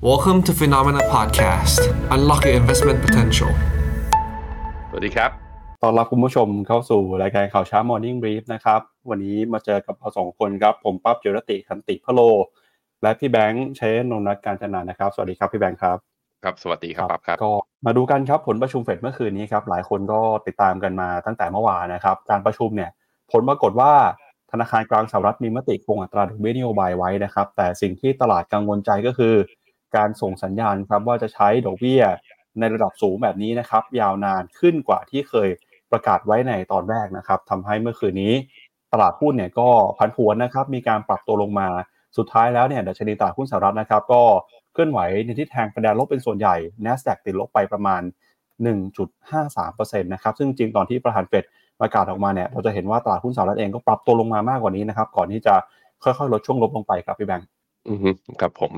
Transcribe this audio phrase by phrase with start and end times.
[0.00, 1.80] Welcome to Phenomena Podcast.
[2.14, 3.50] Unlock your investment potential.
[4.90, 5.30] สวัสดีครับ
[5.82, 8.80] ต้อนรับคุณผู้ชมเข้าสู่รายการข่าวเช้า Morning Brief นะครับ
[9.10, 12.20] วันนี้มาเจอกับเราสองคนครับ ผมปั๊บจิรติคันติพะโล
[13.02, 15.96] และพี่แบงค์ใช้นนท์นักการจนานะครับ สวัสดีครับพี่แบงค์ครับ
[16.44, 17.52] ครับ สวัสดีครับปั๊บครับ ก็
[17.86, 22.90] มาดูกันครับผลประชุมเฟดเมื่อคืนนี้ครับ หลายคนก็ติดตามกันมาตั้งแต่เมื่อวานนะครับ การประชุมเนี่ย
[23.32, 23.92] ผลปรากฏว่า
[24.52, 29.34] ธนาคารกลางสหรัฐมีมติคงอัตราดอกเบี้ยนโยบายไว้นะครับ แต่สิ่งที่ตลาดกังวลใจก็คือ
[29.96, 32.02] การส่งสัญญาณครับว่าจะใช้ดอกเบี้ย
[32.58, 35.48] ในระดับสูงแบบนี้นะครับ ยาวนานขึ้นกว่าที่เคย
[35.92, 38.34] ประกาศไว้ในตอนแรกนะครับทำให้เมื่อคืนนี้
[38.92, 41.68] ตลาดหุ้นเนี่ยก็พันผวนนะครับ มีการปรับตัวลงมา
[42.16, 44.22] สุดท้ายแล้วเนี่ยดัชนีตลาดหุ้นสหรัฐนะครับ ก็
[44.72, 48.02] เคลื่อนไหวในทิศทางกระดนลบเป็นส่วนใหญ่ NASDAQ ติดลบไปประมาณ
[48.82, 51.44] 1.53%นะครับซึ่งจริงตอนที่ประธานเฟด
[51.80, 55.54] ประกาศออกมาเนี่ยเราจะเห็นว่าตลาดหุ้นสหรัฐเองก็ปรับตัวลงมามากกว่านี้นะครับ ก่อนที่จะ
[56.02, 57.48] ค่อยๆ ลดช่วงลบลงไปครับพี่แบงค์
[57.88, 58.10] อือฮึ
[58.40, 58.72] ครับผม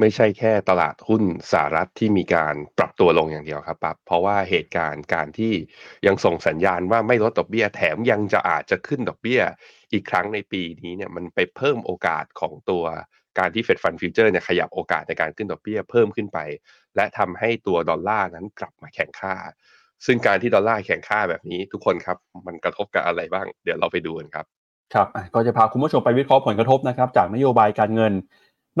[0.00, 5.52] ไม่ใช่แค่ตลาดหุ้นสหรัฐที่มีการปรับตัวลงอย่างเดียวครับปั๊บ เพราะว่าเหตุการณ์การที่
[6.06, 9.40] ยังส่งสัญญาณว่าไม่ลดดอกเบี้ย แถมยังจะอาจจะขึ้นดอกเบี้ย
[9.92, 12.84] อีกครั้งในปีนี้เนี่ย มันไปเพิ่มโอกาสของตัว
[13.38, 16.38] การที่ Fed Fund Future เนี่ยขยับโอกาสในการขึ้นดอกเบี้ยเพิ่มขึ้นไป
[16.96, 19.34] และทำให้ตัวดอลลาร์นั้นกลับมาแข็งค่า
[20.06, 24.46] ซึ่งการที่ดอลลาร์แข็งค่าแบบนี้ทุกคนครับ มันกระทบกับอะไรบ้าง เดี๋ยวเราไปดูกันครับ
[24.94, 28.12] ครับ ก็จะพาคุณผู้ชมไปวิเคราะห์ผลกระทบนะครับจากนโยบายการเงิน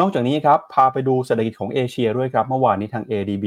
[0.00, 3.46] นอกจากนี้ครับพาไปดูเศรษฐกิจของเอเชียด้วยครับเมื่อวานนี้ทาง ADB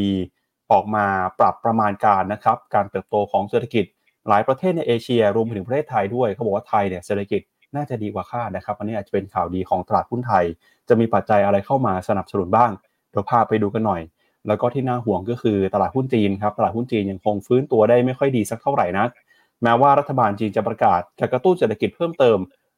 [0.72, 1.06] ออกมา
[1.40, 3.86] ปรับประมาณการนะครับการเติบโตของเศรษฐกิจ
[4.28, 7.42] หลายประเทศในเอเชียรวมถึงประเทศไทยด้วยเขาบอกว่าไทยเนี่ยเศรษฐกิจ
[7.76, 10.46] น่าจะดีกว่าคาดนะครับอันนี้อาจจะเป็นข่าวดีของตลาดหุ้นไทย
[10.90, 12.72] จะมีปัจจัยอะไรเข้ามาสนับสนุนบ้าง
[13.10, 14.02] เดี๋ยวพาไปดูกันหน่อย
[14.48, 19.10] แล้วก็ที่น่าห่วงก็คือตลาดหุ้นจีนครับตลาดหุ้นจีนยังคงฟื้นตัวได้ไม่ค่อยดีสักเท่าไหร่นัก
[19.64, 22.38] แม้ว่ารัฐบาลจีนจะประกาศจะกระตุ้นเศรษฐกิจเพิ่มเติม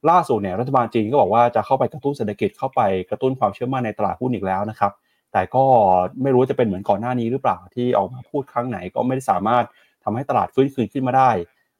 [0.09, 4.91] ล่าสุดเนี่ยรัฐบาลจีนก็บอกว่าจะเข้าไปกระตุ้นเศรษฐกิจเข้าไปกระตุ้นความเชื่อมั่นในตลาดหุ้นอีกแล้วนะครับ
[5.33, 5.63] แต่ก็
[6.21, 9.66] ไม่รู้จะเป็นเหมือนก่อนหน้านี้หรือเปล่าที่ออกมาพูดครั้งไหนก็ไม่ได้สามารถ
[10.03, 11.31] ทำให้ตลาดฟื้นคืนขึ้นมาได้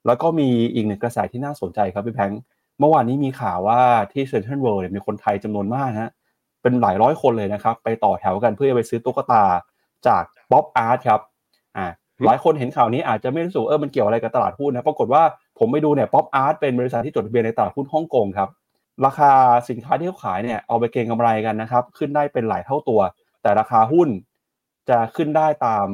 [0.06, 2.32] แล้วก็มีอีกหนึ่งกระแสที่น่าสนใจครับพี่แพง
[2.80, 3.80] เมื่อวานนี้มีข่าวว่า
[4.12, 6.12] ที่เซ็นทรัลเวิลด์มีคนไทยจำนวนมากฮะ
[6.62, 9.44] เป็นหลายร้อยคนเลยนะครับ ไปต่อแถวกันเพื่อไปซื้อตุ๊กตา
[10.08, 11.20] จาก Pop Mart ครับ
[11.78, 11.86] อ่า
[12.26, 15.24] หลายคนเห็นข่าวนี้อาจจะไม่รู้สึกเออมันเกี่ยวอะไรกับตลาดหุ้นนะปรากฏว่า
[15.64, 18.50] ผมไปดูเนี่ย Pop Mart เป็นบริษัทที่จดทะเบียนในตลาดหุ้นฮ่องกงครับ
[19.06, 19.32] ราคา
[19.70, 23.00] สินค้าที่เขาขายเนี่ยเอาไปเก็งกำไรกันนะครับ ขึ้นได้เป็นหลายเท่าตัว
[23.42, 24.10] แต่ราคาหุ้น
[24.90, 25.88] จะขึ้นได้ตาม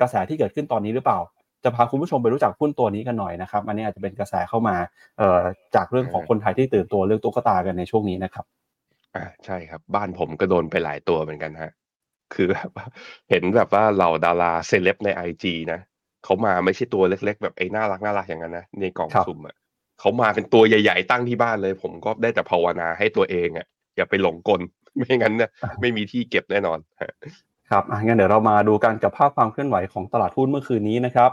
[0.00, 1.18] กระแสที่เกิดขึ้นตอนนี้หรือเปล่า
[1.64, 4.76] จะพาคุณผู้ชมไปรู้จักหุ้นตัวนี้กันหน่อยนะครับ อันนี้อาจจะเป็นกระแสเข้ามา
[5.18, 5.40] เออ
[5.74, 8.44] จากเรื่องของคนไทยที่ตื่นตัวเรื่องตุ๊กตากันในช่วงนี้นะครับ
[9.14, 11.72] อ่าใช่ครับ บ้านผมก็โดนไปหลายตัวเหมือนกันฮะ
[12.34, 12.86] คือแบบว่า
[13.30, 15.80] เห็นแบบว่าเหล่าดาราเซเลบในไอจีนะ
[16.24, 19.56] เขามาไม่ใช่ตัวเล็ก ๆ แบบไอ้น่ารักน่ารักอย่างนั้นนะในกล่องครับสุ่มอะ
[20.00, 24.60] เขามาเป็นตัวใหญ่ ๆ ตั้งที่บ้านเลย ผมก็ได้แต่ภาวนาให้ตัวเองอะอย่าไปหลงกล
[24.96, 27.12] ไม่งั้นเนี่ยไม่มีที่เก็บแน่นอนฮะ
[27.70, 31.30] ครับอะงั้นเดี๋ยวเรามาดูกันกับภาพความเคลื่อนไหวของตลาดหุ้นเมื่อคืนนี้นะครับ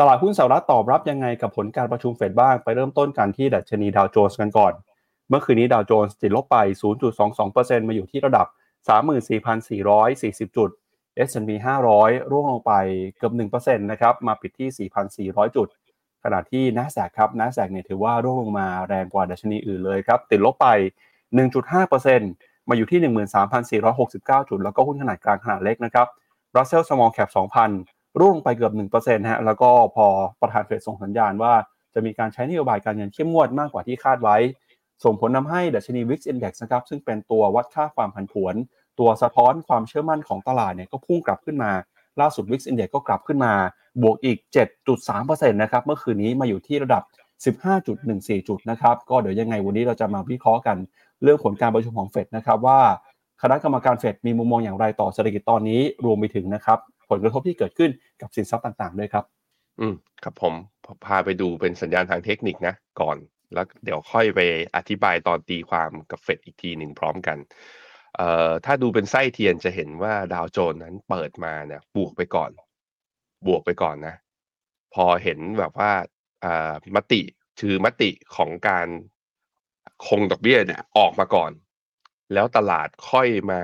[0.00, 4.72] ตลาดหุ้นสหรัฐตอบรับยังไงกับผลการประชุมเฟดบ้างไปเริ่มต้นกันที่ดัชนีดาวโจนส์กันก่อน
[5.28, 6.56] เมื่อคืนนี้ดาวโจนส์ติดลบไป
[7.22, 8.46] 0.22%มาอยู่ที่ระดับ
[9.32, 10.70] 34,440 จุด
[11.28, 11.50] S&P
[11.92, 12.72] 500 ร่วงลงไป
[13.16, 15.68] เกือบ1%นะครับมาปิดที่ 4,400 จุด
[16.24, 20.68] ขณะที่ NASDAQ ครับ NASDAQ เนี่ยถือว่าร่วงลงมาแรงกว่าดัชนีอื่นเลยครับ ติดลบไป
[21.48, 23.00] 1.5%มาอยู่ที่
[23.80, 26.06] 13,469 จุด แล้วก็หุ้นขนาดกลางขนาดเล็กนะครับ
[26.56, 27.30] Russell Small Cap
[27.74, 30.06] 2,000 ร่วงไปเกือบ1%ฮะแล้วก็พอ
[30.40, 31.52] ประธานเฟดส่งสัญญาณว่า
[31.94, 34.36] จะมีการใช้นโยบายการเงินเข้มงวดมากกว่าที่คาดไว้
[35.04, 38.54] ส่งผลทำให้ดัชนี Wix Index นะครับซึ่งเป็นตัววัดค่าความผันผวน
[38.98, 41.70] ตัวสะท้อนความเชื่อมั่นของตลาดเนี่ยก็พุ่งกลับขึ้นมา
[42.20, 43.52] ล่าสุด Wix Index ก็กลับขึ้นมา
[44.02, 44.38] บวกอีก
[44.94, 47.02] 7.3%นะครับเมื่อคืนนี้มาอยู่ที่ระดับ
[47.80, 50.76] 15.14 จุดนะครับก็เดี๋ยวยังไงวันนี้เราจะมาวิเคราะห์กัน
[51.22, 52.80] เรื่องผลการประชุมของเฟดนะครับว่า
[53.42, 56.78] คณะกรรมการเฟดมีมุมมองอย่างไรต่อเศรษฐกิจตอนนี้รวมไปถึงนะครับ
[57.10, 57.90] ผลกระทบที่เกิดขึ้น
[58.20, 59.24] กับสินทรัพย์ต่างๆด้วยครับ
[59.80, 59.94] อืม
[60.24, 60.54] ครับผม
[61.06, 63.16] พาไปดูเป็นสัญญาณทางเทคนิคนะก่อน
[63.54, 64.40] แล้วเดี๋ยวค่อยไป
[64.76, 67.38] อธิบายตอนตีความกับเฟดอีกทีหนึ่งพร้อมกัน
[68.16, 72.50] เอ่อถ้าดูเป็นไส้เทียนจะเห็นว่าดาวโจน์นั้นเปิดมาเนี่ยบวกไปก่อน
[73.46, 74.14] บวกไปก่อนนะ
[74.94, 75.92] พอเห็นแบบว่า
[76.44, 77.20] อ่ามติ
[77.60, 78.88] คือมติของการ
[80.06, 81.52] คงดอกเบี้ยเนี่ยออกมาก่อน
[82.32, 83.62] แล้วตลาดค่อยมา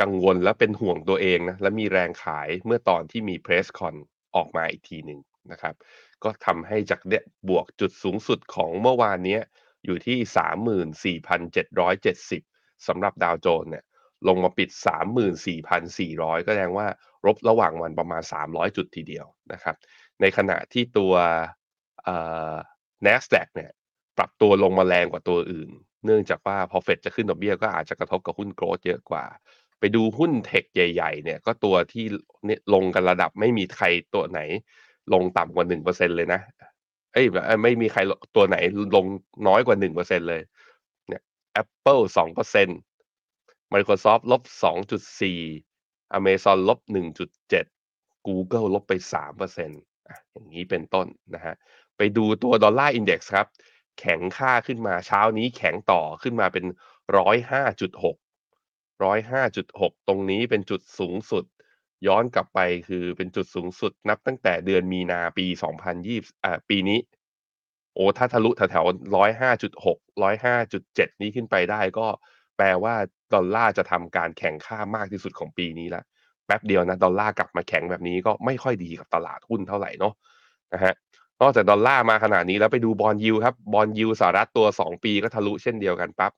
[0.00, 3.94] กังวลและเป็นห่วงตัวเองนะและมีแรงขายเมื่อตอนที่มีเพรสคอน
[4.36, 5.20] ออกมาอีกทีหนึ่ง
[5.52, 5.74] นะครับ
[6.22, 9.38] ก็ทำให้จากเนี่ยบวกจุดสูงสุดของเมื่อวานนี้
[9.84, 10.18] อยู่ที่
[11.32, 12.42] 34,770
[12.88, 13.84] สำหรับดาวโจนส์เนี่ย
[14.28, 14.70] ลงมาปิด
[15.36, 16.86] 34,400 ก็แสดงว่า
[17.26, 19.76] รบระหว่างวันประมาณ 300 จุดทีเดียวนะครับ
[20.20, 21.12] ในขณะที่ตัว
[22.04, 22.16] เอ่
[22.52, 22.54] อ
[23.06, 23.70] NASDAQ เนี่ย
[24.18, 25.70] ปรับตัวลงมาแรงกว่าตัวอื่น
[26.04, 29.24] เนื่องจากว่าพอเฟดจะขึ้นดอกเบี้ยก็อาจจะกระทบกับหุ้นโกลด์เยอะกว่า
[29.80, 32.04] ไปดูหุ้นเทคใหญ่ๆเนี่ยก็ตัวที่
[32.46, 34.40] เนี่ยลงกันระดับไม่มีใครตัวไหน
[35.12, 36.40] ลงต่ำกว่าหนึ่งเปอร์เซ็นเลยนะ
[37.12, 37.26] เอ้ย
[37.62, 38.00] ไม่มีใคร
[38.36, 38.56] ตัวไหน
[38.96, 39.06] ลง
[39.48, 40.53] น้อยกว่าหนึ่งเปอร์เซ็นเลยเนี่ย
[41.62, 42.78] Apple สองเปอร์เซ็นต์
[43.74, 45.40] Microsoft ลบสองจุดสี่
[46.18, 47.64] Amazon ลบหนึ่งจุดเจ็ด
[48.26, 49.42] Google ลบไปสามเป
[50.32, 51.54] อย่างนี้เป็นต้นนะฮะ
[51.96, 53.46] ไปดูตัวดอลลาร์อินเด็กซ์ครับ
[54.00, 56.64] แข็งค่าขึ้นมาเช้านี้แข็งต่อขึ้นมาเป็น
[57.18, 58.16] ร้อยห้าจุดหก
[59.04, 61.44] ร้อยห้าจุดหกตรงนี้เป็นจุดสูงสุด
[62.06, 66.98] ย้อนกลับไปคือเป็นจุดสูงสุดนับตั้งแต่เดือนมีนาปีสองพันยี่อ่าปีนี้
[67.94, 72.06] โอ้ถ้าทะลุแถวๆร้อยห้าจุดหกร้อยห้าจุดเจ็ดนี้ขึ้นไปได้ก็
[72.56, 72.94] แปลว่า
[73.34, 76.04] ดอลลาร์จะทำการแข็งค่ามากที่สุดของปีนี้แล้ว
[76.46, 80.14] แป๊บเดียวนะดอลลาร์กลับมาแข็งแบบนี้ก็ไม่ค่อยดีกับตลาดหุ้นเท่าไหร่เนาะ
[80.72, 80.94] นะฮะ
[81.40, 86.32] นอกจากดอลลาร์มาขนาดนี้แล้วไปดู bond yield ครับ bond yield สหรัฐตัว 2 ปีก็ทะลุเช่นเดียวกันปั๊บ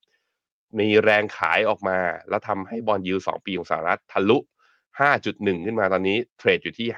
[0.78, 1.98] มีแรงขายออกมา
[2.28, 4.38] แล้วทำให้ bond yield 2 ปีของสหรัฐทะลุ
[5.00, 6.88] 5.1 ขึ้นมาตอนนี้ trade อยู่ที่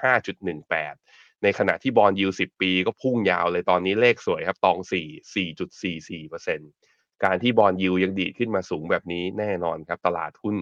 [0.56, 1.07] 5.18
[1.42, 10.56] ในขณะที่ bond yield 10ปีก็พุ่งยาวเลยตอนนี้เลขสวยครับ ตอง4 4.44%การที่ bond yield ยังดีดขึ้นมาสูงแบบนี้แน่นอนครับ ตลาดหุ้น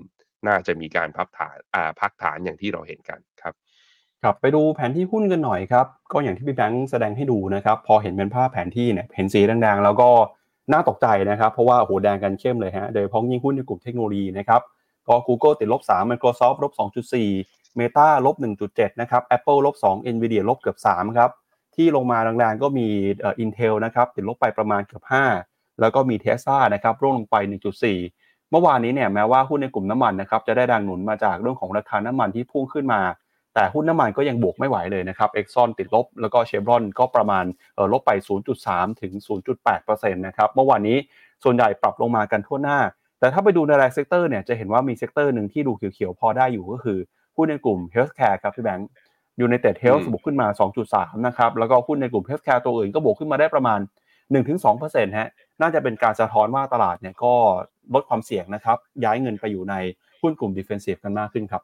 [0.46, 3.55] น่าจะมีการพักฐานอ่าพักฐานอย่างที่เราเห็นกันครับ
[4.23, 10.08] ครับไปดูแผนที่หุ้นกันหน่อยครับ ก็อย่างที่พี่แบงค์แสดงให้ดูนะครับ พอเห็นเป็นภาพแผนที่เนี่ยเห็นสีแดงๆแล้วก็
[10.72, 14.62] น่าตกใจนะครับ เพราะว่าโหแดงกันเข้มเลยฮะโดยเฉพาะยิ่งหุ้นในกลุ่มเทคโนโลยีนะครับ
[15.08, 16.72] ก็ Google ติดลบ 3 Microsoft ลบ
[17.20, 18.37] 2.4 Meta ลบ
[18.69, 21.31] 1.7 นะครับ Apple ลบ 2 Nvidia ลบเกือบ 3 ครับ
[21.76, 22.88] ที่ลงมาแรงๆก็มี
[23.20, 25.05] เอ่อ Intel นะครับติดลบไปประมาณเกือบ
[25.43, 27.37] 5 แล้วก็มี Tesla นะครับร่วงลงไป
[27.94, 33.00] 1.4 เมื่อวานนี้เนี่ยแม้ว่าหุ้นในกลุ่มน้ำมันนะครับจะได้แรงหนุนมาจากเรื่องของราคาน้ำมันที่พุ่งขึ้นมา
[33.55, 37.44] แต่หุ้นน้ำมันก็ยังบวกไม่ไหวเลยนะครับ Exxon ติดลบ แล้วก็เชฟรอนก็ประมาณ
[37.93, 38.11] ลบไป
[38.56, 39.12] 0.3 ถึง
[39.64, 40.96] 0.8%นะครับเมื่อวานนี้
[41.44, 42.79] ส่วนใหญ่ปรับลงมากันทั่วหน้า
[43.20, 46.99] แต่ถ้าไปดูในราย sector เนี่ยจะเห็นว่ามี sector หนึ่งที่ดูเขียวๆพอได้อยู่ก็คือ
[47.37, 48.88] หุ้นในกลุ่ม healthcare ครับพี่แบงค์
[49.41, 50.47] UnitedHealth บวกขึ้นมา
[50.87, 53.81] 2.3 นะครับ แล้วก็หุ้นในกลุ่ม healthcare ตัวอื่นก็บวกขึ้นมาได้ประมาณ
[54.49, 55.29] 1-2%ฮะ
[55.61, 57.35] น่าจะเป็นการสะท้อนว่าตลาดเนี่ยก็
[57.94, 59.75] ลดความเสี่ยงนะครับ ย้ายเงินไปอยู่ใน
[60.23, 61.62] หุ้นกลุ่ม defensive กันมากขึ้นครับ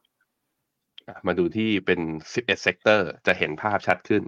[1.27, 2.01] มาดูที่เป็น
[2.33, 4.23] 11 sector จะเห็นภาพชัดขึ้น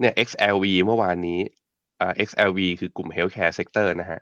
[0.00, 1.40] เนี่ย XLV เมื่อวานนี้
[2.00, 4.20] อ่า XLV คือกลุ่ม Healthcare Sector นะฮะ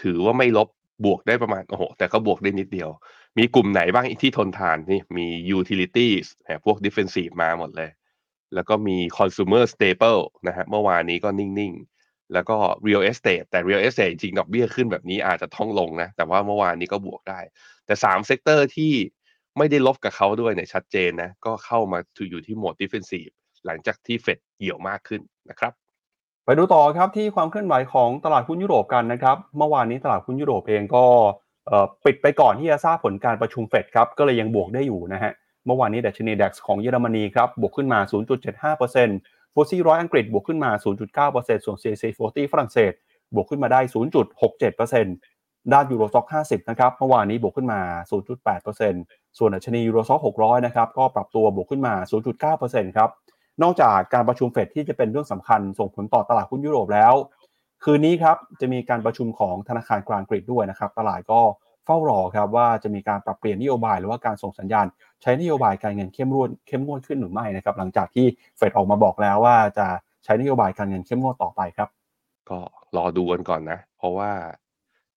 [0.00, 0.68] ถือว่าไม่ลบ
[1.04, 2.90] บวกได้ประมาณ โอ้โห แต่ก็บวกได้นิดเดียว
[3.38, 5.26] มีกลุ่มไหนบ้างที่ทนทานนี่มี
[5.58, 6.26] Utilities
[6.64, 7.90] พวก Defensive มาหมดเลย
[8.54, 12.56] แล้วก็มี Consumer Staple นะฮะเมื่อวานนี้ก็นิ่งๆ แล้วก็
[12.86, 17.40] Real Estate แต่ Real Estate จริงดอกเบี้ยขึ้นแบบนี้อาจจะต้องลงนะ แต่ว่าเมื่อวานนี้ก็บวกได้
[17.86, 18.92] แต่3 sector ที่
[19.58, 23.28] ไม่ได้ลบกับเขาด้วยเนี่ยชัดเจนนะ ก็เข้ามาออยู่ที่โหมด defensive
[23.66, 25.20] หลังจากที่เฟดเหี่ยวมากขึ้น
[25.50, 25.72] นะครับ
[26.44, 31.04] ไปดูต่อครับที่ความเคลื่อนไหวของตลาดหุ้นยุโรปกันนะครับ เมื่อวานนี้ตลาดหุ้นยุโรปเองก็
[32.04, 35.32] ปิดไปก่อนที่จะทราบผลการประชุมเฟดครับก็เลยยังบวกได้อยู่นะฮะ
[35.66, 37.98] เมื่อวานนี้ดัชนี DAX ของเยอรมนีครับบวกขึ้นมา
[38.76, 42.92] 0.75% FTSE ร้อยอังกฤษบวกขึ้นมา 0.9%ส่วน CAC 40 ฝรั่งเศส
[43.34, 43.80] บวกขึ้นมาได้
[44.56, 47.80] 0.67%ด้าน Euro Stoxx 50 นะครับเมื่อวานนี้บวกขึ้นมา
[48.78, 51.94] 0.8%ส่วนดัชนี Euro Stoxx 600 นะครับก็ปรับตัวบวกขึ้นมา
[52.44, 53.10] 0.9%ครับ
[53.62, 57.14] นอกจากการประชุมเฟดที่จะเป็นเรื่องสำคัญส่งผลต่อตลาดหุ้นยุโรปแล้ว
[57.84, 61.40] คืนนี้ครับจะมีการประชุมของธนาคารกลางอังกฤษด้วยนะครับ ตลาดก็
[61.84, 64.86] เฝ้ารอครับว่าจะมีการปรับเปลี่ยนนโยบายหรือว่าการส่งสัญญาณ
[65.22, 68.26] ใช้นโยบายการเงินเข้มงวดเข้มงวดขึ้นหรือไม่นะครับ หลังจากที่
[68.56, 69.86] เฟดออกมาบอกแล้วว่าจะ
[70.24, 71.88] ใช้นโยบายการเงินเข้มงวดต่อไปครับ
[72.50, 72.58] ก็
[72.96, 74.30] รอดูกันก่อนนะ เพราะว่า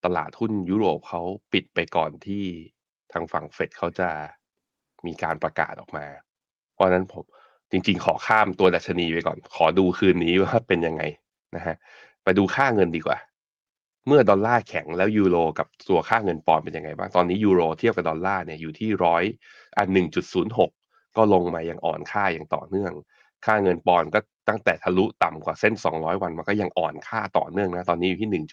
[0.06, 1.22] ตลาดหุ้นยุโรปเขา
[1.54, 2.44] ปิดไปก่อนที่
[3.12, 4.10] ทางฝั่งเฟดเขาจะ
[5.06, 6.06] มีการประกาศออกมา
[6.74, 7.25] เพราะนั้นผม
[7.72, 11.04] จริง ๆ ขอข้ามตัวดัชนีไปก่อน ขอดูคืนนี้ว่าเป็นยังไง
[11.56, 11.75] นะฮะ
[12.25, 13.17] ไปดูค่าเงินดีกว่า
[14.08, 19.24] เมื่อดอลลาร์แข็งแล้วยูโรกับตัวค่าเงินปอนเป็นยังไงบ้าง ตอนนี้ยูโรเทียบกับดอลลาร์เนี่ยอยู่ที่ร้อย
[19.77, 20.72] อันหนึ่งจุดศูนย์หก
[21.17, 22.91] ก็ลงมายังอ่อนค่าอย่างต่อเนื่อง
[23.46, 28.44] ค่าเงินปอนก็ตั้งแต่ทะลุต่ำกว่าเส้น 200 วันมันก็ยังอ่อนค่าต่อเนื่องนะ ตอนนี้อยู่ที่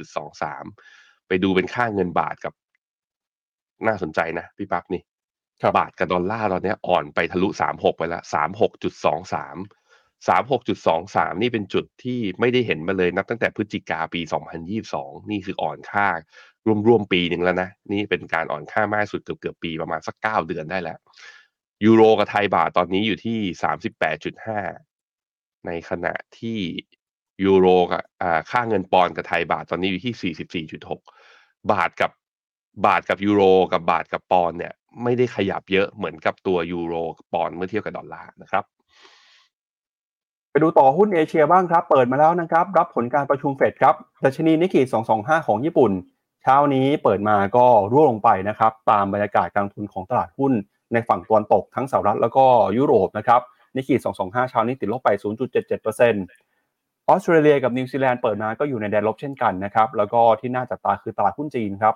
[0.52, 2.52] 1.23 ไปดูเป็นค่าเงินบาทกับ
[3.86, 5.02] น่าสนใจนะพี่ปั๊บนี่
[5.78, 8.92] บาทกับดอลลาร์ตอนนี้อ่อนไปทะลุสามหกไปแล้วสามหกจุด
[10.28, 16.08] สามหกจุดสองสามนี่เป็นจุดที่ไม่ได้เห็นมาเลยนับตั้งแต่พฤศจิกาปีสองพันยี่สองนี่คืออ่อนค่า
[16.66, 20.98] รวมรวมปีหนึ่งแล้วนะ นี่เป็นการอ่อนค่ามากสุดเกือบเกือบปีประมาณสักเก้าเดือนได้แล้ว
[21.84, 24.60] ยูโรกับไทยบาทตอนนี้อยู่ที่สามสิบแปดจุดห้า
[25.66, 26.58] ในขณะที่
[27.44, 28.02] ยูโรกับ
[28.50, 31.00] ค่าเงินปอนกับไทยบาทตอนนี้อยู่ที่สี่สิบสี่จุดหก
[31.72, 32.10] บาทกับ
[32.86, 36.94] บาทกับยูโรกับบาทกับปอนเนี่ย ไม่ได้ขยับเยอะเหมือนกับตัวยูโร
[37.32, 38.64] ปอนด์เมื่อเทียบกับดอลลาร์นะครับ
[40.52, 43.94] ไปดูต่อหุ้นเอเชียบ้างครับ เปิดมาแล้วนะครับ รับผลการประชุมเฟดครับ
[44.25, 44.87] ดัชนีนิกเกิล
[45.18, 45.92] 225 ของญี่ปุ่น
[46.42, 50.52] เช้านี้เปิดมาก็ร่วงลงไปนะครับ ตามบรรยากาศการลงทุนของตลาดหุ้น
[50.92, 52.44] ในฝั่งตะวันตกทั้งสหรัฐแล้วก็
[52.78, 53.40] ยุโรปนะครับ
[53.76, 55.09] นิกเกิล225 เช้านี้ติดลบไป
[55.90, 61.94] 0.77%ออสเตรเลียกับนิวซีแลนด์เปิดมาก็อยู่ในแดนลบเช่นกันนะครับ แล้วก็ที่น่าจับตาคือตลาดหุ้นจีนครับ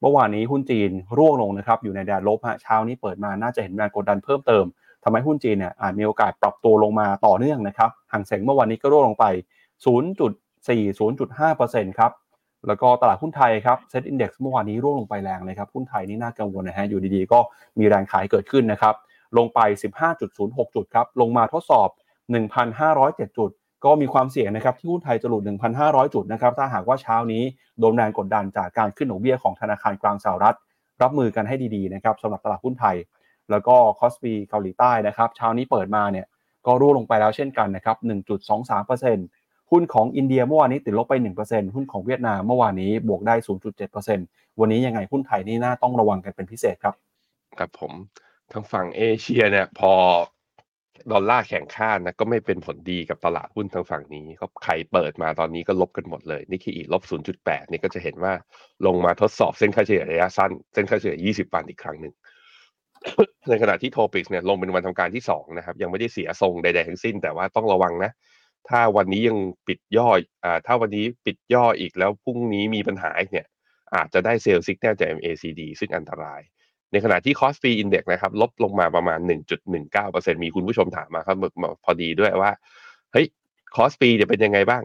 [0.00, 4.64] เมื่อวานนี้หุ้นจีนร่วงลงนะครับอยู่ในแดนลบฮะเช้านี้เปิดมาน่าจะเห็นแรงกดดันเพิ่มเติม
[5.08, 9.26] ทำให้หุ้นจีนเนี่ยอาจมีโอกาสปรับตัวลงมาต่อเนื่องนะครับฮั่งเส็งเมื่อวานนี้ก็ร่วงลงไป
[9.84, 12.12] 0.4 0.5%ครับ
[12.66, 17.38] แล้วก็ตลาดหุ้นไทยครับเซ็ตอินดี x เมื่อวานนี้ร่วงลงไปแรงเลยครับหุ้นไทยนี่น่ากังวลนะฮะอยู่ดีๆ ก็
[17.78, 18.94] มีแรงขายเกิดขึ้นนะครับ
[19.38, 19.60] ลงไป
[20.18, 21.88] 15.06 จุดครับลงมาทดสอบ
[22.62, 23.50] 1,507 จุด
[23.84, 25.42] ก็มีความเสี่ยงนะครับที่หุ้นไทยจะหลุด
[25.78, 27.42] 1,500 จุดนะครับถ้าหากว่าเช้านี้
[27.80, 30.56] โดนแรงกดดันจากการขึ้นดอกเบี้ยของธนาคารกลางสหรัฐ
[31.02, 32.96] รับมือกันให้ดีๆนะครับสำหรับตลาดหุ้นไทย
[33.50, 36.26] แล้วก็คอสปีเกาหลีใต้นะครับเช้านี้เปิดมาเนี่ย
[36.66, 37.96] ก็ร่วงลงไปแล้วเช่นกันนะครับ
[38.84, 43.34] 1.23%หุ้นของอินเดียเมื่อวานนี้ติดลบไป 1%หุ้นของเวียดนามเมื่อวานนี้บวกได้
[43.98, 46.94] 0.7%วันนี้ยังไงหุ้นไทยนี่น่าต้องระวังกันเป็นพิเศษครับ
[47.58, 47.92] ครับผม
[48.52, 49.92] ทางฝั่งเอเชียเนี่ยพอ
[51.12, 57.02] ดอลลาร์แข็งค่านะก็ไม่เป็นผลดีกับตลาดหุ้นทางฝั่งนี้ก็ใครเปิดมาตอนนี้ก็ลบกันหมดเลยนิกเคอิลบ
[57.36, 58.32] 0.8 นี่ก็จะเห็นว่า
[58.86, 62.14] ลงมาทดสอบเส้นค่าเฉลี่ยระยะสั้น เส้นค่าเฉลี่ย 20 วันอีกครั้งหนึ่ง
[63.48, 68.10] ในขณะที่ TOPIX เนี่ยลงเป็นวันทำการที่2นะครับ ยังไม่ได้เสียทรงใด ๆ ทั้งสิ้น แต่ว่าต้องระวังนะ
[68.68, 70.08] ถ้าวันนี้ยังปิดย่อ
[70.44, 73.46] อ่าถ้าวันนี้ปิดย่ออีกแล้วพรุ่งนี้มีปัญหาอีกเนี่ย
[73.94, 76.40] อาจจะได้ sell signal จาก MACD ซึ่งอันตราย
[76.92, 79.18] ในขณะที่ Cost Free Index นะครับลบลงมาประมาณ
[79.82, 81.36] 1.19%มีคุณผู้ชมถามมาครับ
[81.84, 82.50] พอดีด้วยว่า
[83.12, 83.26] เฮ้ย
[83.76, 84.82] Cost Free จะเป็นยังไงบ้าง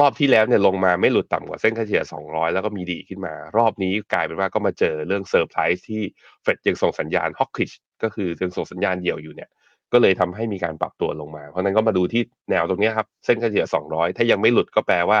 [0.00, 6.02] รอบที่แล้วเนี่ยลงมาไม่หลุดต่ำกว่าเส้นค่าเฉลี่ย 200 แล้วก็มีดีขึ้นมา รอบนี้กลายเป็นว่าก็มาเจอเรื่องเซอร์ไพรส์ที่
[6.42, 7.70] เฟดยังส่งสัญญาณฮอกคิช
[8.02, 9.50] ก็คือยังส่งสัญญาณเดี่ยวอยู่เนี่ย
[9.92, 15.20] ก็เลยทำให้มีการปรับตัวลงมา เพราะนั้นก็มาดูที่แนวตรงนี้ครับ เส้นค่าเฉลี่ย 200 ถ้ายังไม่หลุดก็แปลว่า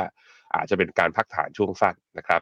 [0.54, 2.40] อาจจะเป็นการพักฐานช่วงสั้นนะครับ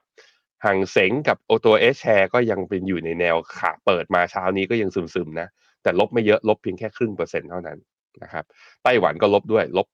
[0.64, 5.48] ห่างเสงกับโอตัวเอชแชร์ก็ยังเป็นอยู่ในแนวขาเปิดมาเช้านี้ก็ยังซึมๆนะ
[5.82, 7.78] แต่ลบไม่เยอะลบเพียงแค่ครึ่งเปอร์เซ็นต์เท่านั้น
[8.22, 8.44] นะครับ
[8.84, 9.88] ไต้หวันก็ลบด้วยลบ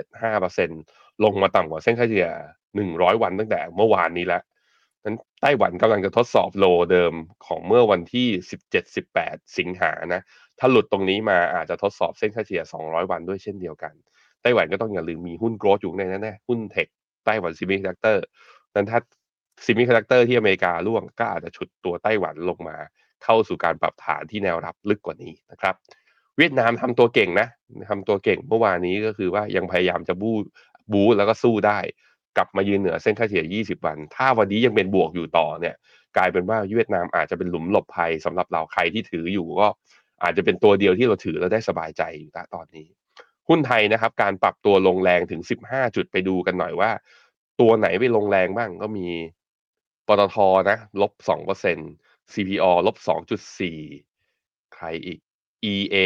[0.00, 2.30] 0.75% ลงมาต่ำกว่าเส้นค่าเฉลี่ย
[2.76, 4.42] 100 วันตั้งแต่เมื่อวานนี้แล้ว
[5.04, 7.12] นั้นไต้หวันกำลังจะทดสอบโลเดิม
[7.46, 8.26] ของเมื่อวันที่
[8.92, 10.20] 17-18 สิงหานะ
[10.58, 13.94] ถ้าหลุดตรงนี้มาอาจจะทดสอบเส้นค่าเฉลี่ย 200 วันด้วยเช่นเดียวกัน
[14.42, 16.88] ไต้หวันก็ต้องอย่าลืมมีหุ้นโกรดอยู่ในนั้นแน่หุ้นเทค
[17.24, 18.24] ไต้หวัน semiconductor
[18.74, 18.98] นั้นถ้า
[19.64, 22.76] semiconductor ที่อเมริการ่วงก็อาจจะฉุดตัวไต้หวันลงมา
[23.24, 25.74] เข้าสู่การปรับฐานที่แนวรับลึกกว่านี้นะครับ
[26.38, 27.48] เวียดนามทำตัวเก่งนะ
[27.90, 30.32] ทำตัวเก่งเมื่อวานนี้ก็คือว่ายังพยายามจะบู๊
[30.92, 31.78] บู๊แล้วก็สู้ได้
[32.36, 35.74] กลับมายืนเหนือเส้นค่าเฉลี่ย 20 วัน ถ้าวันนี้ยังเป็นบวกอยู่ต่อเนี่ย
[36.16, 39.68] กลายเป็นว่าเวียดนามอาจจะเป็นหลุมหลบภัยสำหรับเราใครที่ถืออยู่ก็
[40.22, 42.88] อาจจะเป็นตัวเดียวที่เราถือแล้วได้สบายใจอยู่ณตอนนี้
[43.48, 46.90] หุ้นไทยนะครับ การปรับตัวลงแรงถึง 15 จุดไปดูกันหน่อยว่า
[47.60, 49.08] ตัวไหนไปลงแรงบ้างก็มี
[50.06, 50.36] ปตท
[50.70, 51.90] นะลบ2เปอร์เซ็นต์
[52.32, 52.96] CPO ลบ
[53.86, 55.18] 2.4ใครอีก
[55.72, 55.96] EA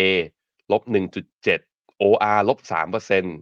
[0.72, 0.82] ลบ
[1.42, 3.36] 1.7 OR ลบ3เปอร์เซ็นต์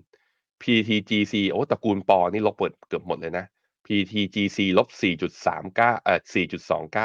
[0.62, 3.45] PTGC โอ้ตระกูลปอนี่ลบเปิดเกือบหมดเลยนะ
[3.87, 4.88] PTGC ลบ
[5.43, 6.21] 4.39เอ่อ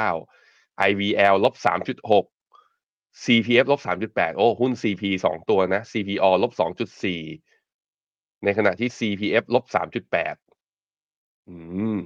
[0.08, 2.24] 4.29 IVL ลบ 3.6
[3.24, 6.52] CPF ลบ 3.8 โอ้หุ้น CP 2 ตัวนะ CPALL ลบ
[7.32, 9.64] 2.4 ในขณะที่ CPF ลบ
[10.26, 10.36] 3.8
[11.48, 11.56] อื
[11.96, 11.98] ม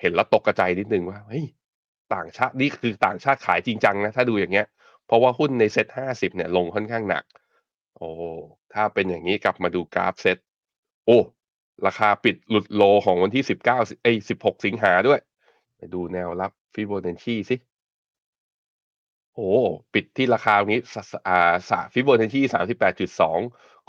[0.00, 1.44] เห็นแล้วตกกระจายนิดนึงว่า เฮ้ย
[2.14, 4.66] ต่างชาติ นี่คือต่างชาติขายจริงจังนะ ถ้าดูอย่างเงี้ย
[5.06, 7.24] เพราะว่าหุ้นในเซ็ตห้าสิบเนี่ย ลงค่อนข้างหนัก
[7.96, 8.08] โอ้
[8.74, 10.38] ถ้าเป็นอย่างนี้กลับมาดูกราฟเซ็ต
[11.06, 11.18] โอ้
[11.86, 15.20] ราคาปิดหลุด low ของวันที่สิบเก้าเอ้ยสิบหกสิงหาด้วย
[15.76, 17.56] ไปดูแนวรับฟิโบนัชชีสิ
[19.34, 19.50] โอ้
[19.94, 20.80] ปิดที่ราคานี้
[21.28, 23.38] อ่าสาฟิโบนัชชีสามสิบแปดจุดสอง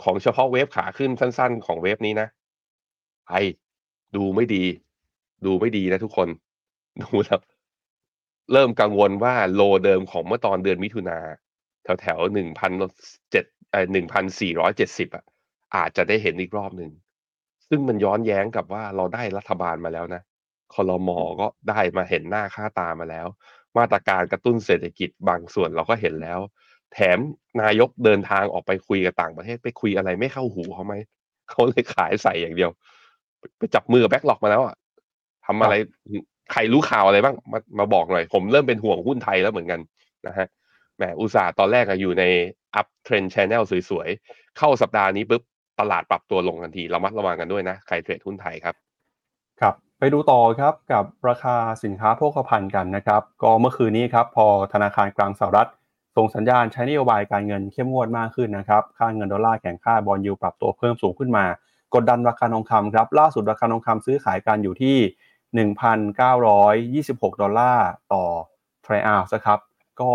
[0.02, 2.28] ของเฉพาะ wave ขาขึ้นสั้นๆ ของ wave นี้นะ
[3.28, 3.34] ไอ
[4.16, 4.64] ดูไม่ดี
[5.46, 6.28] ดูไม่ดีนะทุกคน
[7.02, 7.40] ดูแล้ว
[8.52, 11.18] เริ่มกังวลว่า low เดิมของเมื่อตอนเดือนมิถุนา
[11.84, 12.72] แถวแถวหนึ่งพัน
[13.30, 15.24] เจ็ดเอ่อหนึ่งพันสี่ร้อยเจ็ดสิบอะ
[15.76, 16.90] อาจจะได้เห็นอีกรอบหนึ่ง
[17.68, 20.22] ซึ่งมันย้อนแย้งกับว่าเราได้รัฐบาลมาแล้วนะ
[20.74, 23.26] คอรมอก็ได้มาเห็นหน้าค่าตามาแล้ว
[23.78, 26.38] มาตรการกระตุ้นเศรษฐกิจบางส่วนเราก็เห็นแล้ว
[26.92, 27.18] แถม
[27.62, 30.94] นายกเดินทางออกไปคุยกับต่างประเทศไปคุยอะไรไม่เข้าหูเขาไหม
[31.50, 32.70] เขาเลยขายใส่อย่างเดียว
[33.58, 34.76] ไปจับมือแบ็กหลอกมาแล้วอะ
[35.46, 35.74] ทำอะไร
[36.52, 39.80] ใครรู้ข่าวอะไรบ้างมามาบอกหน่อย ผมเริ่มเป็นห่วงหุ้นไทยแล้วเหมือนกัน
[40.26, 40.46] นะฮะ
[40.96, 42.24] แหมอุตสาห์ตอนแรกอะอยู่ใน
[42.74, 45.42] uptrend channel สวยๆ เข้าสัปดาห์นี้ปุ๊บ
[45.80, 48.74] ตลาดปรับตัวลงทันทีระมัดระวังกันด้วยนะ ใคร trade หุ้นไทยครับ
[49.60, 55.68] ครับ ไปดูต่อครับกับราคาสินค้าโภคภัณฑ์กันนะครับ ก็เมื่อคืนนี้ครับพอธนาคารกลางสหรัฐ
[56.16, 61.44] ส่งสัญญาณใช้นโยบายการเงินเข้มงวดมากขึ้นนะครับ ค่าเงินดอลลาร์แข็งค่า bond yield ปรับตัวเพิ่มสูงขึ้นมา
[61.94, 64.96] กดดันราคาทองคำครับ ล่าสุดราคาทองคำซื้อขายกันอยู่ที่
[65.72, 68.24] 1,926 ดอลลาร์ต่อ
[68.84, 69.58] ทริอัลส์ครับ
[70.00, 70.10] ก็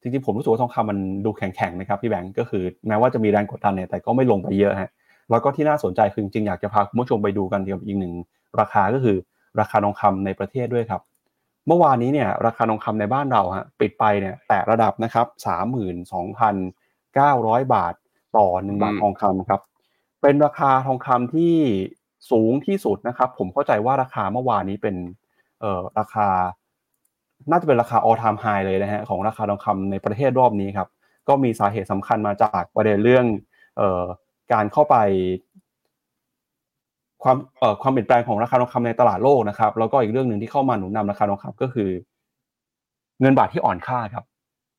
[0.00, 4.90] จริงๆผมรู้สึกว่าทองคำมันดูแข็งๆนะครับพี่แบงก์ก็คือแม้ว่าจะมีแรงกดดันเนี่ยแต่ก็ไม่ลงไปเยอะฮะ
[5.30, 8.14] แล้วก็ที่น่าสนใจคือจริงๆอยากจะพาคุณผู้ชมไปดูกันเกี่ยวกับอีกหนึ่ง
[8.60, 9.16] ราคาก็คือ
[9.60, 11.02] ราคาทองคำในประเทศด้วยครับ
[11.66, 16.54] เมื่อวานนี้เนี่ยราคาทองคำในบ้านเราฮะปิดไปเนี่ยแตะระดับนะครับสามหมื่นสองพัน
[17.14, 17.94] เก้าร้อยบาท
[18.36, 19.60] ต่อหนึ่งบาททองคำครับ
[20.22, 21.54] เป็นราคาทองคำที่
[22.30, 24.96] สูงที่สุดนะครับ ผมเข้าใจว่าราคาเมื่อวานนี้เป็น
[25.60, 26.28] เอ่อราคา
[27.50, 30.88] น่าจะเป็นราคา all time high เลยนะฮะของราคาทองคำในประเทศรอบนี้ครับ
[31.28, 33.26] ก็มีสาเหตุสำคัญมาจากประเด็นเรื่อง
[33.76, 34.02] เอ่อ
[34.52, 34.96] การเข้าไป
[37.22, 41.90] ความเอ่อความเปลี่ยนแปลงของราคาทองคำในตลาดโลกนะครับ แล้วก็อีกเรื่องหนึ่งที่เข้ามาหนุนนำราคาทองคำก็คือ
[43.20, 44.24] เงินบาทที่อ่อนค่าครับ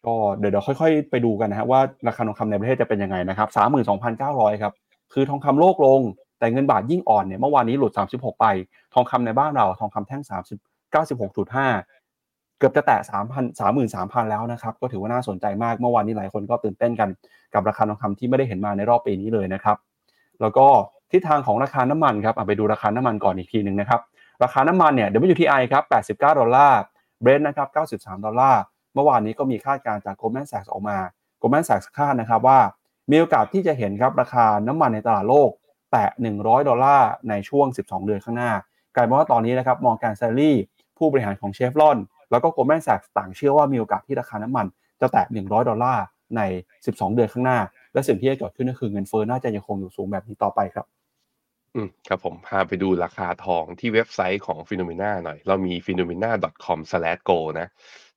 [0.06, 4.74] ก็เดี๋ยวเดี๋ยวค่อย ๆ ไปดูกันนะฮะว่าราคาทองคำในประเทศจะเป็นยังไงนะครับสามหมื่นสองพันเก้าร้อยครับ
[5.14, 6.02] คือทองคำโลกลง
[6.40, 8.46] แต่เงินบาทยิ่งอ่อนเนี่ยเมื่อวานนี้หลุด36ไป
[8.94, 17.10] ทองคำในบ้านเราทองคำแท่ง30 96.5เกือบจะแตะ3,000 33,000แล้วนะครับ ก็ถือว่าน่าสนใจมากเมื่อวานนี้หลายคนก็ตื่นเต้นกัน
[17.56, 19.78] กับราคาทองคำที่ไม่ได้เห็นมาในรอบปีนี้เลยนะครับ
[20.42, 20.68] แล้วก็
[21.12, 24.02] ทิศทางของราคาน้ำมันครับไปดูราคาน้ำมันก่อนอีกทีหนึ่งนะครับ
[24.44, 25.84] ราคาน้ำมันเนี่ย WTI ครับ
[26.18, 26.80] 89 ดอลลาร์
[27.24, 27.68] Brent นะครับ
[28.00, 28.62] 93 ดอลลาร์
[28.94, 30.98] เมื่อวานนี้ก็มีคาดการณ์จาก Goldman Sachs ออกมา
[31.42, 32.60] Goldman Sachs คาดนะครับว่า
[33.12, 35.50] มีโอกาสที่จะเห็นครับราคาน้ำมันในตลาดโลก
[35.92, 36.06] แตะ
[36.40, 38.52] 100 ดอลลาร์ในช่วง 12 เดือนข้างหน้า
[38.96, 40.56] กลายเป็นว่าตอนนี้นะครับมองการแซลลี่
[40.98, 41.98] ผู้บริหารของเชฟรอน
[42.32, 44.66] แล้วก็ Goldman Sachs ต่างเชื่อว่ามีโอกาสที่ราคาน้ำมัน
[45.02, 46.04] จะแตะ100 ดอลลาร์
[46.38, 46.42] ใน
[46.86, 47.60] 12 เดือนข้างหน้า
[47.94, 50.86] และสิ่งที่จะเกิดขึ้นก็คือเงินเฟ้อน่าจะยังคงอยู่สูงแบบนี้ต่อไปครับ
[51.76, 57.68] อืมครับผมพาไปดูราคาทองที่เว็บไซต์ของ Finnomena หน่อย เรามี finnomena.com/gold นะ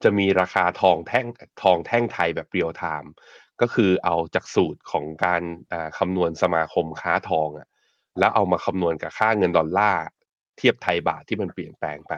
[0.03, 1.27] จะมีราคาทองแท่ง
[1.63, 3.13] ทองแท่งไทยแบบ real-time
[3.61, 5.43] ก็คือเอาจากสูตรของการ
[5.99, 7.69] คำนวณสมาคมค้าทองอะ
[8.19, 10.05] แล้วเอามาคำนวณกับค่าเงินดอลลาร์
[10.57, 12.15] เทียบไทยบาทที่มันเปลี่ยนแปลงไป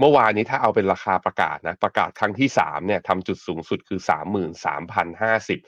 [0.00, 5.58] เมื่อวานนี้ถ้าเอาเป็นราคาประกาศนะ ประกาศครั้งที่สามเนี่ยทำจุดสูงสุดคือสามหมื่นสามพันห้าสิบ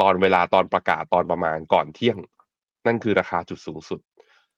[0.00, 2.18] ตอนเวลาตอนประกาศตอนประมาณก่อนเที่ยง
[2.86, 4.00] นั่นคือราคาจุดสูงสุด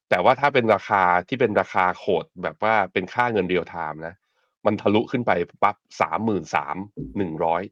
[0.08, 4.14] แต่ว่าถ้าเป็นราคาที่เป็นราคา quote แบบว่าเป็นค่าเงิน real-time นะ
[4.66, 6.76] มันทะลุขึ้นไปปั๊บสามหมื่นสาม
[7.16, 7.62] หนึ่งร้อย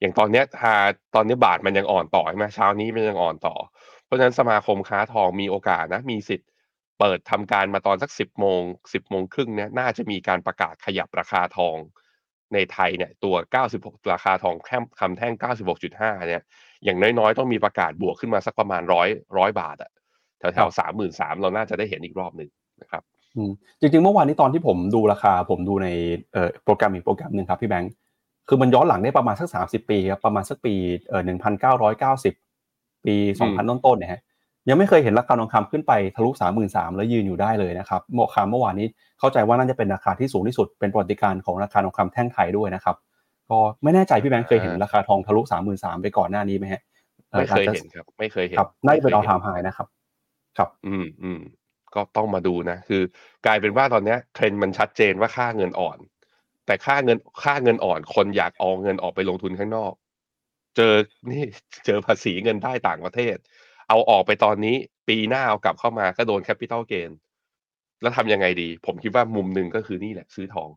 [0.00, 0.74] อย่างตอนเนี้ยอ่า
[1.14, 3.54] ตอนนี้บาทมันยังอ่อนต่อใช่ไหมเช้านี้มันยังอ่อนต่อ
[4.04, 6.48] เพราะฉะนั้นสมาคมค้าทองมีโอกาสนะ มีสิทธิ์
[6.98, 8.60] เปิดทำการมาตอนสักสิบโมง
[8.92, 11.76] สิบโมงครึ่งเนี่ยน่าจะมีการประกาศขยับราคาทอง
[12.54, 13.34] ในไทยเนี่ยตัว
[13.74, 15.32] 96 ราคาทองแท่งคำแท่ง
[15.80, 16.42] 96.5 เนี่ย
[16.84, 19.90] อย่างน้อยๆ ต้องมีประกาศบวกขึ้นมาสักประมาณร้อยร้อยบาทอะ
[20.38, 22.50] แถวๆสามหมื่นสามเราน่าจะได้เห็นอีกรอบหนึ่ง
[22.82, 23.02] นะครับ
[23.36, 25.88] อืมจริงๆ เมื่อวานนี้ตอนที่ผมดูราคา ผมดูใน
[26.32, 27.92] เอ่อโปรแกรมอีกโปรแกรมหนึ่งครับพี่แบงค์
[28.48, 30.74] คือมันย้อนหลังได้ประมาณสักสามสิบปีครับ ประมาณสักปี
[31.08, 32.34] เอ่อหนึ่งพันเก้าร้อยเก้าสิบ
[33.06, 34.22] ปีสองพันต้นๆเนี่ยฮะ
[34.68, 38.86] ยังไม่เคยเห็นราคาทองคำขึ้นไปทะลุสามหมื่นสามแล้วยืนอยู่ได้เลยนะครับเมื่อคาเมื่อวานนี้
[39.18, 42.96] เข้าใจว่าน่าจะเป็นราคาที่สูงที่สุดเป็นประวัติการณ์ของราคาทองคำแท่งไทยด้วยนะครับ
[43.50, 46.82] ก็ไม่แน่ใจพี่แบงค์เคยเห็นราคาทองทะลุสามหมื่นสามไปก่อนหน้านี้ไหมฮะ
[47.32, 49.86] อ่อไม่เคยอาจจะเห็นครับ ไม่เคยเห็นครับน่าจะเป็น new all time high นะครับ
[50.58, 51.40] ครับ อืมอืม
[51.94, 53.02] ก็ต้องมาดูนะ คือ
[53.46, 55.98] กลายเป็นว่าตอนเนี้ยเทรนด์มันชัดเจนว่าค่าเงินอ่อน
[56.66, 59.92] แต่ค่าเงินค่าเงินอ่อน คนอยากเอาเงินออกไปลงทุนข้างนอก
[60.76, 60.94] เจอ
[61.30, 61.42] นี่
[61.86, 63.36] เจอภาษีเงินได้ต่างประเทศ
[63.88, 64.76] เอาออกไปตอนนี้
[65.08, 67.10] ปีหน้าเอากลับเข้ามาก็โดน capital gain
[68.02, 70.70] แล้วทำยังไงดี ผมคิดว่ามุมหนึ่งก็คือนี่แหละซื้อทอง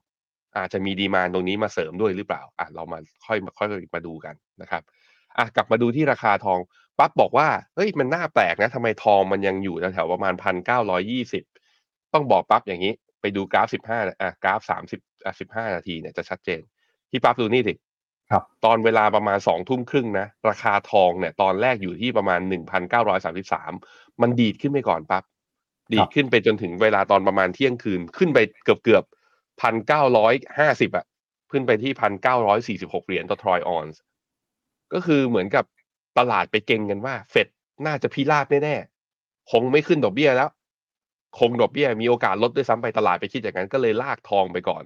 [0.57, 4.81] อาจจะมี demand ตรงนี้มาเสริมด้วยหรือเปล่าอะเรามาค่อยมาค่อยมาดูกันนะครับ
[5.37, 6.59] อะกลับมาดูที่ราคาทอง
[6.99, 11.43] ปั๊บบอกว่าเฮ้ยมันน่าแปลกนะทำไมทองมันยังอยู่แถวประมาณพันเก้าร้อยี่สิบ
[12.13, 16.61] ต้องบอกปั๊บอย่างนี้ ไปดูกราฟสิบห้าอะกราฟสามสิบอะสิบห้านาทีเนี่ยจะชัดเจน
[17.09, 17.73] ที่ปั๊บดูนี่ดิ
[18.31, 23.71] ครับตอนเวลาประมาณสองทุ่มครึ่งนะราคาทองเนี่ย ตอนแรกอยู่ที่ประมาณหนึ่งพันเก้าร้อยสามสิบสาม
[24.21, 25.23] มันดีดขึ้นไปก่อนปั๊บ
[25.93, 29.03] ดีดขึ้นไปจนถึงเวลาตอนประมาณเที่ยงคืนขึ้นไปเกือบเกือบ
[29.61, 31.05] พันเก้าร้อยห้าสิบอะ
[31.51, 33.99] ขึ้นไปที่พันเก้าร้อยสี่สิบหกเหรียญต่อทรอยออนซ์
[34.93, 35.65] ก็คือเหมือนกับ
[36.17, 37.47] ตลาดไปเก่งกันว่า เฟด
[37.85, 40.49] น่าจะพิราบแน่ๆ คงไม่ขึ้นดอกเบี้ยแล้ว
[41.39, 44.83] คงดอกเบี้ยมีโอกาสลดด้วยซ้ำไปตลาดไปคิดอย่างนั้นก็เลยลากทองไปก่อน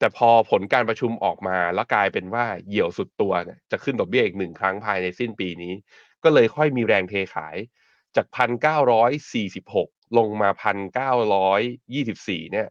[0.00, 5.72] แต่พอผลการประชุมออกมาแล้วกลายเป็นว่าเหี่ยวสุดตัวเนี่ยจะขึ้นดอกเบี้ยอีกหนึ่งครั้งภายในสิ้นปีนี้
[6.24, 7.56] ก็เลยค่อยมีแรงเทขาย
[8.16, 11.60] จากพันเก้าร้อยสี่สิบหกลงมาพันเก้าร้อย
[11.94, 12.66] ยี่สิบสี่เนี่ย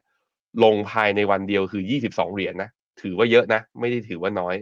[0.63, 2.70] ลงภายในวันเดียวคือยี่สิบสองเหรียญนะ
[3.02, 4.56] ถือว่าเยอะนะ ไม่ได้ถือว่าน้อย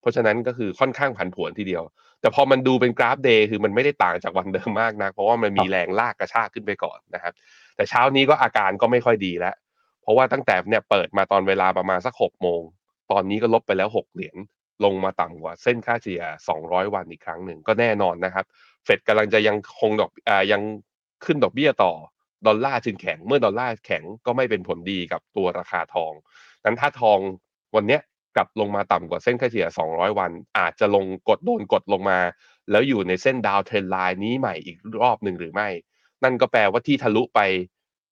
[0.00, 1.82] เพราะฉะนั้นก็คือค่อนข้างผันผวนทีเดียว
[2.20, 7.32] แต่พอมันดูเป็นกราฟเดย์คือมันไม่ได้ต่างจากวันเดิมมากนะเพราะว่ามันมีแรงลากกระชากขึ้นไปก่อนนะครับ
[7.76, 9.54] แต่เช้านี้ก็อาการก็ไม่ค่อยดีแล้ว
[10.04, 12.62] เพราะว่าตั้งแต่เนี่ยเปิดมาตอนเวลาประมาณสักหกโมง
[13.12, 14.36] ตอนนี้ก็ลบไปแล้วหกเหรียญ
[14.84, 16.22] ลงมาต่ำกว่าเส้นค่าเฉลี่ย
[16.58, 18.44] 200 วันอีกครั้งหนึ่งก็แน่นอนนะครับ
[18.84, 20.62] เฟดกำลังจะยังคงดอกอ่ายัง
[21.24, 21.92] ขึ้นดอกเบี้ยต่อ
[22.46, 26.12] ดอลลาร์จึงแข็ง เมื่อดอลลาร์แข็งก็ไม่เป็นผลดีกับตัวราคาทอง
[26.64, 27.18] นั้นถ้าทอง
[27.74, 28.00] วันเนี้ย
[28.36, 32.18] กลับลงมาต่ำกว่าเส้นค่าเฉลี่ย 200 วัน อาจจะลงกดโดนกดลงมา
[32.70, 35.68] แล้วอยู่ในเส้นดาวเทรนไลน์นี้ใหม่อีกรอบหนึ่งหรือไม่
[36.24, 37.40] นั่นก็แปลว่าที่ทะลุไป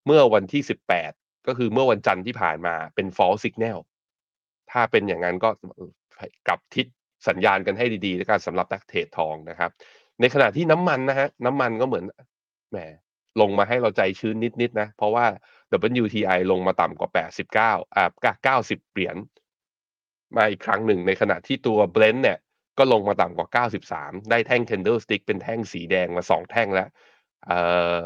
[0.06, 0.62] เมื่อวันที่
[0.94, 3.78] 18 ก็คือเมื่อวันจันทร์ที่ผ่านมาเป็น false signal
[4.70, 5.50] ถ้าเป็นอย่างนั้นก็
[6.48, 6.86] กลับทิศ
[7.28, 9.70] สัญญาณกันให้ดีๆในการสำหรับนักเทรดทองนะครับ
[10.20, 12.04] ในขณะที่น้ำมันนะฮะน้ำมันก็เหมือน
[12.70, 12.78] แหม
[13.40, 15.26] ลงมาให้เราใจชื้นนิดๆนะ เพราะว่า
[16.02, 17.10] WTI ลงมาต่ำกว่า
[17.54, 19.16] 89อ่า90 เหรียญ
[20.36, 22.38] มาอีกครั้งหนึ่งในขณะที่ตัว Blend เนี่ย
[22.78, 26.88] ก็ลงมาต่ำกว่า 93 ได้แท่ง candlestick เป็นแท่งสีแดงมาสองแท่งแล้ว
[27.46, 27.58] เอ่
[27.98, 28.00] อ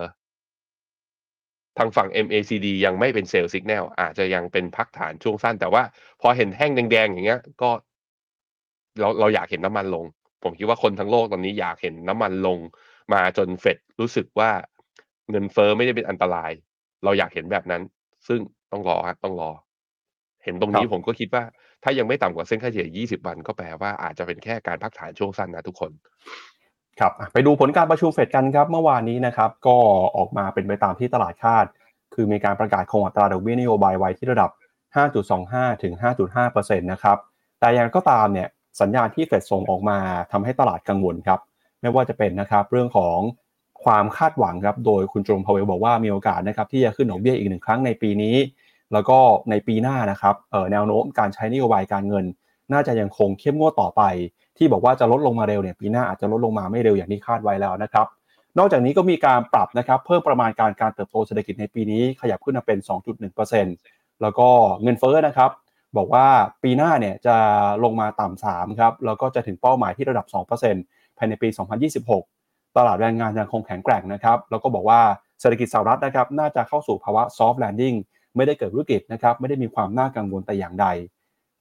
[1.79, 5.83] ทางฝั่ง MACD ยังไม่เป็นเซลล์สัญญาณอาจจะยังเป็นพักฐานช่วงสั้น แต่ว่า
[6.21, 7.71] พอเห็นแท่งแดงๆอย่างเงี้ย ก็
[9.01, 10.05] เราเราอยากเห็นน้ำมันลง
[10.43, 12.59] ผมคิดว่าคนทั้งโลกตอนนี้อยากเห็นน้ำมันลง
[13.13, 14.51] มาจนเฟดรู้สึกว่า
[15.31, 16.53] เงินเฟอ้อไม่ได้เป็นอันตราย
[17.05, 17.83] เราอยากเห็นแบบนั้น
[18.29, 18.41] ซึ่ง
[18.73, 19.51] ต้องรอครับต้องรอ
[20.45, 21.45] เห็นตรงนี้ผมก็คิดว่า
[21.85, 25.91] ถ้ายังไม่ต่ำกว่าเส้นค่าเฉลี่ย 20 วันก็แปลว่าอาจจะเป็นแค่การพักฐานช่วงสั้นนะทุกคน
[27.01, 29.77] ครับไปดูผลการประชุมเฟดกันครับเมื่อวานนี้นะครับก็
[30.17, 31.67] ออกมาเป็นไปตามที่ตลาดคาด
[32.15, 34.51] คือมีการประกาศคงอัตราดอกเบี้ยนโยบายไว้ที่ระดับ
[35.17, 35.95] 5.25 ถึง
[36.37, 37.19] 5.5%นะครับ
[37.61, 38.49] แต่อย่างก็ตามเนี่ย
[38.81, 39.99] สัญญาณที่เฟดส่งออกมา
[40.33, 41.41] ทำให้ตลาดกังวลครับ
[41.81, 43.19] ไม่ว่าจะเป็นนะครับเรื่องของ
[43.85, 48.37] ความคาดหวังครับโดยคุณโจมพาวเวลบอกว่ามีโอกาสนะครับที่จะขึ้นดอกเบี้ยอีกหนึ่งครั้งในปีนี้
[48.93, 49.19] แล้วก็
[49.51, 50.35] ในปีหน้านะครับ
[50.73, 52.25] แนวโน้มการใช้นโยบายการเงิน
[52.73, 54.03] น่าจะยังคงเข้มงวดต่อไป
[54.57, 58.07] ที่บอกว่าจะลดลงมาเร็วเนี่ยปีหน้าอาจจะลดลงมาไม่เร็วอย่างที่คาดไว้แล้วนะครับ
[58.59, 62.79] นอกจากนี้ก็มีการปรับนะครับเพิ่มประมาณการการเติบโตเศรษฐกิจในปีนี้ขยับขึ้นมาเป็น
[63.51, 64.49] 2.1%แล้วก็
[64.83, 65.51] เงินเฟ้อนะครับ
[65.97, 66.27] บอกว่า
[66.63, 67.37] ปีหน้าเนี่ยจะ
[67.85, 70.27] ลงมาต่ำ3ครับแล้วก็จะถึงเป้าหมายที่ระดับ
[70.73, 71.49] 2%ภายในปี
[72.13, 75.01] 2026 ตลาดแรงงานยังคงแข็งแกร่งนะครับแล้วก็บอกว่า
[75.41, 77.97] เศรษฐกิจสหรัฐนะครับน่าจะเข้าสู่ภาวะ soft landing
[78.37, 80.87] ไม่ได้เกิดวิกฤตนะครับไม่ได้มีความน่ากังวลแต่อย่างใด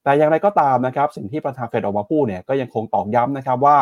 [0.06, 3.78] แต่อย่างไรก็ตามนะครับสิ่งที่ประธานเฟดออกมาพูดเนี่ยก็ยังคงตอกย้ำนะครับว่า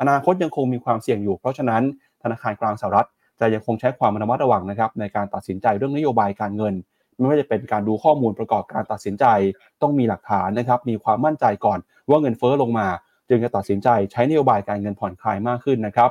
[0.00, 1.82] อนาคตยังคงมีความเสี่ยงอยู่ เพราะฉะนั้น
[2.22, 3.08] ธนาคารกลางสหรัฐ
[3.40, 6.74] จะยังคงใช้ความระมัดระวังนะครับในการตัดสินใจเรื่องนโยบายการเงิน
[7.16, 9.24] ไม่ว่าจะเป็นการดูข้อมูลประกอบการตัดสินใจ
[9.82, 11.78] ต้องมีหลักฐานนะครับมีความมั่นใจก่อน
[12.10, 12.86] ว่าเงินเฟ้อลงมา
[13.28, 16.10] จึงจะตัดสินใจใช้นโยบายการเงินผ่อนคลายมากขึ้นนะครับ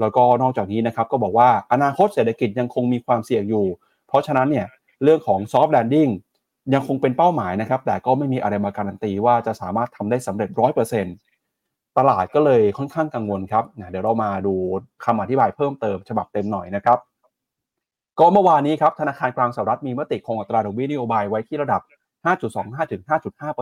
[0.00, 3.66] แล้วก็นอกจากนี้นะครับก็บอกว่าอนาคตเศรษฐกิจยังคงมีความเสี่ยงอยู่
[4.08, 4.66] เพราะฉะนั้นเนี่ย
[5.02, 6.10] เรื่องของ soft landing
[6.74, 11.16] ยังคงเป็นเป้าหมายนะครับ แต่ก็ไม่มีอะไรมาการันตีว่าจะสามารถทำได้สำเร็จร้อยเปอร์เซ็นต์
[11.98, 14.54] ตลาดก็เลยค่อนข้างกังวลครับเดี๋ยวเรามาดู
[15.04, 16.98] คำอธิบายเพิ่มเติมฉบับเต็มหน่อยนะครับ
[18.18, 21.80] ก็เมื่อวานนี้ครับธนาคารกลางสหรัฐมีมติคงอัตราดอกเบี้ยนโยบายไว้ที่ระดับ
[22.36, 23.02] 5.25ถึง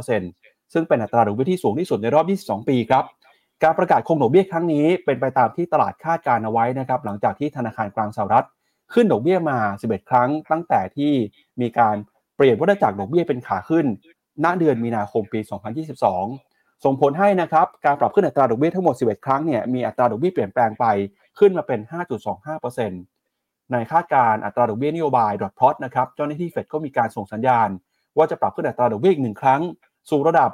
[0.07, 3.05] 5.5%ซึ่งเป็นอัตราดอกเบี้ยที่สูงที่สุดในรอบ 22 ปีครับ
[3.63, 8.47] การประกาศคงดอกเบี้ยครั้งนี้เป็นไปตามที่ตลาดคาดการเอาไว้นะครับ หลังจากที่ธนาคารกลางสหรัฐ
[8.93, 11.13] ขึ้นดอกเบี้ยมา 11 ครั้ง ตั้งแต่ที่
[11.61, 11.97] มีการ
[12.37, 13.87] เปลี่ยนวัฏจักรดอกเบี้ยเป็นขาขึ้น
[14.45, 15.41] ณ เดือนมีนาคมปี
[16.07, 20.87] 2022 ส่งผลให้นะครับการปรับขึ้นอัตราดอกเบี้ยทั้งหมด 11 ครั้งเนี่ยมีอัตราดอกเบี้ยเปลี่ยนแปลงไป
[21.39, 21.81] ขึ้นมาเป็น
[22.57, 27.69] 5.25%ในคาดการอัตราดอกเบี้ยนโยบายดอทพลอตนะครับเจ้าหน้าที่เฟดก็มีการส่งสัญญาณ
[28.17, 29.61] ว่าจะปรับขึ้นอัตราดอกเบี้ยอีกหนึ่งครั้ง
[30.11, 30.51] สู่ระดับ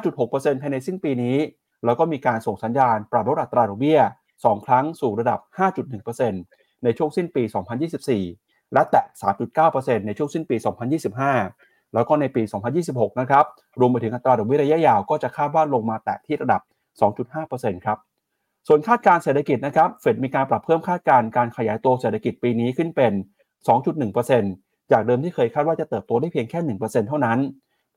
[0.00, 1.36] 5.6%ภายในสิ้นปีนี้
[1.84, 4.00] แล้วก็มีการส่งสัญญาณปรับลดอัตราดอกเบี้ย
[4.32, 5.38] 2 ครั้งสู่ระดับ
[6.10, 7.42] 5.1%ในช่วงสิ้นปี
[8.02, 9.04] 2024 และแตะ
[9.54, 10.56] 3.9%ในช่วงสิ้นปี
[11.20, 12.42] 2025 แล้วก็ในปี
[12.82, 13.44] 2026 นะครับ
[13.80, 16.60] รวมไปถึงอัตราดอกเบี้ยระยะยาวก็จะคาดว่าลงมาแตะที่ระดับ
[17.22, 17.98] 2.5%ครับ
[18.68, 23.12] ส่วนคาดการเศรษฐกิจนะครับ เฟดมีการปรับเพิ่มคาดการการขยายตัวเศรษฐกิจปีนี้ขึ้นเป็น
[23.86, 27.38] 2.1%จากเดิมที่เคยคาดว่าจะเติบโตได้เพียงแค่ 1%เท่านั้น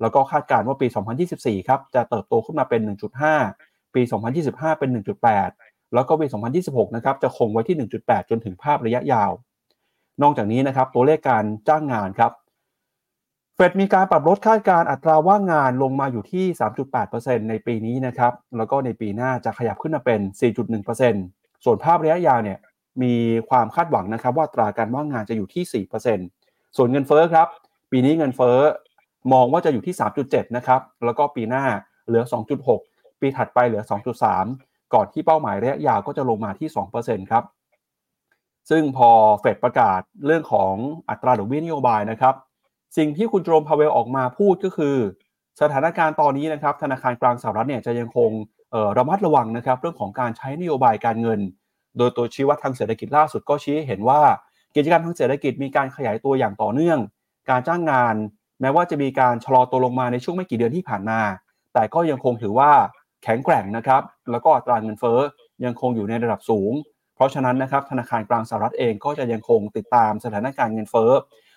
[0.02, 0.88] แล้วก็คาดการว่าปี
[1.28, 2.82] 2024 ครับ จะเติบโตขึ้นมาเป็น
[3.38, 4.02] 1.5 ปี
[4.42, 4.90] 2025 เป็น
[5.42, 6.28] 1.8 แล้วก็ปี
[6.62, 9.32] 2026 นะครับ จะคงไว้ที่ 1.8 จนถึงภาพระยะยาว
[10.22, 12.32] นอกจากนี้นะครับตัวเลขการจ้างงานครับ
[13.56, 16.46] เฟดมีการปรับลดคาดการอัตราว่างงานลงมาอยู่ที่
[16.98, 20.20] 3.8%ในปีนี้นะครับแล้วก็ในปีหน้าจะขยับขึ้นมาเป็น
[20.92, 22.60] 4.1%ส่วนภาพระยะยาวเนี่ย
[23.02, 23.14] มี
[23.50, 25.86] ความคาดหวังนะครับว่าตราการว่างงานจะอยู่ที่
[26.26, 27.48] 4%ส่วนเงินเฟ้อครับ
[27.92, 28.58] ปีนี้เงินเฟ้อ
[29.34, 31.64] มองว่าจะอยู่ที่ 3.7 นะครับ แล้วก็ปีหน้า
[32.08, 32.24] เหลือ
[32.72, 33.84] 2.6 ปีถัดไปเหลือ
[34.38, 37.44] 2.3 ก่อนที่เป้าหมายระยะยาวก็จะลงมาที่ 2%ครับ
[38.70, 40.74] ซึ่งพอเฟดประกาศเรื่องของ
[41.10, 42.36] อัตราดอกเบี้ยนโยบายนะครับ
[42.98, 44.96] สิ่งที่คุณโจมพาเวลออกมาพูดก็คือ
[45.62, 48.32] สถานการณ์ตอนนี้นะครับ ธนาคารกลางสหรัฐเนี่ยจะยังคง
[48.98, 51.40] ระมัดระวังนะครับเรื่องของการใช้นโยบายการเงิน
[51.98, 54.22] โดยตัวชี้วัดทางเศรษฐกิจล่าสุดก็ชี้เห็นว่า
[54.76, 57.00] กิจการทางเศรษฐกิจมีการขยายตัวอย่างต่อเนื่อง
[57.50, 58.16] การจ้างงาน
[58.62, 61.20] แม้ว่าจะมีการชะลอตัวลงมาในช่วงไม่กี่เดือนที่ผ่านมา
[61.74, 62.72] แต่ก็ยังคงถือว่า
[63.24, 64.02] แข็งแกร่งนะครับ
[64.32, 65.20] แล้วก็อัตราเงินเฟ้อ
[65.66, 66.72] ยังคงอยู่ในระดับสูง
[67.16, 71.12] เพราะฉะนั้นนะครับธนาคารกลางสหรัฐเองก็จะยังคงติดตามสถานการณ์เงินเฟ้อ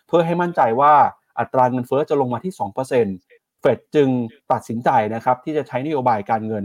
[0.08, 0.94] เพื่อให้มั่นใจว่า
[1.38, 4.08] อัตราเงินเฟ้อจะลงมาที่ 2%เฟดจึง
[4.52, 6.64] ตัดสินใจนะครับที่จะใช้นโยบายการเงิน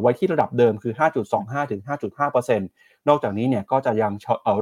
[0.00, 0.92] ไว้ที่ระดับเดิมคือ
[1.32, 1.80] 5.25 ถึง
[2.24, 2.58] 5.5%
[3.08, 4.12] นอกจากนี้เนี่ยก็จะยัง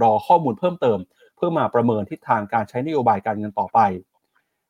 [0.03, 0.99] รอข้อมูลเพิ่มเติม
[1.37, 3.81] เพื่อมาประเมินทิศทางการใช้นโยบายการเงินต่อไป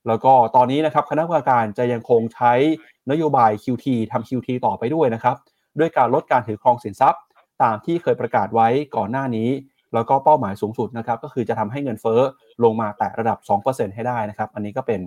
[0.07, 2.53] แล้วก็ตอนนี้นะครับคณะกรรมการจะยังคงใช้
[3.11, 5.37] นโยบาย QT ทำ QT ต่อไปด้วยนะครับ
[5.79, 7.23] ด้วยการลดการถือครองสินทรัพย์
[7.63, 9.49] ตามที่เคยประกาศไว้ก่อนหน้านี้
[9.95, 12.21] แล้วก็เป้าหมายสูงสุดนะครับก็คือจะทำให้เงินเฟ้อ
[12.65, 15.01] ลงมาแตะระดับ 2%ให้ได้นะครับ อันนี้ก็เป็น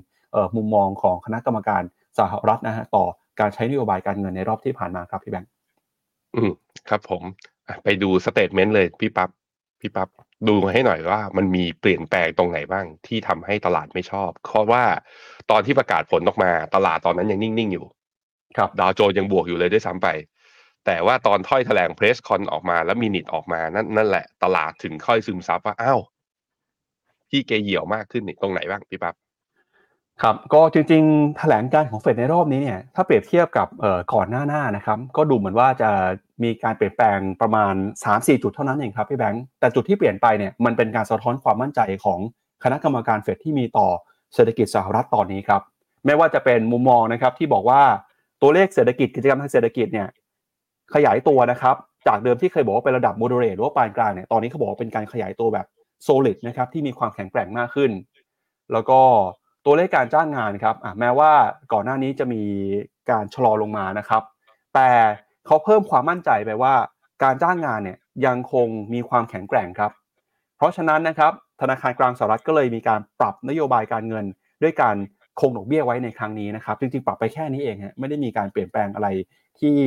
[0.56, 1.84] มุมมองของคณะกรรมการ
[2.20, 3.06] สหรัฐนะฮะต่อ
[3.40, 5.50] การใช้นโยบายการเงินในรอบที่ผ่านมาครับพี่แบงค์
[6.36, 6.52] อืม
[6.90, 7.22] ครับผม
[7.84, 9.30] ไปดู statement เลยพี่ปับ๊บ
[9.82, 10.10] พี่ปับ๊บ
[10.48, 14.84] ดูให้หน่อยว่ามันมีเปลี่ยนแปลงตรงไหนบ้างที่ทำให้ตลาดไม่ชอบเพราะว่า
[15.52, 17.86] ตอนที่ประกาศผลออกมาตลาดตอนนั้นยังนิ่งๆอยู่
[18.58, 20.08] ครับดาวโจนส์ยังบวกอยู่เลยด้วยซ้ำไป
[20.86, 26.00] แต่ว่าตอนถ้อยแถลง press con ออกมาแล้วมีนิตออกมานั่นนั่นแหละตลาดถึงค่อยซึมซับว่าอ้าว
[27.30, 29.16] พี่เกเหี่ยวมากขึ้นนี่ตรงไหนบ้างพี่ปับ๊บ
[30.22, 33.68] ครับก็จริงๆ แถลงการณ์ของเฟดในรอบนี้เนี่ยถ้าเปรียบเทียบกับ
[34.14, 35.90] ก่อนหน้าหน้านะครับก็ดูเหมือนว่าจะ
[36.44, 37.74] มีการเปลี่ยนแปลงประมาณ
[38.06, 42.20] 3-4 จุดเท่านั้นเองครับพี่แบงค์แต่จุดที่เปลี่ยนไปเนี่ยมันเป็นการสะท้อนความมั่นใจของ
[42.64, 43.88] คณะกรรมการเฟดที่มีต่อ
[44.34, 45.62] เศรษฐกิจสหรัฐตอนนี้ครับ
[46.06, 47.82] ไม่ว่าจะเป็นมุมมองนะครับที่บอกว่า
[48.42, 50.08] ตัวเลขเศรษฐกิจกิจกรรมทางเศรษฐกิจเนี่ย
[50.96, 51.76] ขยายตัวนะครับ
[52.08, 55.66] จากเดิมที่เคยบอกว่าเป็นระดับโมเดเรตหรือว่าปานกลางเนี่ยตอนนี้เขาบอกว่าเป็นการขยายตัวแบบ
[56.04, 57.92] โซลิดนะครับที่มีความแข็งแกร่งมากขึ้น
[58.74, 59.00] แล้วก็
[59.66, 61.32] ตัวเลขการจ้างงานครับแม้ว่า
[61.74, 62.44] ก่อนหน้านี้จะมี
[63.12, 64.24] การชะลอลงมานะครับ
[64.74, 64.90] แต่
[65.46, 66.74] เขาเพิ่มความมั่นใจไปว่า
[67.24, 69.92] การจ้างงานเนี่ยยังคงมีความแข็งแกร่งครับ
[70.58, 74.26] เพราะฉะนั้นนะครับธนาคารกลางสหรัฐก็เลยมีการปรับนโยบายการเงิน
[74.64, 74.96] ด้วยการ
[75.40, 79.08] คงดอกเบี้ยไว้ในครั้งนี้นะครับ จริงๆ ปรับไปแค่นี้เองฮะไม่ได้มีการเปลี่ยนแปลงอะไร
[79.60, 79.78] ที่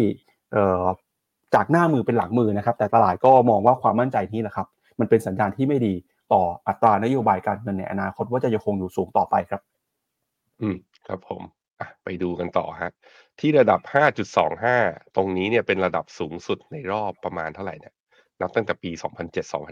[1.55, 4.67] จากหน้ามือเป็นหลังมือนะครับ แต่ตลาดก็มองว่าความมั่นใจนี้แหละครับ
[5.01, 5.95] มันเป็นสัญญาณที่ไม่ดี
[6.33, 9.61] ต่ออัตรานโยบายการเงินในอนาคตว่าจะยังคงอยู่สูงต่อไปครับ
[10.61, 11.43] อืมครับผม
[12.05, 12.93] ไปดูกันต่อฮะ
[13.41, 13.81] ที่ระดับ
[14.49, 17.95] 5.25 ตรงนี้เนี่ยเป็นระดับสูงสุดในรอบประมาณเท่าไหร่เนี่ย
[18.41, 18.91] นับตั้งแต่ปี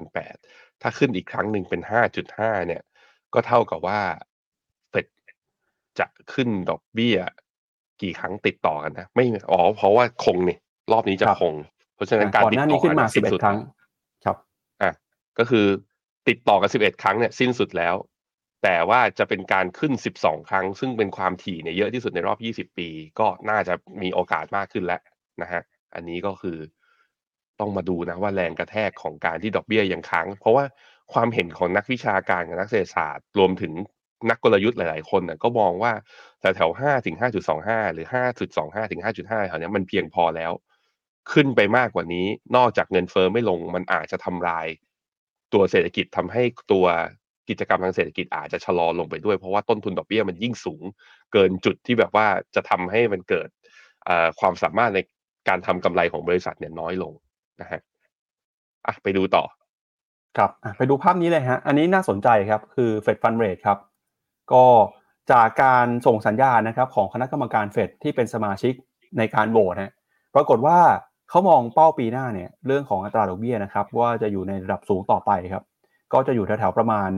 [0.01, 1.81] 2007-2008 ถ้าขึ้นอีกครั้งหนึ่งเป็น
[2.25, 2.83] 5.5 เนี่ย
[3.35, 4.01] ก็เท่ากับว่า
[4.91, 5.07] เฟด
[5.99, 7.19] จะขึ้นดอกเบี้ย
[8.03, 10.61] กี่ครั้งติดต่อกันนะ ไม่อ๋อเพราะว่าคงเนี่ย
[10.93, 11.55] รอบนี้จะคง
[11.95, 13.59] เพราะฉะนั้นการติดต่อขึ้นมา11ครั้ง
[14.25, 14.37] ครับ
[14.83, 14.93] อะ
[15.39, 15.67] ก็คือ
[16.29, 17.95] ติดต่อกัน11ครั้งเนี่ยสิ้นสุดแล้ว
[18.63, 22.39] แต่ว่าจะเป็นการขึ้น12ครั้ง ซึ่งเป็นความถี่เนี่ยเยอะที่สุดในรอบ
[22.73, 25.01] 20ปี ก็น่าจะมีโอกาสมากขึ้นแล้ว
[25.43, 25.63] นะฮะ
[25.95, 26.59] อันนี้ก็คือ
[27.61, 30.65] ต้องมาดูนะว่าแรงกระแทกของการที่ดอกเบี้ยยังค้าง เพราะว่า
[31.13, 33.73] ความเห็นของนักวิชาการกับนักเศรษฐศาสตร์ รวมถึง
[34.31, 35.93] นักกลยุทธ์หลายๆ คนน่ะก็มองว่า
[36.41, 40.53] แถวแถวห้าถึงห้าจุดสองห้าหรือห้าจุดสองห้าถึงห้าจุดห้าแถวนี้มันเพียงพอแล้ว
[41.33, 44.67] ขึ้นไปมากกว่านี้ นอกจากเงินเฟอ้อไม่ลง มันอาจจะทำลาย
[45.53, 46.87] ตัวเศรษฐกิจทำให้ตัว
[47.49, 50.83] กิจกรรมทางเศรษฐกิจอาจจะชะลอลงไปด้วย เพราะว่าต้นทุนดอกเบี้ยมันยิ่งสูง
[51.33, 53.49] เกินจุดที่แบบว่าจะทำให้มันเกิด
[54.41, 55.01] ความสามารถใน
[55.49, 57.13] การทำกำไรของบริษัทเนี่ยน้อยลง
[57.61, 57.81] นะฮะ
[58.87, 59.45] อะไปดูต่อ
[60.39, 63.79] ครับไปดูภาพนี้เลยฮะ อันนี้น่าสนใจครับคือเฟดฟันเรทครับ
[64.53, 64.65] ก็
[65.33, 68.75] จากการส่งสัญญาณนะครับของคณะกรรมการเฟดที่เป็นสมาชิก
[69.19, 69.93] ในการโหวตนะ
[70.35, 70.79] ปรากฏว่า
[71.33, 75.65] เขามองเป้าปีหน้าเนี่ยเรื่องของอัตราดอกเบี้ยนะครับว่าจะอยู่ในระดับสูงต่อไปครับ
[76.13, 77.11] ก็จะอยู่แถวๆประมาณ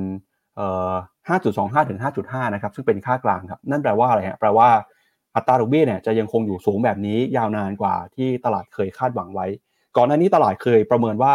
[0.57, 0.93] เอ่อ
[1.39, 4.69] 5.25 ถึง 5.5 นะครับซึ่งเป็นค่ากลางครับนั่นแปลว่าอะไรฮะแปลว่า
[5.37, 9.47] อัตราดอกเบี้ยเนี่ยจะยังคงอยู่สูงแบบนี้ยาวนานกว่าที่ตลาดเคยคาดหวังไว้
[9.97, 11.35] ก่อนหน้านี้ตลาดเคยประเมินว่า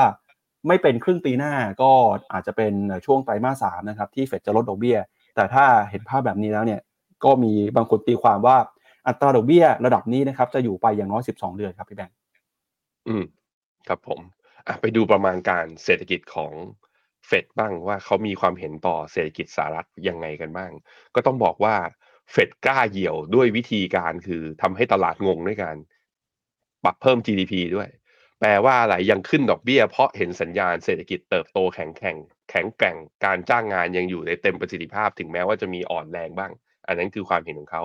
[0.67, 1.91] ไม่เป็นครึ่งปีหน้าก็
[2.33, 2.73] อาจจะเป็น
[3.05, 4.97] ช่วงไตรมาสสามนะครับที่เฟดจะลดดอกเบี้ย
[5.35, 6.81] แต่ถ้าเห็นภาพแบบนี้แล้วเนี่ย
[7.23, 8.57] ก็มีบางคนตีความว่า
[9.07, 12.15] อัตราดอกเบี้ยระดับนี้นะครับจะอยู่ไปอย่างน้อย 12 เดือนครับพี่แบงค์
[13.07, 13.23] อืม
[13.87, 14.21] ครับผม
[14.67, 16.53] อะ ไปดูประมาณการเศรษฐกิจของ
[17.27, 20.71] เฟดบ้างว่า เขามีความเห็นต่อเศรษฐกิจสหรัฐยังไงกันบ้าง
[21.15, 21.75] ก็ต้องบอกว่า
[22.31, 25.77] เฟดกล้าเหี่ยวด้วยวิธีการคือทำให้ตลาดงงด้วยการ
[26.83, 27.89] ปรับเพิ่ม GDP ด้วย
[28.39, 32.17] แปลว่าอะไร ยังขึ้นดอกเบี้ย เพราะเห็นสัญญาณเศรษฐกิจเติบโตแข็งแข็ง
[32.49, 36.51] แข็งแกร่งการจ้างงานยังอยู่ในเต็มประสิทธิภาพถึงแม้ว่าจะมีอ่อนแรงบ้าง
[36.87, 37.83] อันนั้นคือความเห็นของเขา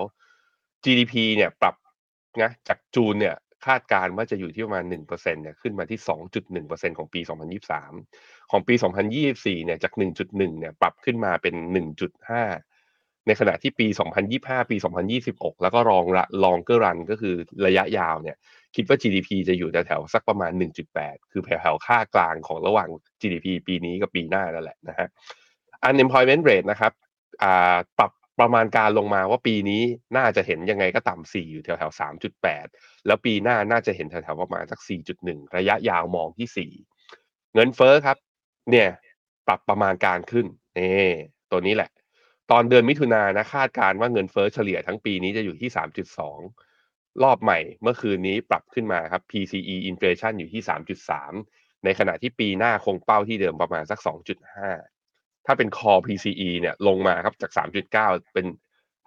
[0.83, 1.75] GDP เนี่ยปรับ
[2.41, 5.99] นะจากจูนเนี่ย คาดการณ์ว่าจะอยู่ที่ประมาณ1%เนี่ยขึ้นมาที่
[6.49, 7.21] 2.1%ของปี
[7.85, 8.73] 2023 ของปี
[9.19, 11.55] 2024 เนี่ยจาก 1.1 เนี่ยปรับขึ้นมาเป็น
[12.41, 13.87] 1.5 ในขณะที่ปี
[14.29, 14.75] 2025 ปี
[15.19, 16.05] 2026 แล้วก็รอง
[16.43, 17.35] ลองเกอร์รันก็คือ
[17.67, 18.37] ระยะยาวเนี่ย
[18.75, 20.51] คิดว่า GDP จะอยู่แถวๆสักประมาณ
[20.91, 22.89] 1.8 คือแถวๆค่ากลางของระหว่าง
[23.21, 25.07] GDP ปีนี้กับปีหน้านั่นแหละนะฮะ
[25.89, 26.91] unemployment rate นะครับ
[27.99, 29.81] ปรับ ประมาณการลงมาว่าปีนี้
[30.17, 32.65] น่าจะเห็นยังไงก็ต่ำสี่อยู่แถวแถวสามจุดแปด
[33.05, 36.71] แล้วปีหน้าน่าจะเห็นแถวแถวประมาณสักสี่จุดหนึ่งระยะยาวมองที่สี่
[37.53, 38.17] เงินเฟ้อครับ
[38.71, 38.89] เนี่ย
[39.47, 40.45] ปรับประมาณการขึ้น
[40.77, 41.09] นี่
[41.51, 41.89] ตัวนี้แหละ
[42.51, 45.69] ตอนเดือนมิถุนายนะคาดการณ์ว่าเงินเฟ้อเฉลี่ยทั้งปีนี้จะอยู่ที่
[46.45, 50.61] 3.2รอบใหม่เมื่อคืนนี้ปรับขึ้นมาครับ PCE inflation อยู่ที่
[51.23, 54.94] 3.3ในขณะที่ปีหน้าคงเป้าที่เดิมประมาณสัก2.5
[55.45, 57.51] ถ้าเป็น core PCE เนี่ยลงมาครับจาก
[57.93, 58.45] 3.9 เป็น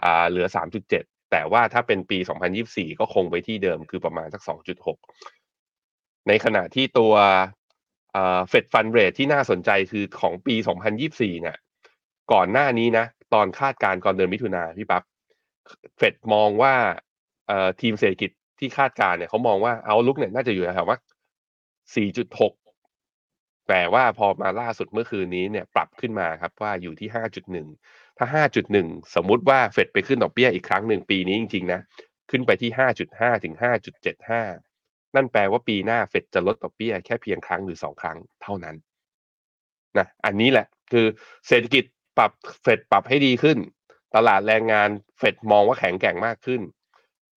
[0.02, 0.46] อ่าเหลือ
[0.88, 2.18] 3.7 แต่ว่าถ้าเป็นปี
[2.58, 7.14] 2024 ก็คงไปที่เดิมคือประมาณสัก 2.6 ในขณะที่ตัว
[8.48, 10.54] เฟดฟันเรทที่น่าสนใจคือของปี
[10.98, 11.56] 2024 เนี่ย
[12.32, 15.02] ก่อนหน้านี้นะ ตอนคาดการณ์ก่อนเดือนมิถุนาพี่ปับ๊บ
[15.96, 16.74] เฟดมองว่า
[17.80, 20.98] ทีมเศรษฐกิจที่คาดการณ์เนี่ยเขามองว่าเอาลุกเนี่ยน่าจะอยู่แถวว่า
[21.96, 22.52] 4.6
[23.68, 27.08] แต่ว่าพอมาล่าสุดเมื่อคืนนี้เนี่ยปรับขึ้นมาครับว่าอยู่ที่
[27.64, 31.80] 5.1 ถ้า 5.1 สมมุติว่าเฟดไปขึ้นดอกเบี้ยอีกครั้งหนึ่งปีนี้จริงๆนะ
[32.30, 32.70] ขึ้นไปที่
[33.08, 33.54] 5.5 ถึง
[34.34, 38.76] 5.75 นั่นแปลว่าปีหน้าเฟดจะลดดอกเบี้ยแค่เพียงครั้งหรือสองครั้งเท่านั้น
[39.98, 41.06] นะอันนี้แหละคือ
[41.48, 41.84] เศรษฐกิจ
[42.18, 42.30] ปรับ
[42.62, 43.58] เฟดปรับให้ดีขึ้น
[44.16, 46.60] ตลาดแรงงานเฟดมองว่าแข็งแกร่งมากขึ้น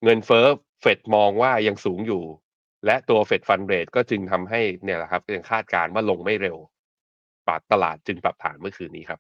[0.04, 0.46] เงินเฟ้อ
[0.82, 2.24] เฟดมองว่ายังสูงอยู่
[2.86, 6.58] และตัวเฟดฟันเรทก็จึงทำให้เนี่ยแหละครับยังคาดการณ์ว่าลงไม่เร็ว
[7.48, 9.20] ปรับตลาดจึงปรับฐานเมื่อคืนนี้ครับ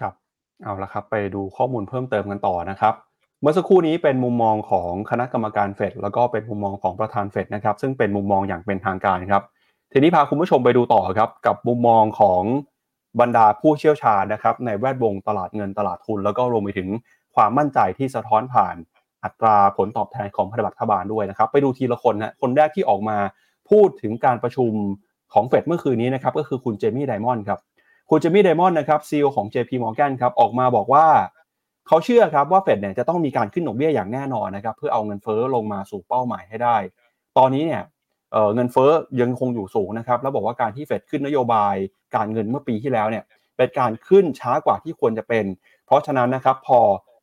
[0.00, 0.14] ครับ
[0.62, 2.94] เอาละครับ ไปดูข้อมูลเพิ่มเติมกันต่อนะครับ
[3.40, 9.42] เมื่อสักครู่นี้เป็นมุมมองของคณะกรรมการเฟดแล้วก็เป็นมุมมองของประธานเฟดนะครับ ซึ่งเป็นมุมมองอย่างเป็นทางการครับ
[9.92, 12.42] ทีนี้พาคุณผู้ชมไปดูต่อครับ กับมุมมองของ
[13.20, 16.88] บรรดาผู้เชี่ยวชาญนะครับ ในแวดวงตลาดเงินตลาดทุน แล้วก็รวมไปถึง
[17.34, 18.76] ความมั่นใจที่สะท้อนผ่าน
[19.24, 23.16] อัตราผลตอบแทนของพันธบัตรรัฐบาลด้วยนะครับ ไปดูทีละคนนะคนแรกที่ออกมา
[23.70, 24.72] พูดถึงการประชุม
[25.34, 27.58] ของเฟดเมื่อคืนนี้นะครับก็คือคุณเจมี่ไดมอนด์ครับ
[28.10, 31.06] คุณเจมี่ไดมอนด์นะครับซีอของ JP Morgan ครับออกมาบอกว่า
[31.88, 36.76] เขาเชื่อครับว่าเฟดเนี่ยจะต้องมีการขึ้นดอกเบี้ยอย่างแน่นอนนะครับเพื่อเอาเงินเฟ้อลงมาสู่เป้าหมายให้ได้
[37.38, 37.82] ตอนนี้เนี่ย
[38.54, 41.74] เงินเฟ้อยังคงอยู่สูงนะครับแล้วบอกว่าการที่เฟดขึ้นนโยบาย
[42.16, 43.24] การเงินเมื่อปีที่แล้วเนี่ย
[43.56, 45.44] เป็นการขึ้นช้ากว่าที่ควรจะเป็น
[45.86, 46.80] เพราะฉะนั้นนะครับพอ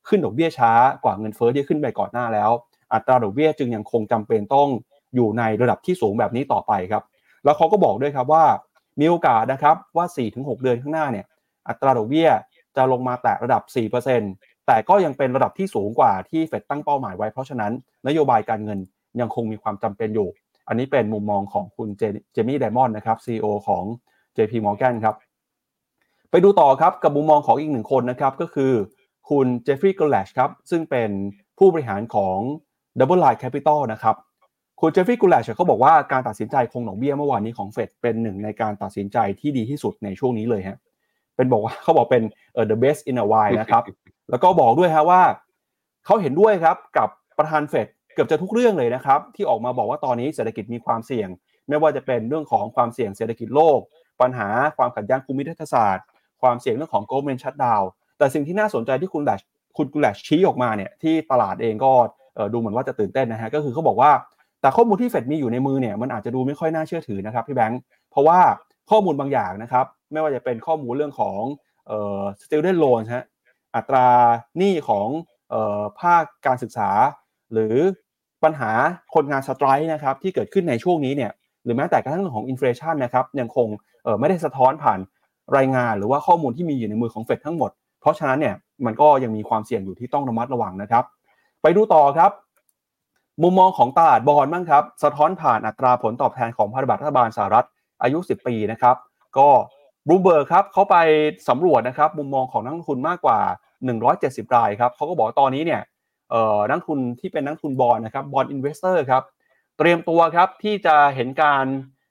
[0.08, 0.72] ขึ้นดอกเบี้ยช้า
[1.04, 2.52] กว่าเงินเฟ้อที่ขึ้นไปก่อนหน้าแล้ว
[2.94, 4.68] อัตราดอกเบี้ยจึงยังคงจำเป็นต้อง
[5.16, 7.04] อยู่ในระดับที่สูงแบบนี้ต่อไปครับ
[7.44, 8.46] แล้วเขาก็บอกด้วยครับว่า
[9.00, 11.26] มีโอกาสนะครับว่า 4-6 เดือนข้างหน้าเนี่ย
[11.68, 12.30] อัตราดอกเบี้ย
[12.76, 13.64] จะลงมาแตะระดับ
[14.16, 17.72] 4%แต่ก็ยังเป็นระดับที่สูงกว่าที่เฟดตั้งเป้าหมายไว้เพราะฉะนั้น
[18.08, 18.80] นโยบายการเงิน
[19.20, 20.30] ยังคงมีความจำเป็นอยู่
[20.68, 21.90] อันนี้เป็นมุมมองของคุณ
[22.34, 23.84] เจมี่ไดมอนด์นะครับ CEO ของ
[24.38, 25.16] JP Morgan ครับ
[26.32, 28.72] ไปดูต่อครับกับมุมมองของอีกหนึ่งคนนะครับก็คือ
[29.30, 31.10] คุณเจฟฟรีย์กลแลชครับซึ่งเป็น
[31.58, 32.38] ผู้บริหารของ
[33.00, 34.16] Double Line Capital นะครับ
[34.82, 40.78] คุณเจฟฟรีย์กูแลชเขาบอกว่าการตัดสินใจคงดอกเบี้ยเมื่อวานนี้ของเฟดเป็นหนึ่งในการตัดสินใจที่ดีที่สุดในช่วงนี้เลยฮะ
[41.36, 43.84] เป็นบอกว่าเขาบอกเป็นเอ่อ the best in a while นะครับ
[44.30, 45.22] แล้วก็บอกด้วยฮะว่า
[46.06, 51.30] เขาเห็นด้วยครับกับประธานเฟดเกือบจะทุกเรื่องเลยนะครับ ที่ออกมาบอกว่าตอนนี้เศรษฐกิจมีความเสี่ยง
[51.68, 53.80] ไม่ว่าจะเป็นเรื่องของความเสี่ยงเศรษฐกิจโลก
[54.22, 56.06] ปัญหาความขัดแย้งภูมิรัฐศาสตร์
[56.42, 57.86] ความเสี่ยงเรื่องของ government shutdown
[58.18, 59.42] แต่สิ่งที่น่าสนใจที่คุณแลช
[59.78, 61.92] คุณกุแลชชี้ออกมาเนี่ยที่ตลาดเองก็
[62.54, 64.12] ดูเหมือนว่าจะตื่นเต้นนะฮะก็คือเขาบอกว่า
[64.62, 67.80] แต่ข้อมูลที่เฟดมีอยู่ในมือเนี่ยมันอาจจะดูไม่ค่อยน่าเชื่อถือนะครับพี่แบงค์
[68.12, 68.40] เพราะว่า
[68.90, 71.40] ข้อมูลบางอย่างนะครับไม่ว่าจะเป็นข้อมูลเรื่องของ
[71.88, 73.26] เอ่อ student loan ฮะ
[73.76, 74.08] อัตรา
[74.58, 75.08] หนี้ของ
[75.50, 76.90] เอ่อภาคการศึกษา
[77.54, 77.76] หรือ
[78.44, 78.72] ปัญหา
[79.14, 81.32] คนงานสไตร์นะครับที่เกิดขึ้นในช่วงนี้เนี่ย
[81.64, 83.68] หรือแม้แต่กระทั่งเรื่องของอินฟลชันนะครับยังคง
[84.04, 85.00] เอ่อไม่ได้สะท้อนผ่าน
[85.58, 87.72] รายงานหรือว่าข้อมูลที่มีอยู่ในมือของเฟดทั้งหมด
[88.02, 88.56] เพราะฉะนั้นเนี่ย
[88.86, 91.04] มันก็ยังมีความเสี่ยงอยู่ที่ต้องระมัดระวังนะครับ
[91.62, 92.32] ไปดูต่อครับ
[93.44, 97.66] มุมมองของตลาดบอลบ้างครับ สะท้อนผ่านอัตราผลตอบแทนของพันธบัตรรัฐบาลสหรัฐ
[98.02, 98.96] อายุ 10 ปีนะครับ
[99.38, 99.50] ก็
[100.08, 100.96] บลูเบิร์กครับเขาไป
[101.50, 103.40] สำรวจนะครับ มุมมองของนักลงทุนมากกว่า
[103.98, 105.82] 170 รายครับเขาก็บอกตอนนี้เนี่ย
[106.70, 109.24] นักลงทุนที่เป็นนักลงทุน bond นะครับ bond investor ครับ
[109.78, 111.66] เตรียมตัวครับที่จะเห็นการ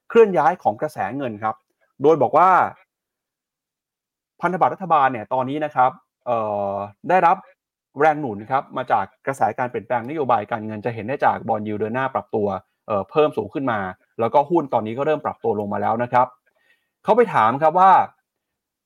[0.09, 1.55] เคลื่อนย้ายของกระแสเงินครับ
[2.03, 2.51] โดยบอกว่า
[4.41, 5.91] พันธบัตรรัฐบาลเนี่ยตอนนี้นะครับ
[7.09, 7.37] ได้รับ
[8.01, 12.47] แรงหนุนครับมาจากกระแสการเปลี่ยนแปลงนโยบายการเงินจะเห็นได้จากบอลยูเดินหน้าปรับตัว
[13.11, 13.81] เพิ่มสูงขึ้นมา
[14.21, 16.27] แล้วก็หุ้นตอนนี้ก็เริ่มปรับตัวลงมาแล้วนะครับ
[17.05, 17.93] เขาไปถามครับว่า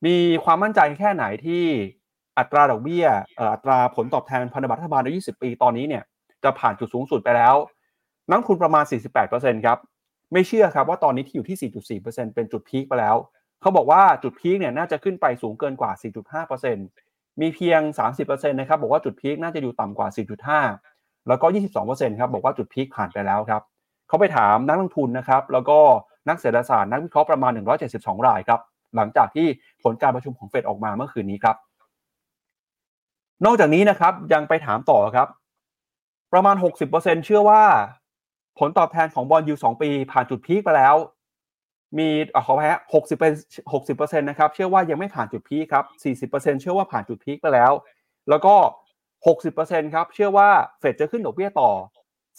[0.06, 1.64] มีความมั่นใจแค่ไหนที่
[2.38, 3.06] อัตราดอกเบี้ย
[3.52, 6.04] อัตราผลตอบแทนพันธบัตรรัฐบาลใน20ปีตอนนี้เนี่ย
[6.44, 7.54] จะผ่านจุดสูงสุดไปแล้ว
[8.30, 8.84] นักทุนประมาณ
[9.24, 9.78] 48%ครับ
[10.32, 11.70] ไม่เชื่อครับว่าตอนนี้ที่อยู่ที่
[12.00, 13.16] 4.4%เป็นจุดพีคไปแล้ว
[13.60, 15.90] เขาบอกว่าจุดพีคเนี่ยน่าจะขึ้นไปสูงเกินกว่า
[16.46, 17.80] 4.5%มีเพียง
[18.16, 20.08] 30%นะครับบอกว่าจุดพีคน่าจะอยู่ต่ำกว่า
[20.68, 21.46] 4.5 แล้วก็
[21.82, 23.62] 22%ครับบอกว่าจุดพีคผ่านไปแล้วครับ
[24.08, 25.78] เขาไปถามนักลงทุนนะครับแล้วก็
[26.28, 27.52] นักเศรษฐศาสตร์นักวิเคราะห์ประมาณ
[27.88, 28.60] 172 รายครับ
[28.96, 29.46] หลังจากที่
[29.82, 31.56] ผลการประชุมของเฟดออกมาเมื่อคืนนี้ครับ
[33.44, 35.28] นอกจากนี้นะครับยังไปถามต่อครับ
[36.32, 36.56] ประมาณ
[36.90, 37.62] 60%เชื่อว่า
[38.58, 40.96] ผลตอบแทนของบอลยู2ปี ผ่านจุดพีคไปแล้ว
[41.98, 42.08] มี
[42.46, 43.32] ขออภัยฮะหกสิบเป็น
[43.72, 47.72] หกสิบเปอร์เซ็นต์นะครับ เชื่อว่ายังไม่ผ่านจุด peak ครับสี่สิบเปอร์เซ็นต์เชื่อว่าผ่านจุด peak ไปแล้ว
[48.30, 48.54] แล้วก็
[49.26, 50.48] หกสิบเปอร์เซ็นต์ครับ เชื่อว่า
[50.80, 51.70] เฟดจะขึ้นดอกเบี้ยต่อ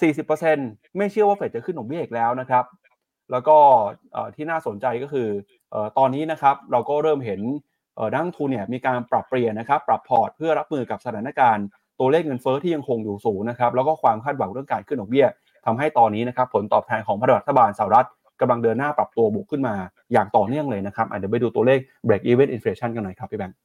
[0.02, 2.66] สี่สิบเปอร์เซ็นต์ไม่เชื่อว่าเฟดจะขึ้นดอกเบี้ยอีกแล้วนะครับ
[3.32, 3.58] แล้วก็
[4.36, 5.28] ที่น่าสนใจก็คือ
[5.98, 7.42] ตอนนี้นะครับ เราก็เริ่มเห็น
[8.14, 11.66] นักลงทุนเนี่ยมีการปรับเปลี่ยนนะครับ ปรับพอร์ตเพื่อรับมือกับสถานการณ์
[12.00, 15.28] ตัวเลขเงินเฟ้อที่ยังคงอยู่สูงนะครับ แล้วก็ความคาดหวังเรื่องการขึ้นดอกเบี้ย
[15.66, 18.08] ทำให้ตอนนี้นะครับ ผลตอบแทนของพันธบัตรรัฐบาลสหรัฐ
[18.42, 19.76] กำลังเดินหน้าปรับตัวบวกขึ้นมา
[20.14, 23.58] อย่างต่อเนื่องเลยนะครับเดี๋ยวไปดูตัวเลข break even inflation กันหน่อยครับพี่แบงค์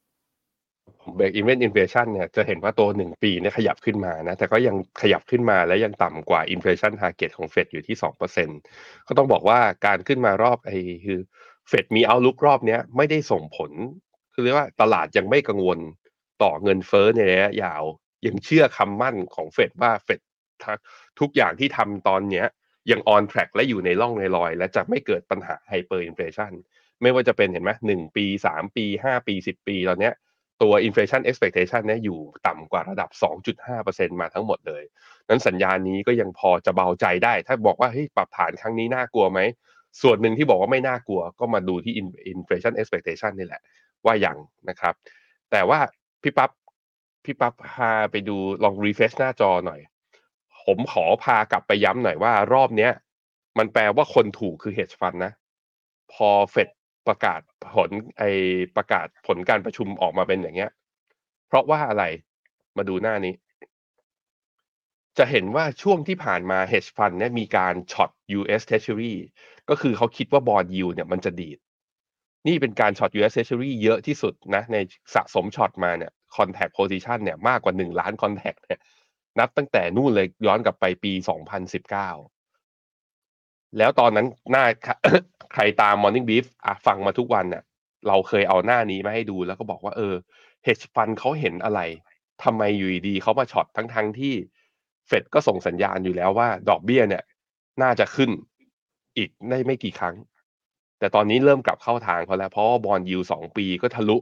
[1.17, 8.49] break even inflation เนี่ยจะเห็นว่าตัวหนึ่งปีเนี่ยขยับขึ้นมานะแต่ก็ยังขยับขึ้นมาและยังต่ำกว่า inflation target ของเฟดอยู่ที่สองเปอร์เซ็น
[9.07, 11.19] ก็ต้องบอกว่าการขึ้นมารอบไอ้คือ
[11.67, 13.71] เฟดมีเอาลุกรอบเนี้ยไม่ได้ส่งผล
[14.33, 15.79] คือเรียกว่าตลาดยังไม่กังวล
[16.43, 17.83] ต่อเงินเฟ้อในระยะยาว
[18.27, 20.19] ยังเชื่อคำมั่นของเฟดว่าเฟด
[21.19, 22.45] ทุกอย่างที่ทำตอนเนี้ย
[22.91, 26.53] ยัง on track และอยู่ในร่องในรอย และจะไม่เกิดปัญหา hyper inflation
[27.01, 30.13] ไม่ว่าจะเป็นเห็นไหมหนึ่งปีสามปีห้าปีสิบปีตอนเนี้ย
[30.61, 33.09] ตัว inflation expectation เนี่ยอยู่ต่ำกว่าระดับ
[33.65, 34.83] 2.5%มาทั้งหมดเลย
[35.29, 39.39] นั้นสัญญาณนี้ก็ยังพอจะเบาใจได้ ถ้าบอกว่าเฮ้ยปรับฐานครั้งนี้น่ากลัวไหม
[40.01, 41.93] ส่วนหนึ่งที่บอกว่าไม่น่ากลัวก็มาดูที่
[42.33, 43.61] inflation expectation นี่แหละ
[44.05, 44.37] ว่าอย่าง
[44.69, 44.93] นะครับ
[45.51, 45.79] แต่ว่า
[46.23, 46.51] พี่ปับ๊บ
[47.25, 49.81] พี่ปั๊บพาไปดูลอง refresh หน้าจอหน่อย
[50.67, 52.91] ผมขอพากลับไปย้ำหน่อยว่ารอบเนี้ย
[53.57, 55.31] มันแปลว่าคนถูกคือ hedge fund นะ
[56.13, 56.69] พอเฟด
[57.07, 57.41] ประกาศ
[57.75, 58.23] ผลไอ
[58.77, 60.71] ประกาศผลการประชุมออกมาเป็นอย่างเงี้ย
[61.47, 62.03] เพราะว่าอะไร
[62.77, 63.33] มาดูหน้านี้
[65.17, 68.09] จะเห็นว่าช่วงที่ผ่านมา hedge fund เนี่ยมีการช็อต
[68.39, 69.15] US Treasury
[69.69, 71.57] ก็คือเขาคิดว่า bond yield เนี่ยมันจะดีด
[72.47, 74.77] นี่เป็นการช็อต US Treasury เยอะที่สุดนะ ใน
[75.13, 78.79] สะสมช็อตมาเนี่ย contact position เนี่ยมากกว่า 1 ล้าน contract เนี่ย
[79.39, 81.11] นับตั้งแต่นู่นเลยย้อนกลับไปปี
[82.39, 84.65] 2019 แล้วตอนนั้นหน้า
[85.53, 87.63] ใครตาม Morning Brief อะฟังมาทุกวันเนี่ย
[88.07, 90.13] เราเคยเอาหน้านี้มาให้ดูแล้วก็บอกว่าเออ
[90.65, 91.81] hedge fund เขาเห็นอะไร
[92.43, 94.33] ทำไมอยู่ดีเขามา short ทั้งทั้งที่
[95.07, 97.23] เฟดก็ส่งสัญญาณอยู่แล้วว่า ดอกเบี้ยเนี่ย
[97.81, 98.29] น่าจะขึ้น
[99.17, 100.15] อีกได้ไม่กี่ครั้ง
[100.99, 104.17] แต่ตอนนี้เริ่มกลับเข้าทางเขาแล้ว เพราะว่า bond yield สองปีก็ทะลุ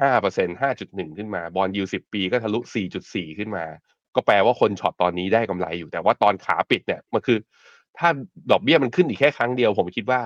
[0.00, 3.64] ห้าเปอร์เซ็นห้าจุดหนึ่งขึ้นมา bond yield สิบปีก็ทะลุสี่จุดสี่ขึ้นมา
[4.14, 7.38] ก็แปลว่าคน short ตอนนี้ได้กำไรอยู่แต่ว่าตอนขาปิดเนี่ยมันคือ
[7.98, 8.08] ถ้า
[8.50, 10.20] ดอกเบี้ยมันขึ้นอีกแค่ครั้งเดียว ผมคิดว่า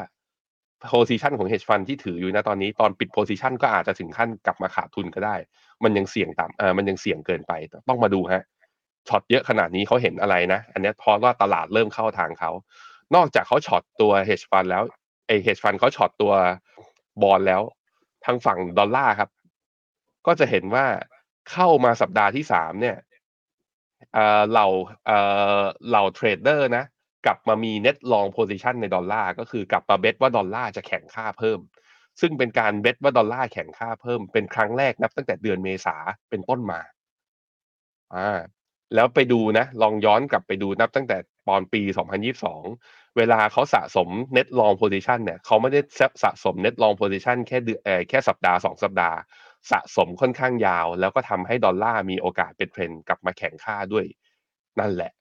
[0.90, 5.36] position ของ hedge fund ที่ถืออยู่นะตอนนี้ตอนปิด position ก็อาจจะถึงขั้นกลับมาขาดทุนก็ได้
[5.84, 7.52] มันยังเสี่ยงต่ำเออมันยังเสี่ยงเกินไป
[7.88, 8.44] ต้องมาดูฮะ
[9.08, 12.50] short เยอะขนาดนี้เขาเห็นอะไรนะ อันนี้เพราะว่าตลาดเริ่มเข้าทางเขา
[13.14, 14.82] นอกจากเขา short ตัว hedge fund แล้ว
[15.26, 16.32] ไอ hedge fund เขา short ตัว
[17.22, 17.62] bond แล้ว
[18.24, 19.30] ทางฝั่งดอลลาร์ครับ
[20.26, 20.84] ก็จะเห็นว่า
[21.52, 22.96] เข้ามาสัปดาห์ที่สามเนี่ย
[24.50, 24.68] เหล่า
[25.88, 26.84] เหล่า trader นะ
[27.26, 31.60] กลับมามี net long position ในดอลลาร์ก็คือกลับมา bet ว่าดอลลาร์จะแข็งค่าเพิ่ม
[32.20, 35.96] ซึ่งเป็นการเบสว่าดอลลาร์แข่งค่าเพิ่มเป็นครั้งแรกนับตั้งแต่เดือนเมษา
[36.30, 36.80] เป็นต้นมา
[38.14, 38.38] อ่า
[38.94, 41.82] แล้วไปดูนะ ลองย้อนกลับไปดูนับตั้งแต่ปอนปี
[42.48, 45.80] 2022 เวลาเขาสะสม net long position เนี่ยเขาไม่ได้
[46.22, 49.16] สะสม net long position แค่เดือนแค่สัปดาห์ 2 สัปดาห์
[49.70, 54.06] สะสมค่อนข้างยาว แล้วก็ทำให้ดอลลาร์มีโอกาสเป็นเทรนกลับมาแข่งค่าด้วย
[54.80, 55.12] นั่นแหละ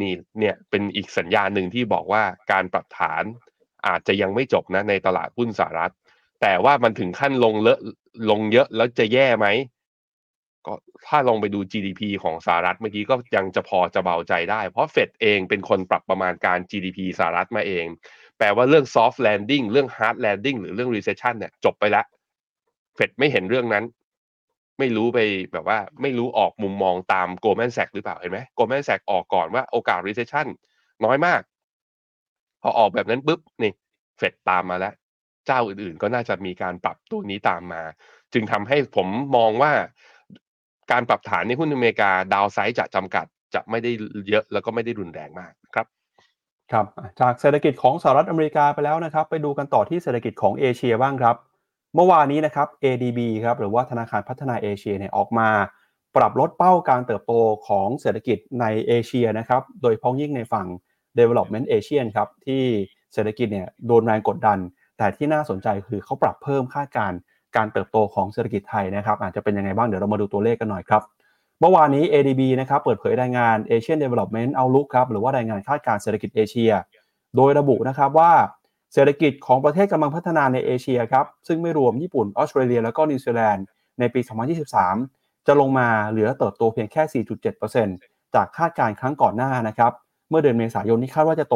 [0.00, 3.24] นี่เนี่ยเป็นอีกสัญญาณหนึ่งที่บอกว่าการปรับฐาน
[3.86, 5.92] อาจจะยังไม่จบนะในตลาดหุ้นสหรัฐ
[6.42, 7.80] แต่ว่ามันถึงขั้นลงเลอะ
[8.30, 9.46] ลงเยอะแล้วจะแย่ไหม
[10.66, 10.74] ก็
[11.06, 17.86] ถ้าลองไปดู GDP ของสหรัฐเมื่อกี้ก็ยังจะพอจะเบาใจได้ เพราะเฟดเองเป็นคนปรับประมาณการ GDP สหรัฐมาเอง
[18.38, 22.06] แปลว่าเรื่อง soft landing เรื่อง hard landing หรือเรื่อง recession เนี่ยจบไปแล้ว
[22.94, 23.84] เฟดไม่เห็นเรื่องนั้น
[24.78, 25.18] ไม่รู้ไป
[25.52, 30.46] แบบว่า ไม่รู้ออกมุมมองตาม Goldman Sachs หรือเปล่าเห็นไหม Goldman Sachs ออกก่อนว่าโอกาส recession
[31.04, 31.40] น้อยมาก
[32.62, 33.72] พอออกแบบนั้นปุ๊บนี่
[34.18, 34.94] เฟดตามมาแล้ว
[35.46, 37.82] เจ้าอื่นๆ ก็น่าจะมีการปรับตัวนี้ตามมา
[38.32, 39.72] จึงทำให้ผมมองว่า
[40.92, 43.90] การปรับฐานในหุ้นอเมริกาดาวไซด์จะจำกัดจะไม่ได้
[44.30, 45.86] เยอะแล้วก็ไม่ได้รุนแรงมากครับ
[46.72, 46.86] ครับ
[47.20, 51.36] จากเศรษฐกิจของสหรัฐอเมริกาไปแล้วนะครับ ไปดูกันต่อที่เศรษฐกิจของเอเชียบ้างครับ
[51.94, 55.48] เมื่อวานนี้นะครับ ADB ครับหรือว่าธนาคารพัฒนาเอเชียเนี่ยออกมา
[56.16, 57.32] ปรับลดเป้าการเติบโต
[57.68, 60.66] ของเศรษฐกิจในเอเชียนะครับโดยพ้องยิ่งในฝั่ง
[61.18, 62.62] Development Asian ครับที่
[63.12, 64.58] เศรษฐกิจเนี่ยโดนแรงกดดัน
[64.98, 67.12] แต่ที่น่าสนใจคือเขาปรับเพิ่มคาดการ
[67.56, 71.02] การเติบโตของเศรษฐกิจไทยนะครับอาจจะเป็นยังไงบ้างเดี๋ยวเรามาดูตัวเลขกันหน่อยครับ
[71.60, 76.72] เมื่อวานนี้ ADB นะครับเปิดเผยรายงาน Asian Development Outlook ครับหรือว่ารายงานคาดการเศรษฐกิจเอเชีย
[77.36, 78.32] โดยระบุนะครับว่า
[78.92, 83.64] เศรษฐกิจของประเทศกำลังพัฒนาในเอเชียครับ ซึ่งไม่รวมญี่ปุ่น ออสเตรเลีย แล้วก็นิวซีแลนด์
[83.98, 84.20] ในปี
[84.82, 87.24] 2023 จะลงมาเหลือเติบโตเพียงแค่
[87.88, 89.92] 4.7%จากคาดการณ์ครั้งก่อนหน้านะครับ
[90.28, 91.54] เมื่อเดือนเมษายนนี้คาดว่าจะโต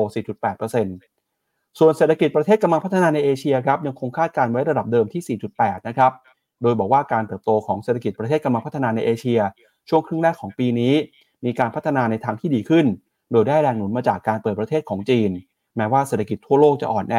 [0.89, 6.13] 4.8%ส่วนเศรษฐกิจประเทศกำลังพัฒนาในเอเชียครับยังคงคาดการไว้ระดับเดิมที่ 4.8 นะครับ
[6.63, 9.41] โดยบอกว่าการเติบโตของเศรษฐกิจประเทศกำลังพัฒนาในเอเชีย
[9.89, 10.95] ช่วงครึ่งแรกของปีนี้
[11.45, 12.87] มีการพัฒนาในทางที่ดีขึ้น
[13.33, 15.31] โดยได้แรงหนุนมาจากการเปิดประเทศของจีน
[15.77, 17.17] แม้ว่าเศรษฐกิจทั่วโลกจะอ่อนแอ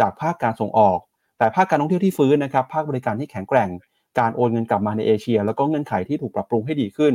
[0.00, 0.98] จากภาคการส่งออก
[1.38, 3.70] แต่ภาคการท่องเที่ยวที่ฟื้นนะครับ ภาคบริการที่แข็งแกร่ง
[4.18, 7.12] การโอนเงินกลับมาในเอเชีย แล้วก็เงื่อนไขที่ถูกปรับปรุงให้ดีขึ้น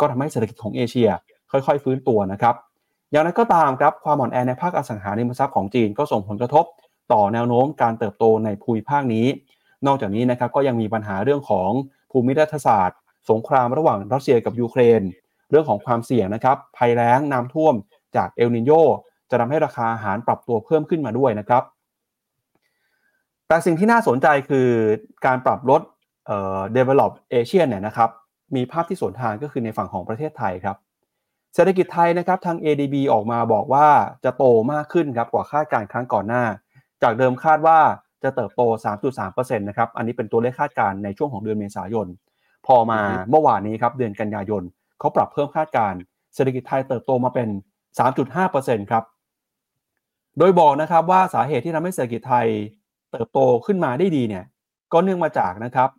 [0.00, 1.08] ก็ทำให้เศรษฐกิจของเอเชีย
[1.50, 2.54] ค่อยๆ ฟื้นตัวนะครับ
[3.10, 6.64] อย่างไรก็ตามครับ ความอ่อนแอในภาคอสังหาริมทรัพย์ของจีนก็ส่งผลกระทบ
[7.12, 9.26] ต่อแนวโน้มการเติบโตในภูมิภาคนี้
[9.86, 11.70] นอกจากนี้นะครับก็ยังมีปัญหาเรื่องของ
[12.10, 12.98] ภูมิรัฐศาสตร์
[13.30, 15.02] สงครามระหว่างรัสเซียกับยูเครน
[15.50, 17.74] เรื่องของความเสี่ยงนะครับภัยแล้งน้ำท่วม
[18.16, 18.70] จากเอลนิโย
[19.30, 21.62] จะทำให้ราคาอาหารปรับตัวเพิ่มขึ้นมาด้วยนะครับ
[23.48, 24.68] แต่สิ่งที่น่าสนใจคือ
[25.26, 25.82] การปรับลด
[26.26, 28.10] เอ่อ develop Asia เนี่ยนะครับ
[28.56, 30.76] มีภาพที่สวนทางก็คือในฝั่งของประเทศไทยครับ
[31.54, 33.86] เศรษฐกิจไทยนะครับทาง ADB ออกมาบอกว่า
[34.24, 36.44] จะโตมากขึ้นครับกว่าคาดการณ์ครั้งก่อนหน้า
[37.02, 37.78] จากเดิมคาดว่า
[38.22, 38.62] จะเติบโต
[39.14, 42.06] 3.3%นะครับ อันนี้เป็นตัวเลขคาดการณ์ในช่วงของเดือนเมษายน
[42.66, 43.00] พอมา
[43.30, 44.62] เมื่อวานนี้ครับเดือนกันยายน
[44.98, 45.98] เขาปรับเพิ่มคาดการณ์
[46.34, 47.48] เศรษฐกิจไทยเติบโตมาเป็น
[48.20, 49.04] 3.5%ครับ
[50.38, 52.46] โดยบอกนะครับว่าสาเหตุที่ทำให้เศรษฐกิจไทย
[53.10, 54.44] เติบโตขึ้นมาได้ดีเนี่ย
[54.92, 55.90] ก็เนื่องมาจากนะครับ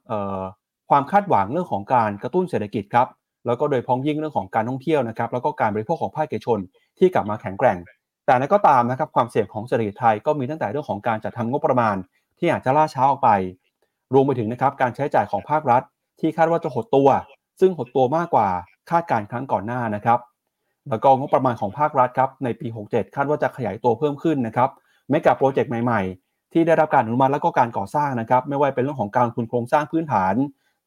[0.90, 3.08] ความคาดหวังเรื่องของการกระตุ้นเศรษฐกิจครับ
[3.46, 6.60] แล้วก็โดยพ้องยิ่งเรื่องของการท่องเที่ยวนะครับแล้วก็การบริโภคของภาคเอกชน
[7.00, 7.78] ที่กลับมาแข็งแกร่ง
[8.26, 11.96] แต่นั้นก็ตามนะครับความเสี่ยงของเศรษฐกิจไทยก็มีตั้งแต่เรื่องของการจัดทำงบประมาณ
[12.40, 13.30] ที่อาจจะล่าช้าออกไป
[14.14, 15.82] รวมไปถึงนะครับการใช้จ่ายของภาครัฐ
[16.20, 17.10] ที่คาดว่าจะหดตัว
[17.60, 18.48] ซึ่งหดตัวมากกว่า
[18.90, 20.20] คาดการณ์ครั้งก่อนหน้านะครับ
[20.90, 24.70] แล้วก็งบประมาณของภาครัฐครับในปี 67 คาดว่าจะขยายตัวเพิ่มขึ้นนะครับ
[25.10, 30.34] แม้กับโปรเจกต์ใหม่ๆ ที่ได้รับการอนุมัติและก็การก่อสร้างนะครับ ไม่ว่าเป็นเรื่องของการลงทุนโครงสร้างพื้นฐาน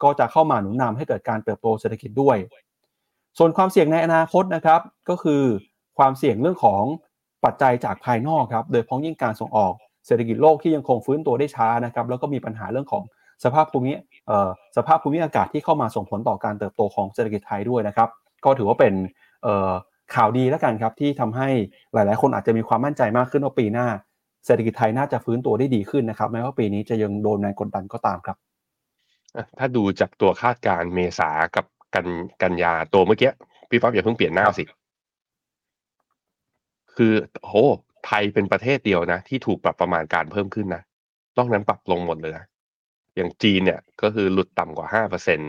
[0.03, 2.37] ก็จะเข้ามาหนุนนำให้เกิดการเติบโตเศรษฐกิจด้วย
[3.39, 5.43] ส่วนความเสี่ยงในอนาคตนะครับก็คือ
[5.99, 6.83] ความเสี่ยงเรื่องของ
[7.45, 9.73] ปัจจัยจากภายนอกครับโดยพ้องยิ่งการส่งออก
[10.07, 13.03] เศรษฐกิจโลกที่ยังคงฟื้นตัวได้ช้านะครับแล้วก็มีปัญหาเรื่องของ
[13.45, 13.93] สภาพภูมิ
[14.77, 18.09] สภาพภูมิอากาศที่เข้ามาส่งผลต่อการเติบโตของเศรษฐกิจไทยด้วยนะครับ
[18.45, 18.95] ก็ถือว่าเป็น
[20.15, 21.49] ข่าวดีแล้วกันครับที่ทำให้
[21.95, 23.87] หลาย ๆ คนอาจจะมีความมั่นใจมากขึ้นว่าปีหน้า
[24.47, 28.37] เศรษฐกิจไทยน่าจะฟื้นตัวได้ดีขึ้นนะครับแม้ว่าปีนี้จะยังโดนแรงกดดันก็ตามครับ
[29.59, 32.07] ถ้าดูจากตัวคาดการเมษากับกัน
[32.43, 33.33] กันยาตัวเมื่อกี้
[33.71, 34.65] พี่ป๊อปอย่าเพิ่งเปลี่ยนหน้าสิ
[36.97, 37.13] คือ
[37.47, 37.55] โห
[38.07, 40.83] ไทยเป็นประเทศเดียวนะ ที่ถูกปรับประมาณการเพิ่มขึ้นนะ
[41.39, 42.45] นอกนั้นปรับลงหมดเลยนะ
[43.17, 45.45] อย่างจีนเนี่ย ก็คือหลุดต่ำกว่าห้าเปอร์เซ็นต์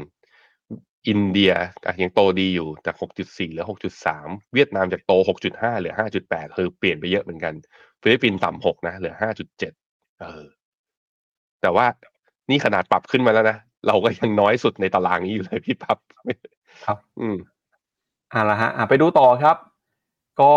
[1.07, 1.53] อินเดีย
[2.01, 7.53] ยังโตดีอยู่จากหกจุดสี่เหลือหกจุดสามเวียดนามจากโตหกจุดห้าเหลือห้าจุดแปดคือเปลี่ยนไปเยอะเหมือนกัน
[8.01, 9.73] ฟิลิปปินส์ต่ำหกนะเหลือห้าจุดเจ็ด
[10.19, 10.45] เออ
[11.61, 11.85] แต่ว่า
[12.49, 15.97] นี่ขนาดปรับขึ้นมาแล้วนะ เราก็ยังน้อยสุดในตารางนี้อยู่เลยพี่ปั๊บ
[16.85, 17.37] ครับ อืม
[18.33, 19.57] อ่าละฮะอ่าไปดูต่อครับ
[20.41, 20.53] ก็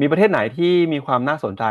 [0.00, 1.64] มีประเทศไหนที่มีความน่าสนใจ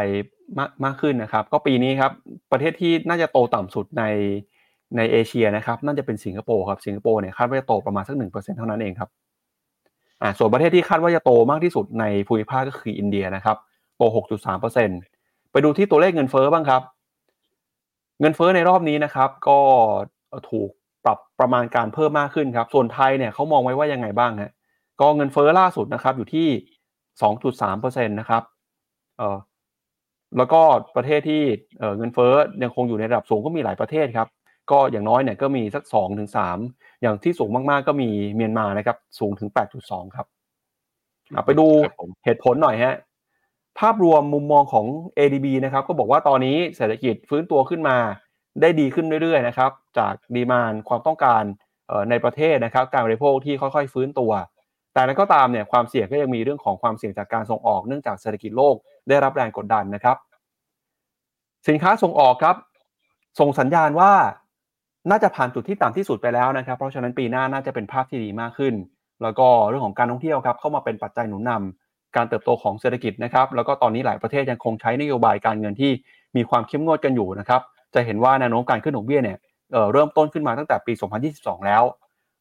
[0.59, 2.11] มากมากขึ้นนะครับ ก็ปีนี้ครับ
[2.51, 4.03] ประเทศที่น่าจะโตต่ำสุดใน
[4.97, 9.09] ในเอเชียนะครับน่าจะเป็นสิงคโปร์ครับสิงคโปร์เนี่ยคาดว่าจะโตประมาณสักหนึ่งเปอร์เซ็นเท่านั้นเองครับ
[10.21, 13.57] อ่าส่วนประเทศที่คาดว่าจะโตมากที่สุดในภูมิภาคก็คืออินเดียนะครับ
[13.97, 14.89] โตหกจุดสามเปอร์เซ็น
[15.51, 16.81] ไปดูที่ตัวเลขเงินเฟ้อบ้างครับ
[18.19, 19.59] เงินเฟ้อในรอบนี้นะครับ ก็
[20.49, 20.69] ถูก
[21.05, 24.51] ปรับประมาณการเพิ่มมากขึ้นครับ ส่วนไทยเนี่ยเขามองไว้ว่ายังไงบ้างฮะ
[25.01, 26.47] ก็เงินเฟ้อล่าสุดนะครับอยู่ที่
[27.21, 28.43] 2.3%นะครับ
[29.17, 29.37] เอ่อ
[30.37, 30.61] แล้วก็
[30.95, 31.41] ประเทศที่
[31.79, 32.33] เอ่อเงินเฟ้อ
[32.63, 34.27] ยังคงอยู่ในระดับสูงก็มีหลายประเทศครับ
[34.71, 36.29] ก็อย่างน้อยเนี่ยก็มีสัก2ถึง
[36.65, 39.49] 3อย่างที่สูงมากๆก็มีเมียนมานะครับ สูงถึง
[39.81, 40.27] 8.2 ครับ
[41.45, 41.67] ไปดู
[42.25, 42.95] เหตุผลหน่อยฮะ
[43.79, 44.85] ภาพรวมมุมมองของ
[45.17, 47.97] ADB นะครับก็บอกว่าตอนนี้เศรษฐกิจฟื้นตัวขึ้นมา
[48.61, 51.43] ได้ดีขึ้นเรื่อยๆนะครับจากดีมานความต้องการ
[52.09, 54.31] ในประเทศนะครับ การบริโภคที่ค่อยๆฟื้นตัว
[54.93, 58.75] แต่นั้นก็ตามเนี่ยความเสี่ยงก็ยังมีเรื่องของความเสี่ยงจากการส่งออกเนื่องจากเศรษฐกิจโลก
[59.09, 60.17] ได้รับแรงกดดันนะครับ
[61.67, 62.55] สินค้าส่งออกครับ
[63.39, 64.11] ส่งสัญญาณว่า
[65.09, 68.73] น่าจะผ่านจุดที่ต่ำที่สุดไปแล้วนะครับ เพราะฉะนั้นปีหน้าน่าจะเป็นภาพที่ดีมากขึ้น
[69.23, 75.91] แล้วก็เรื่องของการท่องเที่ยวครับเข้ามาเป็นปัจจัยหนุนนำการเติบโตของเศรษฐกิจนะครับ แล้วก็ตอนนี้หลายประเทศยังคงใช้นโยบายการเงินที่
[76.35, 77.61] มีความเข้มงวดกันอยู่นะครับ
[77.93, 79.37] จะเห็นว่าแนวโน้มการขึ้นดอกเบี้ยเนี่ย
[79.71, 80.93] เเริ่มต้นขึ้นมาตั้งแต่ปี
[81.29, 81.83] 2022 แล้ว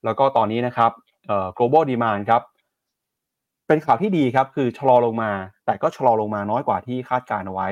[0.05, 0.91] แล้วก็ตอนนี้นะครับ
[1.57, 2.43] global demand ครับ
[3.69, 5.31] เป็นข่าวที่ดีครับ คือชะลอลงมา
[5.67, 7.69] แต่ก็ชะลอลงมาน้อยกว่าที่คาดการเอาไว้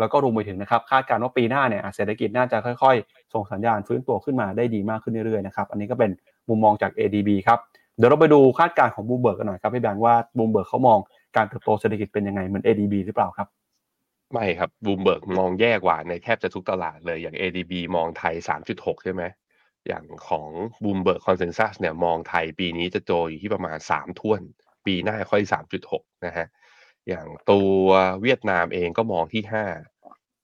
[0.00, 6.10] แล้วก็รวมไปถึงนะครับคาดการณ์ว่าปีหน้าเนี่ยเศรษฐกิจน่าจะค่อยๆ ส่งสัญญาณฟื้นตัวขึ้นมาได้ดีมากขึ้นเรื่อยๆนะครับอันนี้ก็เป็น
[6.48, 7.58] มุมมองจาก ADB ครับ
[7.96, 10.98] เดี๋ยวเราไปดูคาดการณ์ของบูมเบิร์กกันหน่อยครับพี่แบงค์ว่าบูมเบิร์กเขามอง
[11.36, 13.48] การเติบโตเศรษฐกิจเป็นยังไงเหมือน ADB หรือเปล่าครับ
[14.32, 18.34] ไม่ครับบูมเบิร์กมองแย่กว่าในแทบจะทุกตลาดเลยอย่าง ADB มองไทย
[18.70, 19.22] 3.6 ใช่ไหม
[19.86, 20.48] อย่างของ
[20.84, 24.40] Bloomberg consensus เนี่ยมองไทยปีนี้จะโตอยู่ที่ประมาณ 3 ถ้วน
[24.86, 25.42] ปีหน้าค่อย
[25.84, 26.46] 3.6 นะฮะ
[27.08, 27.84] อย่างตัว
[28.22, 29.66] เวียดนามเองก็มองที่ห้า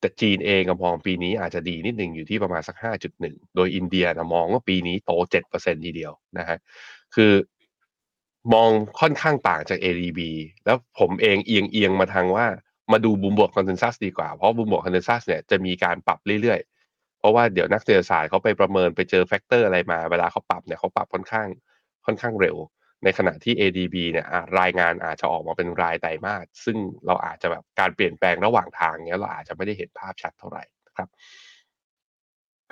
[0.01, 2.77] แต่จีนเองก็มองปีนี้อาจจะดีนิดหนึ่งอยู่ที่ประมาณสัก
[3.17, 5.13] 5.1 โดยอินเดียนะมองว่าปีนี้โต
[5.51, 6.59] 7%ทีเดียวนะฮะ
[7.15, 7.33] คือ
[8.55, 10.21] มองค่อนข้างต่างจาก ADB
[10.65, 12.47] แล้วผมเองเอียงเอียงมาทางว่า
[12.93, 21.49] มาดู Bloomberg consensus ดีกว่า เพราะ Bloomberg consensus เนี่ยจะมีการปรับเรื่อยๆ เพราะว่าเดี๋ยวนักเศรษฐศาสตร์เขาไปประเมินไปเจอ factor อะไรมา เวลาเขาปรับเนี่ยเขาปรับค่อนข้าง
[22.07, 22.57] ค่อนข้างเร็ว
[23.05, 24.27] ในขณะที่ ADB เนี่ย
[24.61, 26.77] รายงานอาจจะออกมาเป็นรายไตรมาสซึ่ง
[27.07, 30.63] เราอาจจะแบบการเปลี่ยนแปลงระหว่างทางเนี้ยเราอาจจะไม่ได้เห็นภาพชัดเท่าไหร่
[30.97, 31.09] ครับ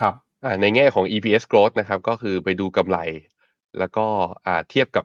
[0.01, 0.15] ครับ
[0.61, 2.99] ในแง่ของ EPS growth นะครับ ก็คือไปดูกำไร
[3.79, 4.07] แล้วก็
[4.71, 5.05] เทียบกับ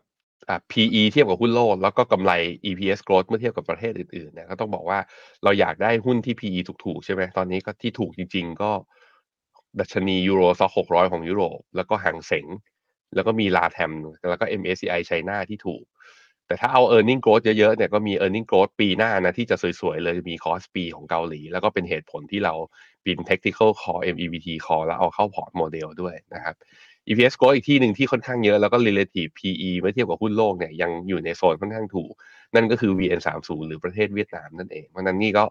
[0.71, 2.31] PE เทียบกับหุ้นโลก แล้วก็กำไร
[2.65, 4.99] EPS growth เมื่อเทียบกับประเทศอื่นๆเนี่ยก็ต้องบอกว่า
[5.43, 8.71] เราอยากได้หุ้นที่ PE ถูกๆ ใช่ไหมตอนนี้ก็ที่ถูกจริง ๆ ก็
[9.79, 12.45] ดัชนียูโรซ็อกหกร้อยของยุโรป แล้วก็หางเสง
[13.15, 13.91] แล้วก็มีลาแทม
[14.29, 15.83] แล้วก็ MSCI ไชน่าที่ถูก
[16.47, 18.39] แต่ถ้าเอา e a r n i n g growth เยอะๆเนี่ยก็มี e a r n i
[18.41, 26.55] n g growth ปีหน้านะที่จะสวยๆเลยมี KOSPI ของเกาหลี แล้วก็เป็นเหตุผลที่เราเปิด technical call MEVT call แล้วเอาเข้า port model ด้วยนะครับ
[27.07, 32.11] EPS growth อีกที่หนึ่งที่ค่อนข้างเยอะแล้วก็ relative PE เมื่อเทียบกับหุ้นโลกเนี่ยยังอยู่ในโซนค่อนข้างถูก
[32.55, 35.43] นั่นก็คือ VN30 หรือประเทศเวียดนามนั่นเองเพราะนั้นนี่ก็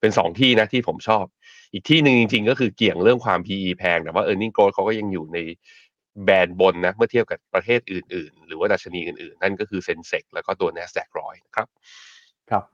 [0.00, 1.24] เป็น 2 ที่นะที่ผมชอบ
[1.72, 5.38] อีกที่หนึ่งจริง ๆ ก็คือเกี่ยงเรื่องความ PE แพง แต่ว่า earning growth เขาก็ยังอยู่ใน
[6.24, 11.68] band บนนะเมื่อเทียบกับประเทศอื่น ๆ หรือว่าดัชนีอื่น ๆ นั่นก็คือ Sensex แล้วก็ตัว NASDAQ ร้อยครับ
[12.50, 12.64] ครับ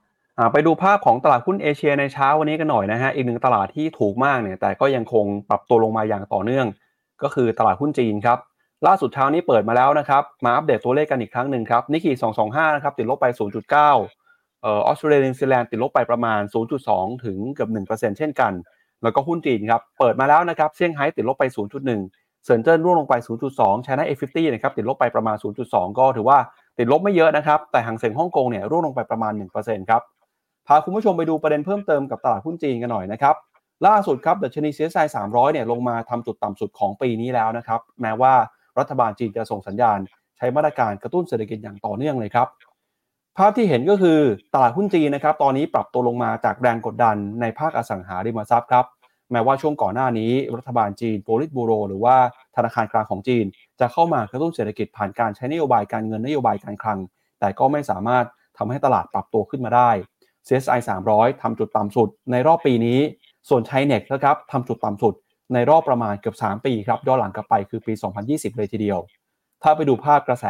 [0.51, 6.67] ไปดูภาพของตลาดหุ้นเอเชียในเช้าวันนี้กันหน่อยนะฮะอีกหนึ่งตลาดที่ถูกมากเนี่ยแต่ก็ยังคงปรับตัวลงมาอย่างต่อเนื่อง
[7.23, 8.39] ก็คือตลาดหุ้นจีนครับ
[8.87, 12.15] ล่าสุดเช้านี้เปิดมาแล้วนะครับมาอัปเดตตัวเลขกันอีกครั้งหนึ่งครับนิกกี้
[12.45, 16.41] 225นะครับติดลบไป 0.9เอ่อออสเตรเลียนิวซีแลนด์ติดลบไปประมาณ
[16.83, 18.53] 0.2 ถึงเกือบ1%เช่นกัน
[19.03, 21.43] แล้วก็หุ้นจีนครับเปิดมาแล้วนะครับเซี่ยงไฮ้ติดลบไป
[21.89, 23.13] 0.1 เซินเจิ้นร่วงลงไป
[23.51, 25.35] 0.2 China A50 นะครับติดลบไปประมาณ
[25.67, 26.37] 0.2 ก็ถือว่า
[26.77, 30.01] ติดลบไม่เยอะนะครับ แต่หางเสียงฮ่องกงเนี่ยร่วงลงไปประมาณ 1%ครับ
[30.67, 33.35] พาคุณผู้ชมไปดูประเด็นเพิ่มเติมกับตลาดหุ้นจีนกันหน่อยนะครับ
[33.87, 38.33] ล่าสุดครับดัชนี CSI 300 เนี่ยลงมาทำจุดต่ำสุดของปีนี้แล้วนะครับ แม้ว่า
[38.79, 39.99] รัฐบาลจีนจะส่งสัญญาณ
[40.37, 42.47] ใช้มาตรการกระตุ้นเศรษฐกิจอย่างต่อเนื่องเลยครับ
[43.37, 44.19] ภาพที่เห็นก็คือ
[44.53, 48.85] ตลาดหุ้นจีนนะครับ ตอนนี้ปรับตัวลงมาจากแรงกดดันในภาคอสังหาริมทรัพย์ครับ
[49.31, 52.15] แม้ว่าช่วงก่อนหน้านี้ รัฐบาลจีนโพลิตบูโร หรือว่า
[52.55, 53.45] ธนาคารกลางของจีน
[53.79, 56.99] จะเข้ามากระตุ้นเศรษฐกิจผ่านการใช้นโยบายการเงินนโยบายการคลัง
[57.39, 58.25] แต่ก็ไม่สามารถ
[58.57, 59.89] ทำให้ตลาดปรับตัวขึ้นมาได้
[60.47, 60.79] CSI
[61.11, 62.99] 300ทำจุดต่ำสุด ในรอบปีนี้
[63.49, 65.13] ส่วนไชเน็กนะครับทำจุดต่ำสุด
[65.53, 67.93] ในรอบประมาณเกือบ 3 ปีครับย้อนหลังกลับไปคือปี
[68.25, 68.99] 2020 เลยทีเดียว
[69.63, 70.45] ถ้าไปดูภาพกระแส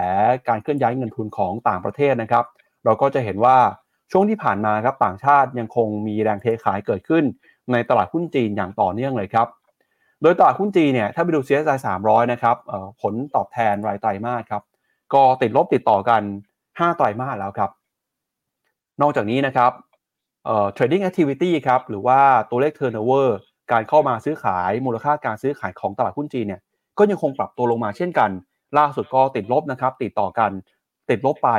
[0.48, 2.46] การเคลื่อนย้ายเงินทุนของต่างประเทศนะครับ
[2.86, 3.58] เราก็จะเห็นว่า
[4.12, 7.24] ช่วงที่ผ่านมาครับต่างชาติยังคงมีแรงเทขายเกิดขึ้น
[7.72, 9.48] ในตลาดหุ้นจีนอย่างต่อเนื่องเลยครับ
[10.22, 12.58] โดยตลาดหุ้นจีนเนี่ยถ้าไปดู CSI 300 นะครับ
[13.02, 14.64] ผลตอบแทนรายไตรมาสครับ
[15.14, 16.22] ก็ติดลบติดต่อกัน
[16.64, 17.72] 5 ไตรมาสแล้วครับ
[19.02, 19.72] นอกจากนี้นะครับ
[20.46, 23.28] เอ่อ trading activity ครับหรือว่าตัวเลข turnover
[23.72, 26.62] การเข้ามาซื้อขายมูลค่าการซื้อขายของตลาดหุ้นจีนเนี่ย
[26.98, 28.30] ก็ยังคงปรับตัวลงมาเช่นกัน
[28.78, 30.52] ล่าสุดก็ติดลบนะครับติดต่อกัน
[31.10, 31.50] ติดลบไป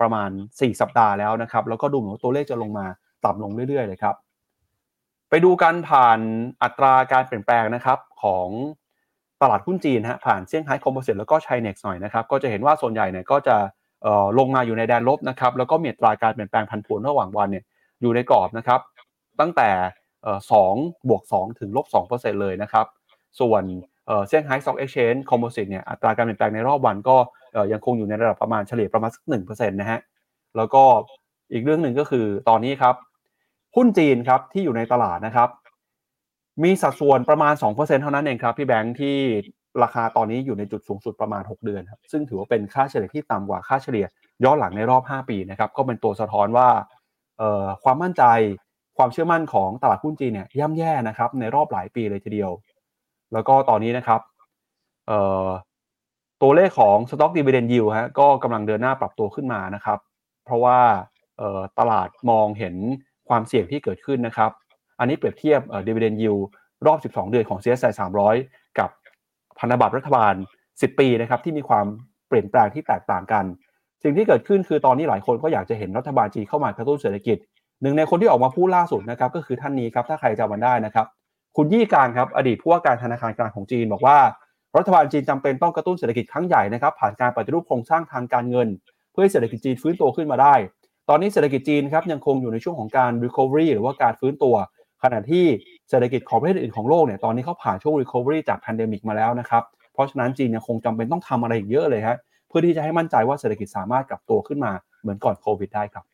[0.00, 2.86] ประมาณ 4 สัปดาห์แล้วนะครับแล้วก็ดูเหมือนว่าตัวเลขจะลงมา
[3.24, 4.14] ต่ำลงเรื่อยๆเลยครับ
[5.30, 6.20] ไปดูกันผ่าน
[6.62, 8.48] อัตราการเปลี่ยนแปลงนะครับของ
[9.42, 13.56] ตลาดหุ้นจีนฮะผ่านเซี่ยงไฮ้ Composite แล้วก็ ChiNext หน่อยนะครับก็จะเห็นว่าส่วนใหญ่เนี่ยก็จะ
[14.38, 17.64] ลงมาอยู่ในแดนลบนะครับแล้วก็มีอัตราการเปลี่ยนแปลงผันผวนระหว่างวันเนี่ย
[18.00, 18.80] อยู่ในกรอบนะครับ
[19.40, 19.68] ตั้งแต่
[20.52, 20.74] สอง
[21.08, 22.86] บวกสองถึงลบสองเปอร์เซ็นต์เลยนะครับ
[23.40, 23.62] ส่วน
[24.28, 27.16] เซี่ยงไฮ้ Stock Exchange Composite เนี่ยอัตราการเปลี่ยนแปลงในรอบวันก็
[27.72, 30.00] ยังคงอยู่ในระดับประมาณเฉลี่ยประมาณสักหนึ่งเปอร์เซ็นต์นะฮะ
[30.56, 30.82] แล้วก็
[31.52, 32.94] อีกเรื่องหนึ่งก็คือตอนนี้ครับ
[33.76, 35.48] หุ้นจีนครับที่อยู่ในตลาดนะครับ
[36.62, 39.16] มีสัดส่วนประมาณ 2%เท่านั้นเองครับ พี่แบงค์ที่
[39.82, 44.06] ราคาตอนนี้อยู่ในจุดสูงสุดประมาณ 6 เดือนครับซึ่งถือว่าเป็นค่าเฉลี่ยที่ต่ำกว่าค่าเฉลี่ย
[44.44, 46.68] ย้อนหลังในรอบ 5 ปีนะครับก็เป็นตัวสะท้อนว่า
[47.84, 48.24] ความมั่นใจ
[48.98, 52.50] ความเชื่อมั่นของตลาดหุ้นจีนเนี่ยย่ำแย่นะครับในรอบหลายปีเลยทีเดียว
[53.32, 54.20] แล้วก็ตอนนี้นะครับ
[56.42, 59.98] ตัวเลขของ Stock Dividend Yield ฮะก็กำลังเดินหน้าปรับตัวขึ้นมานะครับ
[60.44, 60.78] เพราะว่า
[61.78, 62.76] ตลาดมองเห็น
[63.28, 64.50] ความเสี่ยงที่เกิดขึ้นนะครับ
[64.98, 66.42] อันนี้เปรียบเทียบเอ่อ dividend yield
[66.86, 67.92] รอบ 12 เดือนของ CSI
[68.34, 68.90] 300 กับ
[69.58, 70.34] พันธบัตรรัฐบาล
[70.70, 71.86] 10 ปีนะครับที่มีความ
[72.28, 73.44] เปลี่ยนแปลงที่แตกต่างกัน
[74.02, 77.36] สิ่งที่เกิดขึ้นคือตอนนี้หลายคนก็อยากจะเห็นรัฐบาลจีนเข้ามากระตุ้นเศรษฐกิจ
[77.82, 81.06] หนึ่งในคนที่ออกมาพูดล่าสุดนะครับก็คือท่านนี้ครับถ้าใครจำมันได้นะครับ
[81.56, 84.18] คุณยี่การครับอดีตผู้ว่าการธนาคารกลางของจีนบอกว่า
[84.76, 88.68] รัฐบาลจีนจำเป็นต้องกระตุ้นเศรษฐกิจครั้งใหญ่นะครับผ่านการปฏิรูปโครงสร้างทางการเงิน
[89.10, 90.54] เพื่อให้เศรษฐกิจจีนฟื้นตัวขึ้นมาได้
[91.08, 94.54] ตอนนี้เศรษฐกิจจีนครับยังคงอยู่ในช่วงของการ recovery หรือว่าการฟื้นตัว
[95.02, 95.44] ขณะที่
[95.90, 102.16] เศรษฐกิจของประเทศอื่นของโลกเนี่ยตอนนี้เขาผ่านช่วง recovery จาก pandemic มาแล้วนะครับเพราะฉะนั้นจีนยังคงจำเป็นต้องทำอะไรอีกเยอะเลยครับ
[102.48, 106.04] เพื่อที่จะให้มั่นใจว่าเศรษฐกิจสามารถกลับตัวขึ้นมาเหมือนก่อนโควิดได้ครับ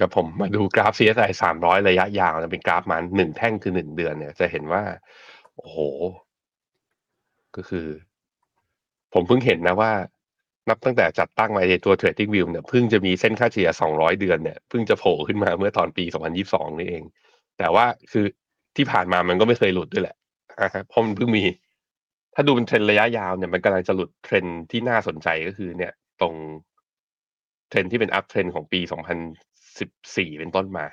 [0.00, 4.82] กับผมมาดูกราฟ CSI 300 ระยะยาวนะเป็นกราฟมันหนึ่งแท่งคือหนึ่งเดือนเนี่ย จะเห็นว่า
[5.56, 5.78] โอ้โห
[7.56, 7.86] ก็คือ
[9.14, 9.92] ผมเพิ่งเห็นนะว่า
[10.68, 16.04] นับตั้งแต่จัดตั้งมาในตัว Trading View เนี่ยเพิ่งจะมีเส้นค่าเฉลี่ย 200 เดือนเนี่ยเพิ่งจะโผล่ขึ้นมาเมื่อตอนปี
[16.42, 17.02] 2022 นี่เอง
[17.58, 18.24] แต่ว่าคือ
[18.76, 20.16] ที่ผ่านมามันก็ไม่เคยหลุดด้วยแหละ
[20.88, 21.44] เพราะมันเพิ่งมี
[22.34, 26.34] ถ้าดูเป็นเทรนระยะยาวเนี่ยมันกำลังจะหลุดเทรนที่น่าสนใจก็คือ เนี่ยตรง
[27.70, 28.80] เทรนที่เป็น uptrend ของปี
[29.60, 30.86] 2014 เป็นต้นมา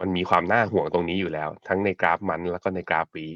[0.00, 3.26] มันมีความน่าห่วงตรงนี้อยู่แล้ว ทั้งในกราฟ month แล้วก็ในกราฟวี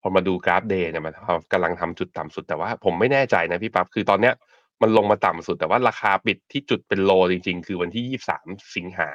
[0.00, 1.14] พอมาดูกราฟ day เนี่ยมัน
[1.52, 4.34] กำลังทำจุดต่ำสุดแต่ว่าผมไม่แน่ใจนะพี่ปั๊บคือตอนเนี้ย
[4.82, 8.04] มันลงมาต่ำสุด แต่ว่าราคาปิดที่จุดเป็น low จริง ๆ คือวันที่
[8.36, 9.10] 23 สิงหา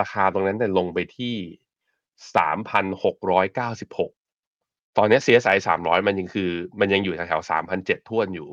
[0.00, 1.34] ราคาตรงนั้นเนี่ยลงไปที่
[2.36, 6.50] 3,696 ตอนนี้ CSI 300 มันยังคือ
[6.80, 8.48] มันยังอยู่แถวๆ3,007ท่วนอยู่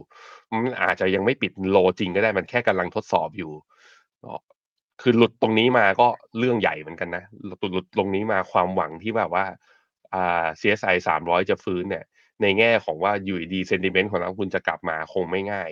[0.52, 3.52] มันอาจจะยังไม่ปิดโลจริงก็ได้มันแค่กำลังทดสอบอยู่
[5.02, 6.08] คือหลุดตรงนี้มาก็
[6.40, 9.46] เรื่องใหญ่เหมือนกันนะ หลุดหลุดตรงนี้มาความหวังที่แบบว่า
[10.14, 12.06] อ่า CSI 300 จะฟื้นเนี่ย
[12.42, 15.70] ในแง่ของว่าอยู่ดีเซนติเมนต์ของนักลงทุนจะกลับมาคงไม่ง่าย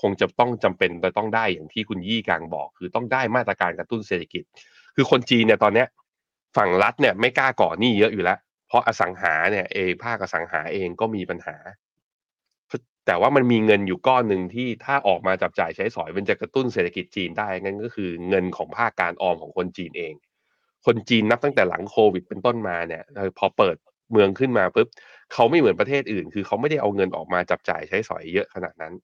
[0.00, 4.42] คงจะต้องจำเป็นจะต้องได้อย่างที่คุณยี่กลางบอก คือต้องได้มาตรการกระตุ้นเศรษฐกิจ
[4.94, 5.86] คือคนจีนเนี่ยตอนเนี้ย
[6.56, 8.38] ฝั่งรัฐเนี่ยไม่กล้าก่อหนี้เยอะอยู่แล้ว
[8.68, 11.56] เพราะอสังหาเนี่ยเองภาคอสังหาเองก็มีปัญหา
[13.06, 20.14] แต่ว่ามันมีเงินอยู่ก้อนหนึ่งที่ถ้าออกมาจับจ่ายใช้สอยมันจะกระตุ้นเศรษฐกิจจีนได้งั้นก็คือเงินของภาคการออมของคนจีนเอง
[20.86, 23.02] คนจีนนับตั้งแต่หลังโควิดเป็นต้นมาเนี่ย
[23.38, 23.76] พอเปิด
[24.12, 24.88] เมืองขึ้นมาปุ๊บ
[25.32, 28.94] เขาไม่เหมือนประเทศอื่น คือเขาไม่ได้เอาเงินออกมาจับจ่ายใช้สอยเยอะขนาดนั้น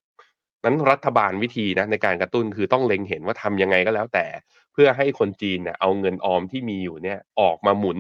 [0.65, 4.27] นั้นรัฐบาลวิธีนะในการกระตุ้นคือต้องเล็งเห็นว่าทำยังไงก็แล้วแต่
[4.73, 7.99] เพื่อให้คนจีนเนี่ยเอาเงินออมที่มีอยู่เนี่ยออกมาหมุน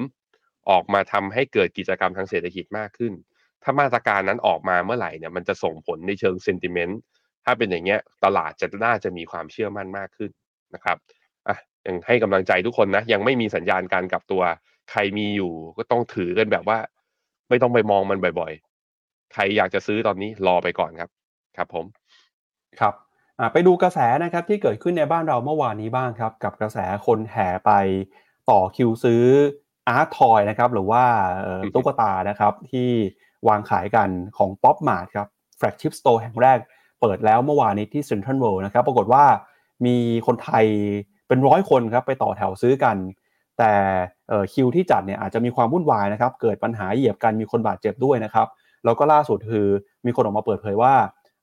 [0.71, 3.13] ออกมาทำให้เกิดกิจกรรมทางเศรษฐกิจมากขึ้น
[3.63, 7.01] ถ้ามาตรการนั้นออกมาเมื่อไหร่เนี่ยมันจะส่งผลในเชิงเซนติเมนต์
[7.45, 10.31] ถ้าเป็นอย่างเงี้ยตลาดจะน่าจะมีความเชื่อมั่นมากขึ้น
[10.75, 10.97] นะครับ
[11.49, 11.57] อะ
[11.87, 14.43] ยังให้กำลังใจทุกคนนะยังไม่มีสัญญาณการกลับตัว
[14.91, 16.79] ใครมีอยู่ก็ต้องถือกันแบบว่า
[17.49, 21.11] ไม่ต้องไปมองมันบ่อยๆ ใครอยากจะซื้อตอนนี้รอไปก่อนครับ
[21.57, 21.87] ครับผม
[22.81, 22.95] ครับ
[23.53, 27.73] ไปดูกระแสนะครับที่เกิดขึ้นในบ้านเราเมื่อวานนี้บ้างครับกับกระแสคนแห่ไป
[28.51, 29.23] ต่อคิวซื้อ
[29.89, 31.05] art toy นะครับหรือว่า
[31.75, 32.89] ตุ๊กตานะครับที่
[33.49, 35.29] วางขายกันของ Pop Mart ครับ
[35.59, 36.59] flagship store แห่งแรก
[37.01, 39.25] เปิดแล้วเมื่อวานนี้ที่ Central World นะครับปรากฏว่า
[39.87, 39.97] มี
[40.27, 40.65] คนไทย
[41.29, 42.97] เป็นร้อยคนครับไปต่อแถวซื้อกัน
[43.59, 43.73] แต่
[44.53, 48.47] คิวที่จัดเนี่ยอาจจะมีความวุ่นวายนะครับเกิดปัญหาเหยียบกันมีคนบาดเจ็บด้วยนะครับ
[48.85, 49.67] แล้วก็ล่าสุดคือ
[50.07, 50.95] มีคนออกมาเปิดเผยว่า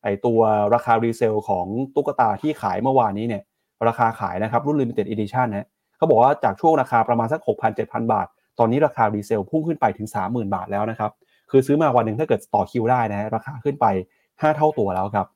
[0.03, 0.39] ไอตัว
[0.73, 3.43] ราคา resale ของตุ๊กตาที่ขายเมื่อวานนี้เนี่ย
[3.87, 8.27] ราคาขายนะครับรุ่น Limited Edition นะเขาบอกว่าจากช่วงราคาประมาณสัก 6,000-7,000 บาท
[8.59, 11.11] ตอนนี้ราคา resale พุ่งขึ้นไปถึง 30,000 บาทแล้วนะครับ
[11.51, 13.85] คือซื้อมาวันหนึ่งถ้าเกิดต่อคิวได้นะราคาขึ้นไป
[14.21, 15.27] 5 เท่าตัวแล้วครับ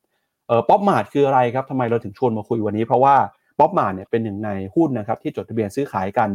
[0.48, 3.16] เออ Pop Mart คืออะไรครับทำไมเราถึงชวนมาคุยวันนี้ เพราะว่า
[3.60, 6.30] Pop Mart เนี่ยเป็นหนึ่งในหุ้นนะครับที่จดทะเบียนซื้อขายกัน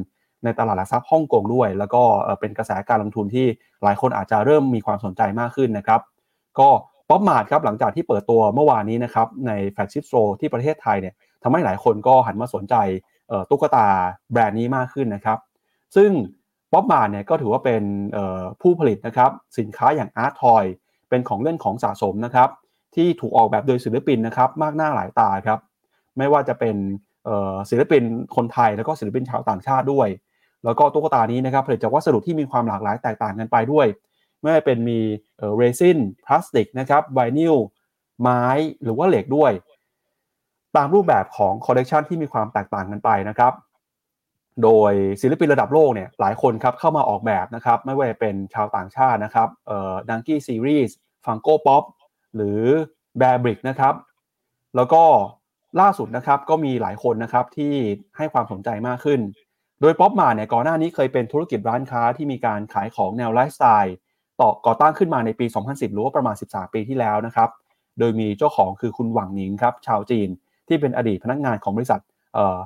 [0.44, 2.02] ในตลาดหลักทรัพย์ฮ่องกงด้วย แล้วก็
[2.40, 3.46] เป็นกระแสการลงทุนที่
[3.84, 6.00] หลายคนอาจจะเริ่มมีความสนใจมากขึ้นนะครับ
[6.58, 6.68] ก็
[7.10, 12.74] Pop Mart ครับหลังจากที่เปิดตัวเมื่อวานนี้นะครับใน flagship store ที่ประเทศไทยเนี่ยทำให้หลายคนก็หันมาสนใจ
[13.50, 13.86] ตุ๊กตา
[14.32, 15.38] แบรนด์นี้มากขึ้นนะครับ
[15.96, 16.10] ซึ่ง
[16.72, 17.82] Pop Mart เนี่ยก็ถือว่าเป็น
[18.60, 20.64] ผู้ผลิตนะครับสินค้าอย่าง art toy
[21.08, 22.48] เป็นของเล่นของสะสมนะครับ
[22.94, 25.58] ที่ถูกออกแบบโดยศิลปินนะครับมากหน้าหลายตาครับ
[26.18, 26.76] ไม่ว่าจะเป็น
[27.70, 28.02] ศิลปิน
[28.36, 30.08] คนไทยแล้วก็ศิลปินชาวต่างชาติด้วย
[30.64, 33.86] แล้วก็ตุ๊กตานี้นะครับผลิตจากวัสดุที่มีความหลากหลายแตกต่างกันไปด้วย
[34.42, 35.00] ไม่ว่าเป็นมี
[35.56, 37.56] เรซินพลาสติกนะครับไวนิล
[38.22, 38.44] ไม้
[38.82, 39.52] หรือว่าเหล็กด้วย
[40.76, 43.52] ตามรูปแบบของคอลเลกชันที่มีความแตกต่างกันไปนะครับ
[44.62, 51.84] โดยศิลปินระดับโลกเนี่ยหลายคนครับเข้ามาออกแบบนะครับไม่ว่าจะเป็นชาวต่างชาตินะครับเอ่อ Dunny ซีรีส์ Funko Pop
[52.34, 52.60] หรือ
[53.18, 53.94] Bearbrick นะครับ
[54.76, 55.02] แล้วก็
[55.80, 57.74] ล่าสุดนะครับก็มีหลายคนนะครับที่
[58.16, 59.20] ให้ความสนใจมากขึ้น
[59.80, 63.94] โดย Pop Mart เนี่ยก่อนหน้านี้เคยเป็นธุรกิจร้านค้าที่มีการขายของแนวไลฟ์สไตล์
[64.40, 67.48] ต่อก่อตั้งขึ้นมาในปี 2010 หรือว่าประมาณ 13 ปีที่แล้วนะครับ
[67.98, 70.28] โดยมีเจ้าของคือคุณหวังหนิงครับ ชาวจีน
[70.68, 72.00] ที่เป็นอดีตพนักงานของบริษัท
[72.34, 72.58] เอ่อ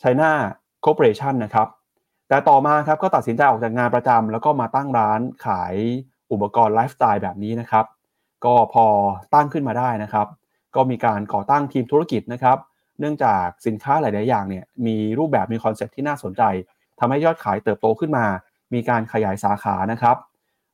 [0.00, 1.68] China Corporation นะครับ
[2.28, 5.74] แต่ต่อมาครับก็ตัดสินใจออกจากงานประจำแล้วก็มาตั้งร้านขาย
[6.32, 7.84] อุปกรณ์ไลฟ์สไตล์แบบนี้นะครับ
[8.44, 8.86] ก็พอ
[9.34, 10.26] ตั้งขึ้นมาได้นะครับ
[10.74, 12.58] ก็มีการก่อตั้งทีมธุรกิจนะครับ
[13.00, 16.42] เนื่องจากสินค้าหลาย ๆ อย่างเนี่ยมีรูปแบบมี concept ที่น่าสนใจ
[16.98, 18.26] ทำให้ยอดขายเติบโตขึ้นมา
[18.74, 20.16] มีการขยายสาขานะครับ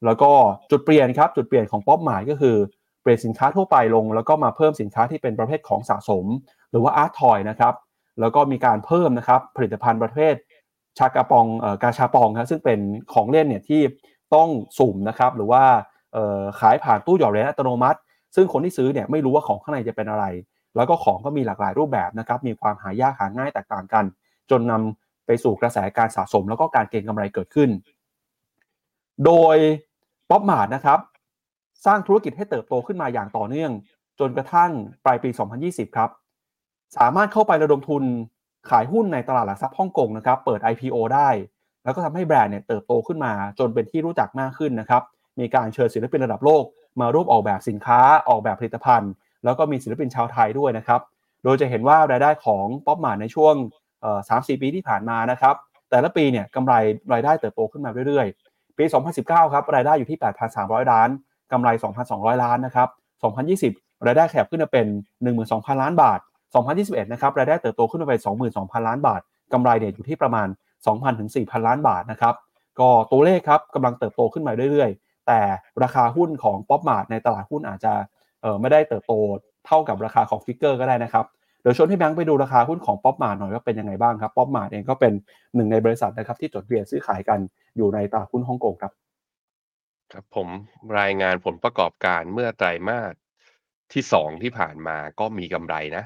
[0.05, 0.31] แล้วก็
[0.71, 2.57] จุดเปลี่ยนครับจุดเปลี่ยนของ Pop Mart ก็คือ
[3.03, 6.27] เปลี่ยนสินค้าทั่วไปลง แล้วก็มาเพิ่มสินค้าที่เป็นประเภทของสะสม
[6.71, 7.75] หรือว่า art toy นะครับ
[8.21, 10.35] แล้วก็มีการเพิ่มนะครับผลิตภัณฑ์ประเภท
[10.99, 12.79] ชากาปองเอ่อกาชาปองครับซึ่งเป็น
[13.13, 13.81] ของเล่นเนี่ยที่
[14.35, 14.49] ต้อง
[14.79, 15.63] สุ่มนะครับหรือว่า
[16.13, 17.99] เอ่อขายผ่านตู้หยอดเหรียญอัตโนมัติ
[18.37, 20.25] ซึ่งคนที่ซื้อเนี่ยไม่รู้ว่าของข้างในจะเป็นอะไร
[20.77, 24.05] แล้วก็ของก็มีหลากหลายรูปแบบนะครับมีความหายากหาง่ายแตกต่างกัน
[24.51, 24.73] จนน
[25.27, 27.71] ไปสู่กระแสการสะสม แล้วก็การเก็งกำไรเกิดขึ้น
[29.25, 29.57] โดย
[30.33, 30.99] ป๊อปมาร์ทนะครับ
[31.87, 33.71] สร้างธุรกิจให้เติบโตขึ้นมาอย่างต่อเนื่อง
[34.21, 34.71] จนกระทั่ง
[35.05, 35.31] ปลายปี
[35.63, 36.11] 2020 ครับ
[36.97, 38.05] สามารถเข้าไประดมทุน
[38.71, 41.29] ขายหุ้นในตลาดหลักทรัพย์ฮ่องกงนะครับ เปิด IPO ได้
[41.85, 45.03] แล้วก็ทำให้แบรนด์เนี่ยเติบโตขึ้นมา จนเป็นที่รู้จักมากขึ้นนะครับ
[45.41, 46.65] มีการเชิญศิลปินระดับโลก
[47.01, 49.13] มาร่วมออกแบบสินค้า ออกแบบผลิตภัณฑ์
[49.45, 51.01] แล้วก็มีศิลปินชาวไทยด้วยนะครับ
[51.45, 53.55] โดยจะเห็นว่ารายได้ของป๊อปมาในช่วง
[54.29, 55.55] สามสี่ปีที่ผ่านมานะครับ
[55.91, 56.75] แต่ละปีเนี่ยกำไร
[57.13, 58.85] รายได้เติบโตขึ้นมาเรื่อยๆ ปี
[59.19, 60.19] 2019 ครับรายได้อยู่ที่
[60.55, 61.09] 8,300 ล้าน
[61.53, 61.69] กำไร
[62.07, 62.89] 2,200 ล้านนะครับ
[63.69, 64.87] 2020 รายได้ขยับขึ้นมาเป็น
[65.35, 66.21] 12,000 ล้านบาท
[66.67, 68.21] 2021 นะครับ รายได้เติบโตขึ้นมาเป็น
[68.55, 69.21] 22,000 ล้านบาท
[69.53, 70.49] กำไรเนี่ยอยู่ที่ประมาณ
[70.85, 72.35] 2,000 ถึง 4,000 ล้านบาทนะครับ
[72.81, 75.41] ก็ตัวเลขครับกำลังเติบโตขึ้นมาเรื่อยๆ แต่
[75.83, 77.93] ราคาหุ้นของ Pop Mart ในตลาดหุ้นอาจจะ
[78.43, 79.13] เออไม่ได้เติบโต
[79.67, 81.25] เท่ากับราคาของ figure ก็ได้นะครับ
[81.63, 85.13] เดี๋ยวชวนให้แบงค์ไปดูราคาหุ้นของ Pop Mart หน่อยว่าเป็นยังไงบ้างครับ Pop Mart เองก็เป็น
[85.55, 87.39] หนึ่งในบริษัทนะครับที่จดทะเบียนซื้อขายกัน
[87.77, 88.93] อยู่ในตลาดหุ้นฮ่องกงครับ
[90.13, 90.49] ครับผม
[91.01, 93.15] รายงานผลประกอบการเมื่อไตรมาส
[93.93, 96.05] ที่สองที่ผ่านมาก็มีกำไรนะ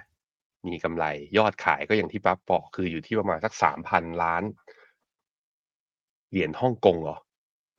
[0.68, 1.04] มีกำไร
[1.38, 4.42] ยอดขายก็อย่างที่ปั๊บบอกคืออยู่ที่ประมาณสักสามพันล้าน
[6.30, 7.16] เหรียญฮ่องกงเหรอ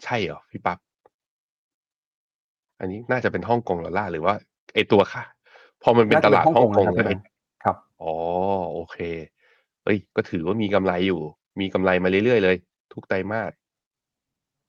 [0.03, 0.77] ใช่เหรอพี่ปั๊บ
[2.79, 4.35] อันนี้น่าจะเป็นฮ่องกงหรือล่าหรือว่า
[4.73, 5.23] ไอตัวค่ะ
[5.83, 7.11] พอมันเป็นตลาดฮ่องกงน่าจะเป็นฮ่องกงนะครับใช่ไหม
[7.63, 8.13] ครับอ๋อ
[8.73, 8.97] โอเค
[9.83, 11.21] เอ้ย ก็ถือว่ามีกำไรอยู่
[11.59, 12.55] มีกำไรมาเรื่อยๆเลย
[12.93, 13.51] ทุกไตรมาส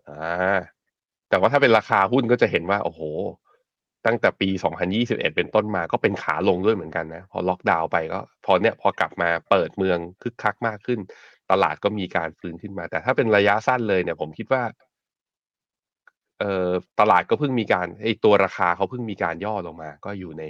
[0.08, 0.58] อ่า
[1.28, 3.00] แต่ว่าถ้าเป็นราคาหุ้นก็จะเห็นว่าโอ้โห
[4.06, 11.00] ตั้งแต่ปี 2021 เป็นต้นมาก็เป็นขาลงด้วยเหมือนกันนะพอล็อกดาวน์ไปก็พอเนี่ยพอกลับมาเปิดเมืองคึกคักมากขึ้น
[11.50, 14.62] ตลาดก็มีการฟื้นขึ้นมา แต่ถ้าเป็นระยะสั้นเลยเนี่ย ผมคิดว่า
[16.38, 20.44] เอ่อตลาดก็เพิ่งมีการไอตัวราคาเขาเพิ่งมีการย่อลงมา ก็อยู่ใน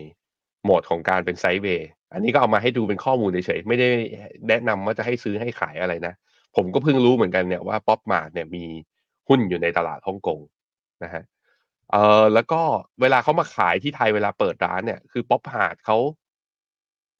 [0.64, 3.88] โหมดของการเป็น sideway อันนี้ก็เอามาให้ดูเป็นข้อมูลเฉยๆไม่ได้
[4.48, 6.14] แนะนำว่าจะให้ซื้อให้ขายอะไรนะ
[6.56, 8.64] ผมก็เพิ่งรู้เหมือนกันเนี่ยว่า Pop Mart เนี่ยมี
[9.29, 10.41] หุ้นอยู่ในตลาดฮ่องกง
[11.05, 11.22] นะฮะ
[11.91, 12.61] เอ่อแล้วก็
[13.01, 15.99] เวลาเขามาขายที่ไทยเวลาเปิดร้านเนี่ยคือ Pop Mart เขา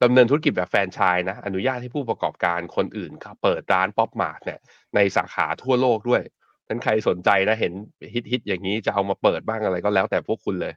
[0.03, 4.61] ดำเนินธุรกิจแบบแฟรนไชส์นะอนุญาตให้ผู้ประกอบการคนอื่นเปิดร้าน Pop Mart เนี่ย
[4.95, 6.23] ในสาขาทั่วโลกด้วย
[6.69, 7.73] นั้นใครสนใจนะเห็น
[8.15, 10.73] ฮิตฮิตๆอย่างนี้จะเอามาเปิดบ้างอะไรก็แล้วแต่พวกคุณเลย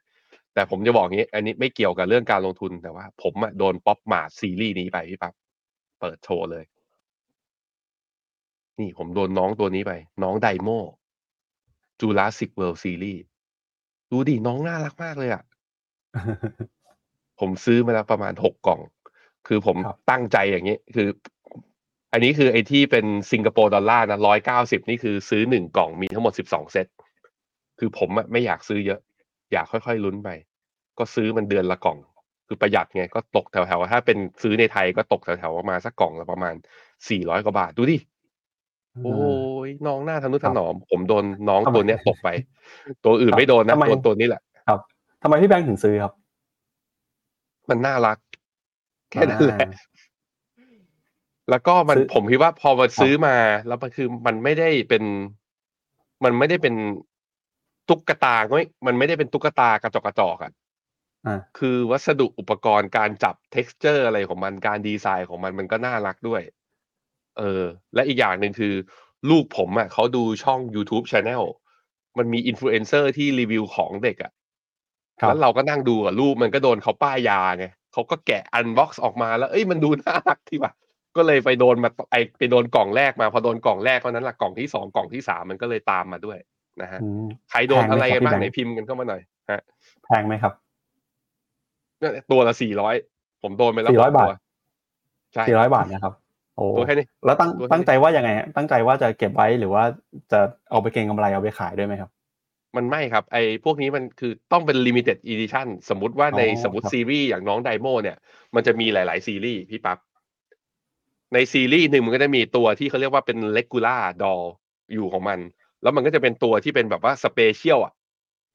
[0.53, 5.33] แต่ผมจะบอกงี้ อันนี้ไม่เกี่ยวกับเรื่องการลงทุนแต่ว่า ผมอะโดน Pop Mart ซีรีส์นี้ไปพี่ปั๊บ
[6.01, 6.63] เปิดโชว์เลย
[8.79, 10.69] นี่ผมโดนน้องตัวนี้ไป น้อง Dimoo
[12.01, 13.21] Jurassic World ซีรีส์
[14.11, 15.43] ดูดิน้องน่ารักมากเลยอะ
[17.39, 18.81] ผมซื้อมาแล้วประมาณหกกล่อง
[19.47, 21.07] คือผมครับตั้งใจอย่างนี้ คือ
[22.13, 26.87] อันนี้คือไอ้ที่เป็นสิงคโปร์ดอลลาร์นะร้อยเก้าสิบนี่คือซื้อหนึ่งกล่องมีทั้งหมดสิบสองเซต
[27.79, 28.99] คือผมอะไม่อยากซื้อเยอะ
[29.51, 30.29] อยากค่อยๆลุ้นไป
[30.99, 31.97] ก็ซื้อมันเดือนละกล่อง
[32.47, 36.55] คือประหยัดไง ก็ตกแถวๆถ้าเป็นซื้อในไทยก็ตกแถวๆประมาณสักกล่องละประมาณ
[37.09, 37.97] สี่ร้อยกว่าบาท ดูดิ
[39.03, 39.13] โอ้
[39.67, 42.29] ยน้องหน้าทะนุถนอม ผมโดนน้องทำไมตัวเนี้ยตกไป
[43.05, 44.79] ตัวอื่นไม่โดนนะทำไมตัวตัวนี้แหละ ครับ
[45.23, 46.13] ทำไมพี่แบงค์ถึงซื้อครับ
[47.69, 48.17] มันน่ารัก
[49.11, 49.69] แค่นั้นแหละอ่า
[51.49, 53.35] แล้วก็มันซื้อผมคิดว่าพอมาซื้อมา
[53.67, 55.03] แล้วมันคือมันไม่ได้เป็น
[56.23, 56.75] มันไม่ได้เป็น
[57.89, 60.51] ตุ๊กตาไม่มันไม่ได้เป็นตุ๊กตากระจอกกระจอกอะ
[61.27, 66.41] อ่าคือวัสดุอุปกรณ์การจับ t e x t อร์อะไรของมันการดีไซน์ของมันมันก็น่ารักด้วย
[67.37, 67.63] เออ
[67.95, 68.73] และอีกอย่างหนึ่งคือ
[69.29, 71.43] ลูกผมอะเขาดูช่อง YouTube Channel
[72.17, 74.31] มันมีอินฟลูเอนเซอร์ที่รีวิวของเด็กอะ
[75.21, 80.71] ครับแล้วเราก็นั่งดูกับลูกมันก็โดนเขาป้ายยาไงเขาก็แกะ unbox ออกมาแล้วเอ้ยมันดูน่ารักนี่หว่า
[81.17, 86.37] ก็เลยไปโดนมาไอไปโดนกล่องแรกมา พอโดนกล่องแรกเท่านั้นแหละกล่องที่สองกล่องที่สามมันก็เลยตามมาด้วย
[86.81, 89.21] นะฮะอืมใครโดนแพงไหมอะไรครักับนบ้างพี่แบงค์ไหนพิมพ์กันเข้ามาหน่อย
[89.51, 89.61] ฮะ
[90.05, 90.53] แพงไหมครับ
[91.99, 92.95] เนี่ยตัวละสี่ร้อย
[93.43, 94.37] ผมโดนไปแล้ว400หกตัวบาท
[95.33, 99.83] ใช่สี่ร้อยบาทนะครับโอ้ตัวแค่นี้แล้วตั้งตัวแค่นี้ตั้งใจว่ายังไงฮะตั้งใจว่าจะเก็บไว้หรือว่า
[100.31, 100.39] จะ
[100.69, 102.11] เอาไปเก็งกำไรเอาไปขายด้วยไหมครับ
[102.77, 108.17] มันไม่ครับไอ้พวกนี้มันคือต้องเป็น limited edition สมมุติว่าในอ๋อสมมติครับซีรีส์อย่างน้องไดโมเนี่ย
[108.55, 109.97] มันจะมีหลาย ๆ ซีรีส์พี่ปั๊บ
[111.33, 114.43] ในซีรีส์หนึ่งมันก็จะมีตัวที่เขาเรียกว่าเป็น regular doll
[114.93, 115.39] อยู่ของมัน
[115.81, 117.93] แล้วมันก็จะเป็นตัวที่เป็นแบบว่า special อะ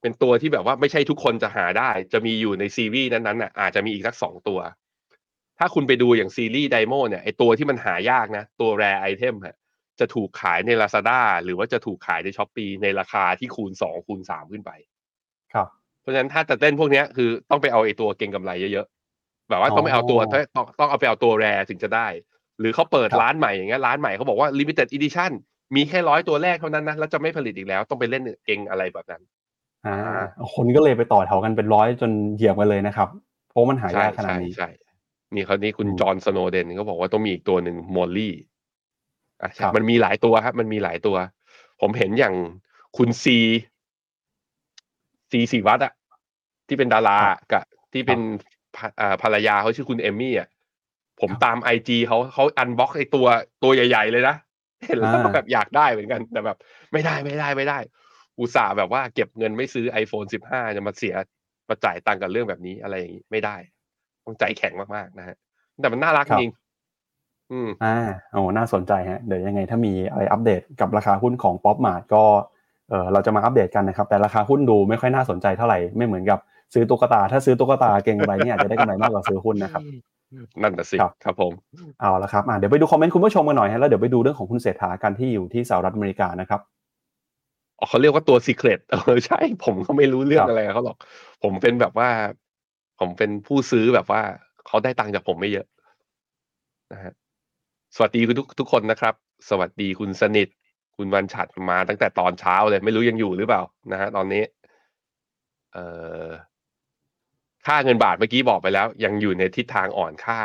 [0.02, 4.58] เป็นตัวที่แบบว่าไม่ใช่ทุกคนจะหาได้ จะมีอยู่ในซีรีส์นั้นๆน่ะอาจจะมีอีกสักสองตัว
[5.58, 9.56] ถ้าคุณไปดูอย่างซีรีส์ Dimoo เนี่ยไอตัวที่มันหายากนะ ตัว rare item ฮะ
[10.00, 14.70] จะถูกขายใน Lazada หรือว่าจะถูกขายใน Shopee ในราคาที่คูณสองคูณสามขึ้นไป
[15.54, 15.68] ครับ
[16.00, 22.06] เพราะฉะนั้นถ้าจะเต้นพวกเนี้ยคือต้องไปเอาไอ้ตัวเก่งกำไรเยอะๆแบบว่าต้องไปเอาตัวอ๋อต้องต้องเอาไปเอาตัวแรถึงจะได้
[22.60, 25.32] หรือเขาเปิดครับร้านใหม่อย่างเงี้ยร้านใหม่เขาบอกว่า limited edition
[25.76, 29.22] มีแค่ร้อยตัวแรกเท่านั้นนะแล้วจะไม่ผลิตอีกแล้วต้องไปเล่นเก่งอะไรแบบนั้น
[29.86, 29.96] อ่า
[30.54, 33.08] คนก็เลยไปต่อแถวกันเป็นร้อยจนเหยียบกันเลยนะครับ
[33.50, 34.68] เพราะมันหาใช่ยากขนาดใช่นี้ใช่
[35.34, 38.34] นี่คราวนี้คุณอืมจอห์นสโนเดนเขาบอกว่าต้องมีอีกตัวหนึ่งมอลลี่
[39.42, 41.16] อะใช่ครับมันมีหลายตัวครับ มันมีหลายตัว
[41.80, 42.34] ผมเห็นอย่าง
[42.96, 43.38] คุณซี
[45.30, 45.92] ซีสีวัตรอะ
[46.68, 47.18] ที่เป็นดารา
[47.52, 47.62] กับ
[47.92, 48.20] ที่เป็น
[48.76, 50.48] ภรอ่าภรรยาเขาชื่อคุณเอมมี่อะ
[51.20, 53.26] ผมตามไอจีเขาเขาอันบ็อกไอตัว
[53.62, 54.36] ตัวใหญ่ ๆ เลยนะ
[54.86, 56.58] เห็นแล้วก็อ่าแบบอยากได้เหมือนกัน แต่แบบ
[56.92, 57.78] ไม่ได้ไม่ได้ไม่ได้
[58.38, 61.14] อุตส่าห์แบบว่าเก็บเงินไม่ซื้อ iPhone 15 จะมาเสีย
[61.68, 63.56] มาจ่ายตังค์กับเรื่องแบบนี้อะไรอย่างนี้ไม่ได้
[64.26, 65.36] ต้องใจแข็งมากๆนะฮะ
[65.80, 66.50] แต่มันน่ารักครัจบริง
[67.52, 67.96] อืมอ่า
[68.32, 72.24] โอ้น่าสนใจฮะเดี๋ยวยังไงถ้ามีอะไรอัปเดตกับราคาหุ้นของ Pop Mart ก็
[72.90, 76.38] เออเราจะมาอัปเดตกันนะครับ แต่ราคาหุ้นดูไม่ค่อยน่าสนใจเท่าไหร่ไม่เหมือนกับ
[76.74, 79.82] ซื้อตุ๊กตา ถ้าซื้อตุ๊กตาเก็งอะไรเนี่ยอาจจะได้กำไรมากกว่าซื้อหุ้นนะครับ
[80.62, 81.52] นั่นน่ะสิครับครับผม
[82.00, 86.60] เอาละครับอะเดี๋ยวไปดูคอมเมนต์คุณผู้ชมกันหน่อยฮะแล้วเดี๋ยวไปดูเรื่องของคุณเศรษฐากันที่อยู่ที่สหรัฐอเมริกานะครับ
[87.78, 90.96] อ๋อเขาเรียกว่าตัว secret เออใช่ ผมก็ไม่รู้เรื่อคงรับอะไรกับเขาหรอก
[91.42, 92.08] ผมเป็นแบบว่า
[93.00, 94.22] ผมเป็นผู้ซื้อแบบว่า
[94.66, 95.66] เขาได้ตังค์จากผมไม่เยอะ
[96.92, 97.12] นะฮะ
[97.94, 99.14] สวัสดีคุณทุกทุกคนนะครับ
[99.50, 100.48] สวัสดีคุณสนิท
[100.96, 104.42] คุณวันฉัดมาตั้งแต่ตอนเช้าเลย ไม่รู้ยังอยู่หรือเปล่านะฮะตอนนี้
[105.72, 105.86] เอ่
[106.26, 106.28] อ
[107.66, 110.40] ค่าเงินบาทเมื่อกี้บอกไปแล้ว ยังอยู่ในทิศทางอ่อนค่า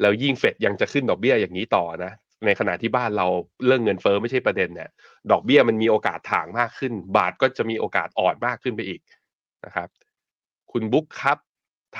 [0.00, 2.12] แล้วยิ่งเฟดยังจะขึ้นดอกเบี้ยอย่างนี้ต่อนะ
[2.46, 3.26] ในขณะที่บ้านเรา
[3.66, 4.90] เรื่องเงินเฟ้อไม่ใช่ประเด็นเนี่ย
[5.30, 9.00] ดอกเบี้ยมันมีโอกาสถ่างมากขึ้น บาทก็จะมีโอกาสอ่อนมากขึ้นไปอีก
[9.64, 9.88] นะครับ
[10.72, 11.38] คุณบุ๊คครับ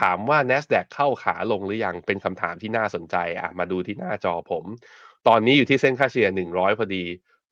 [0.00, 4.64] ถามว่า NASDAQ เข้าขาลงหรือยังเป็นคำถามที่น่าสนใจอะมาดูที่หน้าจอผม
[5.28, 7.04] ตอนนี้อยู่ที่เส้นค่าเฉลี่ย 100 พอดี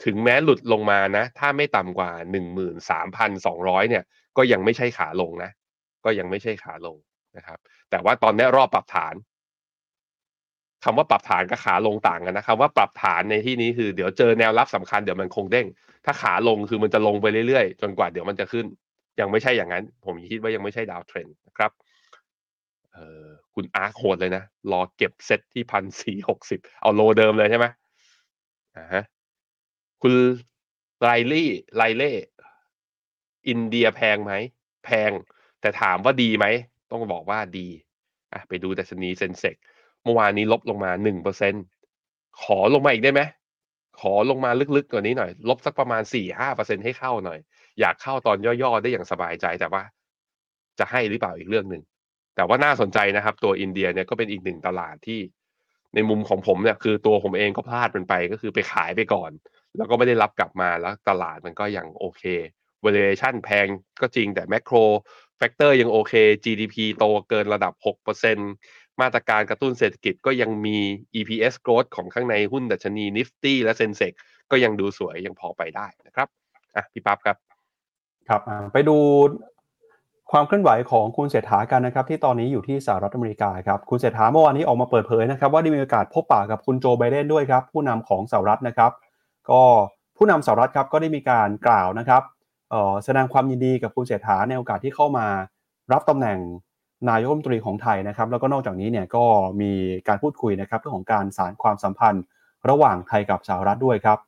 [0.04, 2.10] ถึงแม้หลุดลงมานะ ถ้าไม่ต่ำกว่า
[2.80, 4.04] 13,200 เนี่ย
[4.36, 5.50] ก็ยังไม่ใช่ขาลงนะ
[6.04, 6.96] ก็ยังไม่ใช่ขาลง
[7.36, 7.58] นะครับ
[7.90, 9.14] แต่ว่าตอนนี้รอบปรับฐาน
[10.84, 15.66] คำว่าปรับฐานกับขาลงต่างกันนะคำว่าปรับฐานในที่นี้คือเดี๋ยวเจอแนวรับสำคัญเดี๋ยวมันคงเด้ง
[16.04, 18.66] ถ้าขาลงคือมันจะลงไปเรื่อยๆ จนกว่าเดี๋ยวมันจะขึ้น
[19.20, 21.70] ยังไม่ใช่อย่างนั้น ผมคิดว่ายังไม่ใช่ downtrend นะครับ
[22.96, 27.66] เออคุณอาร์คโหดเลยนะ รอเก็บเซตที่พันสี่หกสิบเอา low เดิมเลยใช่ไหม
[28.76, 29.04] อ่าฮะ
[30.02, 30.12] คุณ
[31.00, 32.12] ไรลี่ไรเล่
[33.48, 34.32] อินเดียแพงไหม
[34.84, 35.10] แพง
[35.60, 36.46] แต่ถามว่าดีไหม
[36.90, 37.68] ต้องบอกว่าดี
[38.32, 39.56] อะไปดูดัชนี Sensex
[40.02, 41.54] เมื่อวานนี้ลบลงมาหนึ่งเปอร์เซ็นต์
[42.42, 43.22] ขอลงมาอีกได้ไหม
[44.00, 47.38] ขอลงมาลึกๆกว่านี้หน่อย ลบสักประมาณสี่ห้าเปอร์เซ็นให้เข้าหน่อย
[47.80, 49.82] อยากเข้าตอนย่อๆ ได้อย่างสบายใจแต่ว่า
[50.78, 51.82] จะให้หรือเปล่าอีกเรื่องหนึ่ง
[52.36, 55.20] แต่ว่าน่าสนใจนะครับ ตัวอินเดียเนี่ยก็เป็นอีกหนึ่งตลาดที่
[55.94, 59.30] ในมุมของผมเนี่ยคือตัวผมเองก็พลาดมันไปก็คือไปขายไปก่อน
[59.76, 62.22] แล้วก็ไม่ได้รับกลับมาแล้วตลาดมันก็ยังโอเค
[62.84, 63.66] valuation แพง
[64.00, 64.84] ก็จริงแต่ macro
[65.40, 66.12] factor ยังโอเค
[66.44, 67.72] GDP โตเกินระดับ
[68.36, 70.78] 6%มาตรการกระตุ้นเศรษฐกิจก็ยังมี
[71.18, 74.12] EPS growth ของข้างในหุ้นดัชนี Nifty และ Sensex
[74.50, 76.28] ก็ยังดูสวยยังพอไปได้นะครับ
[76.76, 77.36] อะพี่ปั๊บครับ
[78.28, 78.40] ครับ
[78.72, 78.96] ไปดู
[80.32, 88.92] ความเคลื่อนไหวของคุณเศรษฐากันนะครับที่ตอนนี้อยู่ที่สหรัฐอเมริกาครับคุณเศรษฐาเมื่อวานนี้ออกมาเปิดเผยนะครับว่าได้มีโอกาสพบปะกับคุณโจไบเดนด้วยครับผู้นำของสหรัฐนะครับ
[89.50, 89.62] ก็
[90.16, 92.22] ผู้นำสหรัฐครับก็ได้มีการกล่าวนะครับ
[93.04, 95.26] แสดงความยินดีกับคุณเศรษฐาในโอกาสที่เข้ามา
[95.92, 96.38] รับตำแหน่ง
[97.10, 99.24] นายกรัฐมนตรีของไทยนะครับ แล้วก็นอกจากนี้เนี่ยก็
[99.60, 99.72] มี
[100.08, 102.24] การพูดคุยนะครับเรื่องของการสานความสัมพันธ์
[102.68, 104.18] ระหว่างไทยกับสหรัฐด้วยครับ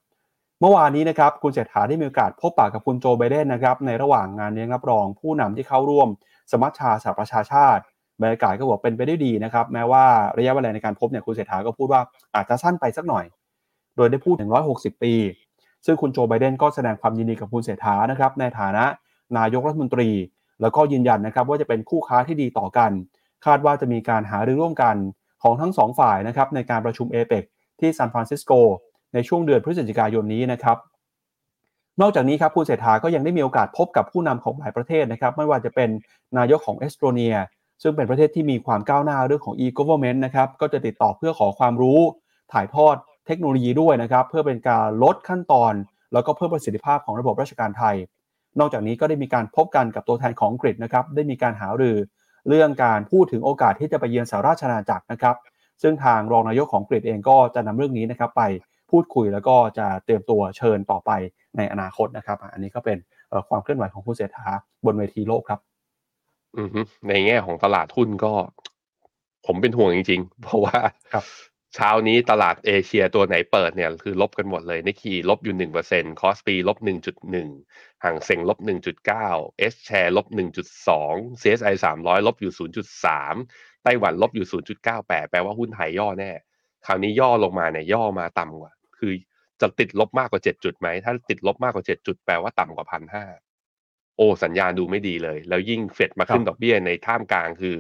[0.60, 6.08] เมื่อวานนี้นะครับคุณเศรษฐาได้มีโอกาสพบปะกับคุณโจไบเดนนะครับในระหว่างงานเลี้ยงรับรองผู้นำที่เข้าร่วม
[6.50, 7.82] สมัชชาสหประชาชาติ
[8.20, 10.04] บรรยากาศก็บอกเป็นไปได้ดีนะครับแม้ว่า
[10.38, 12.00] ระยะเวลาในการพบเนี่ยคุณเศรษฐาก็พูดว่า
[12.34, 13.24] อาจจะสั้นไปสักหน่อย
[13.96, 15.14] โดยได้พูดถึง160 ปี
[15.86, 18.84] ซึ่งคุณโจไบเดนก็แสดงความยินดีกับคุณเศรษฐานะครับในฐานะ
[19.38, 20.10] นายกรัฐมนตรี
[20.60, 22.90] แล้วก็ยืนยันนะครับว่าจะเป็นคู่ค้าที่ดีต่อกัน
[23.46, 24.96] คาดว่าจะมีการหารือร่วมกัน
[25.42, 27.44] ของทั้งสองฝ่ายนะครับในการประชุมเอเปก
[27.80, 28.52] ที่ซานฟรานซิสโก
[29.14, 30.76] ในช่วงเดือนพฤศจิกายนนี้นะครับ
[32.00, 35.88] นอกจากนี้ครับคุณเศรษฐาก็ยังได้มีโอกาสพบกับผู้นำของหลายประเทศนะครับ ไม่ว่าจะเป็น
[36.38, 37.34] นายกของเอสโตเนีย
[37.82, 42.00] ซึ่งเป็นประเทศที่มีความก้าวหน้าเรื่องของ e-government นะครับก็จะติดต่อเพื่อขอความรู้
[42.52, 42.96] ถ่ายทอด
[43.26, 45.72] เทคโนโลยีด้วยนะครับ เพื่อเป็นการลดขั้นตอน
[46.12, 47.96] แล้วก็เพิ่มประสิทธิภาพของระบบราชการไทย
[48.58, 51.96] นอกจากนี้ก็ได้มีการพบกันกับตัวแทนของอังกฤษนะครับได้มีการหารือ
[52.48, 55.36] เรื่องการพูดถึงโอกาสที่จะไปเยือนสหราชอาณาจักรนะครับ
[55.82, 58.42] ซึ่งทางรองนายกของอังกฤษเองก็จะนำเรื่องนี้นะครับไป
[58.90, 61.10] พูดคุยแล้วก็จะเตรียมตัวเชิญต่อไป
[61.56, 64.46] ในอนาคตนะครับ อันนี้ก็เป็นเอ่อความเคลื่อนไหวของคุณเศรษฐา
[64.84, 65.60] บนเวทีโลกครับ
[66.58, 68.32] อือฮึในแง่ของตลาดหุ้นก็
[69.46, 70.78] ผมเป็นห่วงจริง ๆ เพราะว่า
[71.14, 71.24] ครับ
[71.74, 77.48] เช้านี้ตลาดเอเชียตัวไหนเปิดเนี่ยคือลบกันหมดเลยนิกเคอิลบอยู่หนึ่งเปอร์เซ็นต์ KOSPI ลบหนึ่งจุดหนึ่ง
[78.04, 79.28] ฮั่งเส็งลบหนึ่งจุดเก้า
[79.58, 83.34] A-Share ลบหนึ่งจุดสอง CSI สามร้อยลบอยู่ศูนย์จุดสาม
[83.84, 86.30] ไต้หวันลบอยู่ศูนย์จุดเก้าแปดแปลว่าหุ้นไทยย่อแน่
[86.86, 89.12] คราวนี้ย่อลงมาเนี่ยย่อมาต่ำกว่า คือ
[89.60, 93.24] จะติดลบมากกว่าเจ็ดจุดไหม ถ้าติดลบมากกว่าเจ็ดจุดแปลว่าต่ำกว่าพันห้า
[94.16, 97.76] โอ้สัญญาณดูไม่ดีเลย แล้วยิ่งเฟดมาขึ้นครับดอกเบี้ยในท่ามกลางคือ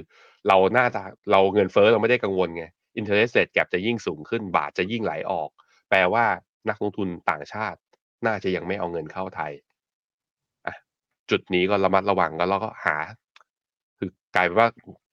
[0.48, 1.02] เราหน้าตา
[1.32, 2.64] เราเงินเฟ้อเราไม่ได้กังวลไง
[2.98, 5.50] interest rate gap จะยิ่งสูงขึ้นบาทจะยิ่งไหลออก
[5.90, 6.24] แปลว่า
[6.68, 7.78] นักลงทุนต่างชาติ
[8.26, 9.52] น่าจะยังไม่เอาเงินเข้าไทย
[10.66, 10.74] อะ
[11.30, 12.96] จุดนี้ก็ระมัดระวังแล้วเราก็หา
[13.98, 14.68] คือกลายเป็นว่า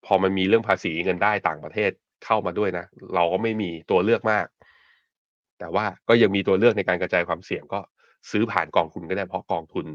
[0.05, 1.91] พอมันมีเรื่องภาษีเงินได้ต่างประเทศ
[2.25, 2.85] เข้ามาด้วยนะ
[3.15, 4.45] เราก็ไม่มีตัวเลือกมาก
[5.59, 7.79] แต่ว่าก็ยังมีตัวเลือกในการกระจายความเสี่ยงก็
[8.31, 9.85] ซื้อผ่านกองทุนก็ได้เพราะกองทุน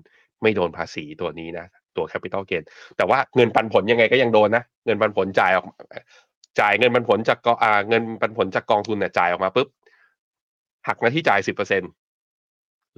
[0.43, 2.63] ไม่โดนภาษีตัวนี้นะ ตัว capital gain
[2.97, 5.67] แต่ว่าเงินปันผลยังไงก็ยังโดนนะ เงินปันผลจ่ายออก
[6.61, 9.69] จ่ายเงินปันผลจากกอ่าเงินปันผลจากกองทุนเนี่ยจ่ายออกมาปุ๊บ
[10.89, 11.83] หักหน้าที่จ่ายสิบเปอร์เซ็นต์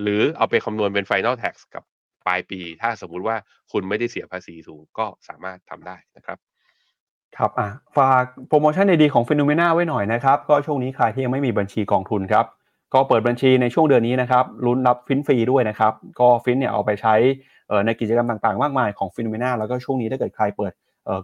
[0.02, 1.84] หรือเอาไปคำนวณเป็น Final Tax กับ
[2.26, 3.36] ปลายปี ถ้าสมมุติว่า
[3.72, 6.38] คุณไม่ได้เสียภาษีสูงก็สามารถทำได้นะครับ
[7.38, 12.46] ครับอะฝากโปรโมชั่นดีๆของ FINNOMENA ไว้หน่อยนะครับ ก็ช่วงนี้ใครที่ยังไม่มีบัญชีกองทุนครับ
[12.94, 17.14] ก็เปิดบัญชีในช่วงเดือนนี้นะครับลุ้นรับฟินฟรีด้วยนะครับ ก็ฟินเนี่ยเอาไปใช้
[17.86, 20.72] ในกิจกรรมต่างๆ มากมายของ Finnomena แล้วก็ช่วงนี้ถ้าเกิดใครเปิด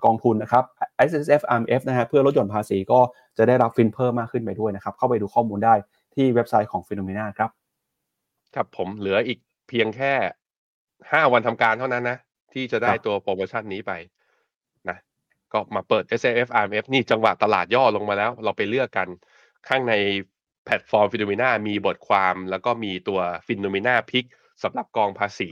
[0.05, 0.65] กองทุนนะครับ
[1.09, 3.01] S S F R M F นะฮะเพื่อลดหย่อนภาษีก็
[3.39, 5.75] จะได้รับฟินเพิ่มมากขึ้นไปด้วยนะครับ เข้าไปดูข้อมูลได้
[6.15, 7.51] ที่เว็บไซต์ของ Finnomena ครับ
[8.55, 9.39] ครับผมเหลืออีก
[9.69, 10.13] เพียงแค่
[11.11, 12.19] ห้าวันทำการเท่านั้นนะ
[12.53, 14.18] ที่จะได้ตัวโปรโมชั่นนี้ไปนะ
[15.53, 19.09] ก็มาเปิด S F R M F นี่จังหวะตลาดย่อลงมาแล้ว เราไปเลือกกัน
[19.69, 19.95] ข้างใน
[20.65, 24.25] แพลตฟอร์ม Finnomena มีบทความแล้วก็มีตัว Finnomena Pick
[24.63, 25.51] สำหรับกองภาษี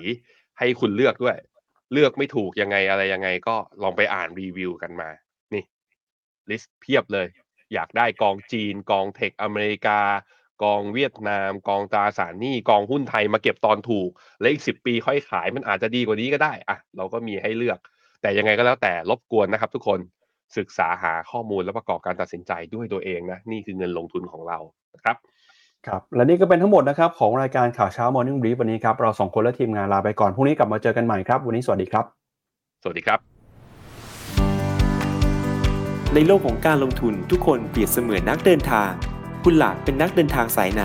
[0.59, 1.37] ให้คุณเลือกด้วย
[1.93, 5.09] เลือกไม่ถูกยังไงอะไรยังไงก็ลองไปอ่านรีวิวกันมา
[5.55, 5.65] นี่
[6.51, 7.27] ลิสต์เพียบเลย
[7.75, 10.01] อยากได้กองจีน กอง tech อเมริกา
[10.63, 17.79] กองเวียดนาม กองตราสารหนี้กองหุ้นไทยมาเก็บตอนถูก และอีกสิบปีค่อยขายมันอาจจะดีกว่านี้ก็ได้อะเราก็มีให้เลือก
[18.23, 19.99] แต่ยังไงก็แล้วแต่รบกวนนะครับ ทุกคน
[20.59, 24.59] ศึกษาหาข้อมูลและประกอบการตัดสินใจด้วยตัวเองนะนี่คือเงินลงทุนของเรา
[24.95, 25.17] นะครับ
[25.87, 32.05] ครับและนี่ก็เป็นทั้งหมดนะครับของรายการข่าวเช้า Morning Brief วันนี้ครับเราสองคนและทีมงานลาไปก่อนพรุ่งนี้กลับมาเจอกันใหม่ครับ วันนี้สวัสดีครับ
[32.83, 33.19] สวัสดีครับ
[36.15, 38.91] ในโลกของการลงทุนทุกคนเปรียบเสมือนนักเดินทาง
[39.45, 40.85] คุณล่ะเป็นนักเดินทางสายไหน